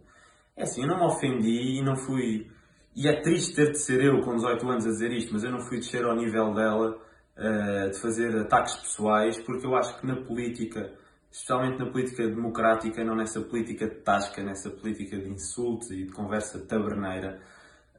[0.58, 2.50] É assim, eu não me ofendi e não fui.
[2.96, 5.52] E é triste ter de ser eu com 18 anos a dizer isto, mas eu
[5.52, 6.98] não fui descer ao nível dela
[7.38, 10.92] uh, de fazer ataques pessoais, porque eu acho que na política
[11.32, 16.12] especialmente na política democrática, não nessa política de tasca, nessa política de insultos e de
[16.12, 17.40] conversa taberneira.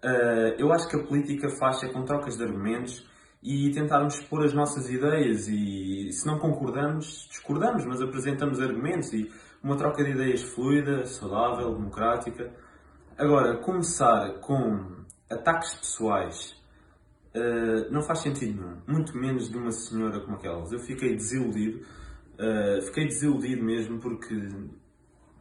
[0.03, 3.07] Uh, eu acho que a política faz-se com trocas de argumentos
[3.43, 9.31] e tentarmos expor as nossas ideias e se não concordamos, discordamos, mas apresentamos argumentos e
[9.63, 12.51] uma troca de ideias fluida, saudável, democrática.
[13.17, 16.57] Agora, começar com ataques pessoais
[17.35, 20.73] uh, não faz sentido nenhum, muito menos de uma senhora como aquelas.
[20.73, 21.87] Eu fiquei desiludido
[22.41, 24.35] Uh, fiquei desiludido mesmo porque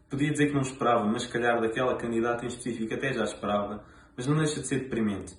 [0.09, 3.85] podia dizer que não esperava, mas se calhar daquela candidata em específico até já esperava,
[4.17, 5.33] mas não deixa de ser deprimente.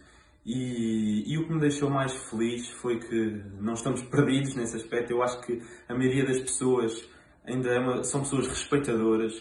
[0.46, 5.12] E, e, o que me deixou mais feliz foi que não estamos perdidos nesse aspecto.
[5.12, 7.06] Eu acho que a maioria das pessoas
[7.44, 9.36] ainda é uma, são pessoas respeitadoras,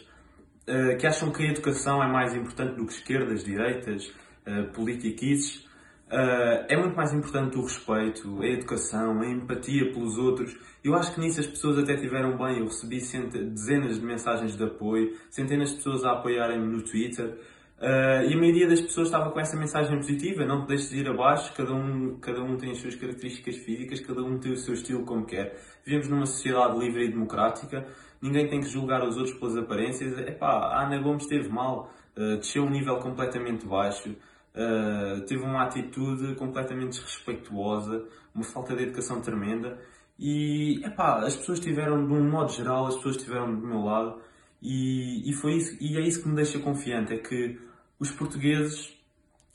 [0.68, 4.08] uh, que acham que a educação é mais importante do que esquerdas, direitas,
[4.46, 5.69] uh, politiquices.
[6.11, 10.57] Uh, é muito mais importante o respeito, a educação, a empatia pelos outros.
[10.84, 12.57] Eu acho que nisso as pessoas até tiveram bem.
[12.57, 17.38] Eu recebi dezenas de mensagens de apoio, centenas de pessoas a apoiarem-me no Twitter.
[17.80, 20.98] Uh, e a maioria das pessoas estava com essa mensagem positiva: não te deixes de
[20.98, 24.57] ir abaixo, cada um, cada um tem as suas características físicas, cada um tem o
[24.57, 25.56] seu estilo como quer.
[25.86, 27.86] Vivemos numa sociedade livre e democrática,
[28.19, 30.18] ninguém tem que julgar os outros pelas aparências.
[30.18, 34.15] Epá, a Ana Gomes esteve mal, uh, desceu um nível completamente baixo.
[34.60, 38.06] Uh, teve uma atitude completamente desrespeituosa,
[38.36, 39.80] uma falta de educação tremenda.
[40.18, 44.19] E epá, as pessoas tiveram, de um modo geral, as pessoas estiveram do meu lado.
[44.61, 47.57] E, e, foi isso, e é isso que me deixa confiante: é que
[47.98, 48.94] os portugueses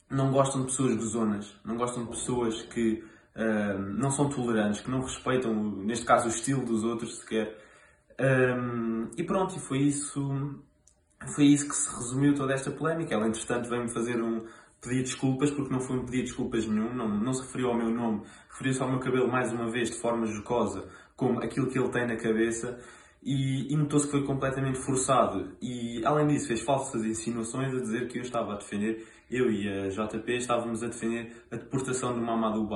[0.09, 3.03] não gostam de pessoas gozonas, não gostam de pessoas que
[3.35, 7.63] uh, não são tolerantes, que não respeitam, neste caso, o estilo dos outros sequer.
[8.19, 10.59] Um, e pronto, e foi isso,
[11.35, 13.13] foi isso que se resumiu toda esta polémica.
[13.13, 14.45] Ela, entretanto, veio-me fazer um,
[14.81, 17.77] pedir desculpas, porque não foi um pedido de desculpas nenhum, não, não se referiu ao
[17.77, 21.79] meu nome, referiu-se ao meu cabelo mais uma vez de forma jocosa, como aquilo que
[21.79, 22.79] ele tem na cabeça,
[23.23, 25.57] e, e notou-se que foi completamente forçado.
[25.59, 29.67] E além disso, fez falsas insinuações a dizer que eu estava a defender, eu e
[29.67, 32.69] a JP estávamos a defender a deportação do Mamadou.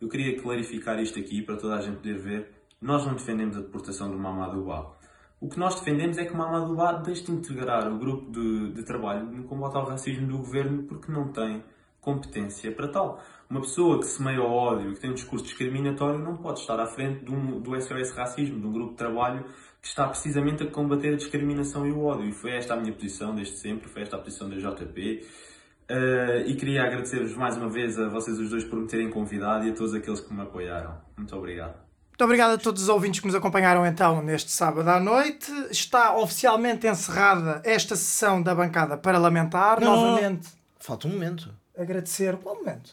[0.00, 2.50] Eu queria clarificar isto aqui para toda a gente poder ver.
[2.80, 4.96] Nós não defendemos a deportação do Mamadou.
[5.40, 8.84] O que nós defendemos é que Mamadou Ba deixe de integrar o grupo de, de
[8.84, 11.64] trabalho no combate ao racismo do governo porque não tem
[11.98, 13.22] competência para tal.
[13.48, 17.30] Uma pessoa que semeia ódio que tem um discurso discriminatório não pode estar à frente
[17.30, 19.44] um, do SOS Racismo, de um grupo de trabalho
[19.80, 22.28] que está precisamente a combater a discriminação e o ódio.
[22.28, 25.26] E foi esta a minha posição desde sempre, foi esta a posição da JP.
[25.90, 29.10] Uh, eh, e queria agradecer-vos mais uma vez a vocês os dois por me terem
[29.10, 31.00] convidado e a todos aqueles que me apoiaram.
[31.16, 31.89] Muito obrigado.
[32.20, 35.50] Muito obrigado a todos os ouvintes que nos acompanharam então neste sábado à noite.
[35.70, 39.80] Está oficialmente encerrada esta sessão da bancada parlamentar.
[39.80, 40.46] Não, Novamente.
[40.78, 41.50] Falta um momento.
[41.74, 42.36] Agradecer.
[42.36, 42.92] Qual momento?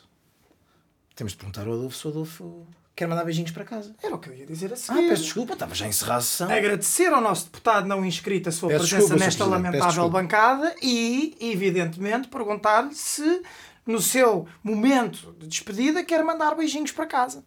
[1.13, 3.93] Temos de perguntar ao Adolfo se o Adolfo quer mandar beijinhos para casa.
[4.01, 6.21] Era o que eu ia dizer a Ah, peço desculpa, estava já a encerrar a
[6.21, 6.49] sessão.
[6.49, 11.35] Agradecer ao nosso deputado não inscrito a sua Peço presença desculpa, nesta lamentável bancada e,
[11.41, 13.41] evidentemente, perguntar-lhe se,
[13.85, 17.43] no seu momento de despedida, quer mandar beijinhos para casa.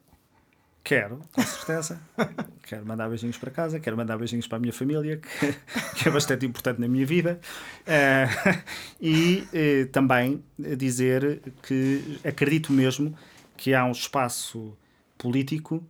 [0.82, 2.00] Quero, com certeza.
[2.64, 5.54] quero mandar beijinhos para casa, quero mandar beijinhos para a minha família, que,
[5.96, 7.40] que é bastante importante na minha vida.
[7.86, 8.26] Eh,
[9.00, 13.14] e eh, também dizer que acredito mesmo
[13.56, 14.76] que há um espaço
[15.18, 15.84] político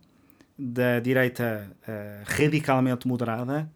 [0.57, 3.71] da direita eh, radicalmente moderada,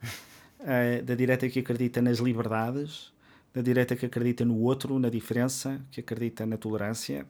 [1.03, 3.13] da direita que acredita nas liberdades,
[3.53, 7.23] da direita que acredita no outro, na diferença, que acredita na tolerância,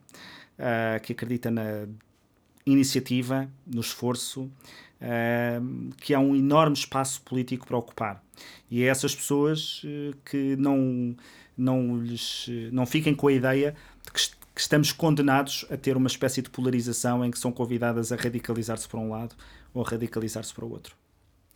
[1.03, 1.85] que acredita na
[2.65, 4.49] iniciativa, no esforço,
[5.01, 8.23] ehm, que há um enorme espaço político para ocupar.
[8.69, 11.15] E é essas pessoas eh, que não,
[11.57, 15.77] não, lhes, eh, não fiquem com a ideia de que, est- que estamos condenados a
[15.77, 19.35] ter uma espécie de polarização em que são convidadas a radicalizar-se para um lado
[19.73, 20.95] ou a radicalizar-se para o outro.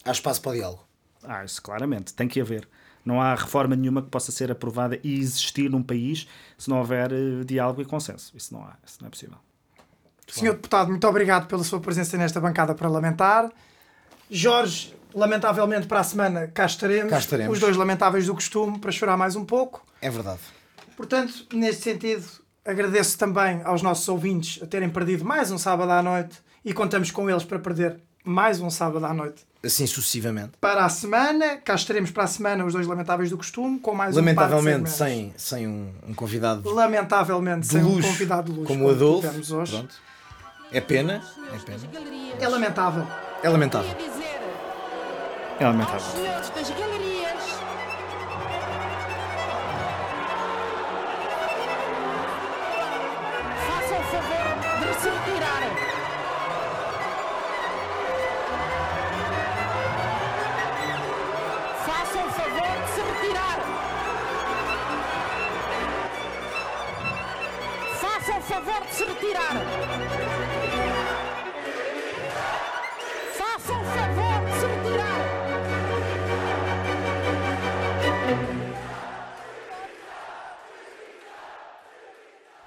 [0.05, 0.83] Há espaço para o diálogo.
[1.23, 2.67] Ah, isso claramente, tem que haver.
[3.03, 6.27] Não há reforma nenhuma que possa ser aprovada e existir num país
[6.57, 8.31] se não houver eh, diálogo e consenso.
[8.37, 9.37] Isso não há, isso não é possível.
[10.31, 13.49] Senhor Deputado, muito obrigado pela sua presença nesta bancada parlamentar.
[14.29, 17.09] Jorge, lamentavelmente para a semana cá estaremos.
[17.09, 17.53] Cá estaremos.
[17.53, 19.83] Os dois lamentáveis do costume para chorar mais um pouco.
[20.01, 20.39] É verdade.
[20.95, 22.25] Portanto, neste sentido,
[22.63, 27.09] agradeço também aos nossos ouvintes a terem perdido mais um sábado à noite e contamos
[27.09, 29.47] com eles para perder mais um sábado à noite.
[29.63, 30.51] Assim sucessivamente.
[30.61, 34.15] Para a semana, cá estaremos para a semana os dois lamentáveis do costume, com mais
[34.15, 35.33] um Lamentavelmente, segmentos.
[35.37, 39.27] sem, sem um, um convidado Lamentavelmente, sem um convidado de luxo como o Adolfo.
[39.55, 39.71] hoje.
[39.71, 40.08] Pronto.
[40.71, 41.21] É pena.
[41.51, 41.79] É pena.
[42.39, 43.07] É lamentável.
[43.41, 43.95] É lamentável.
[45.59, 45.99] É lamentável.
[45.99, 47.43] senhores das galerias
[53.67, 55.73] façam o favor de se retirarem.
[61.85, 63.59] Façam o favor de se retirar.
[67.99, 70.28] Façam o favor de se retirar.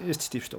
[0.05, 0.49] Estes tipos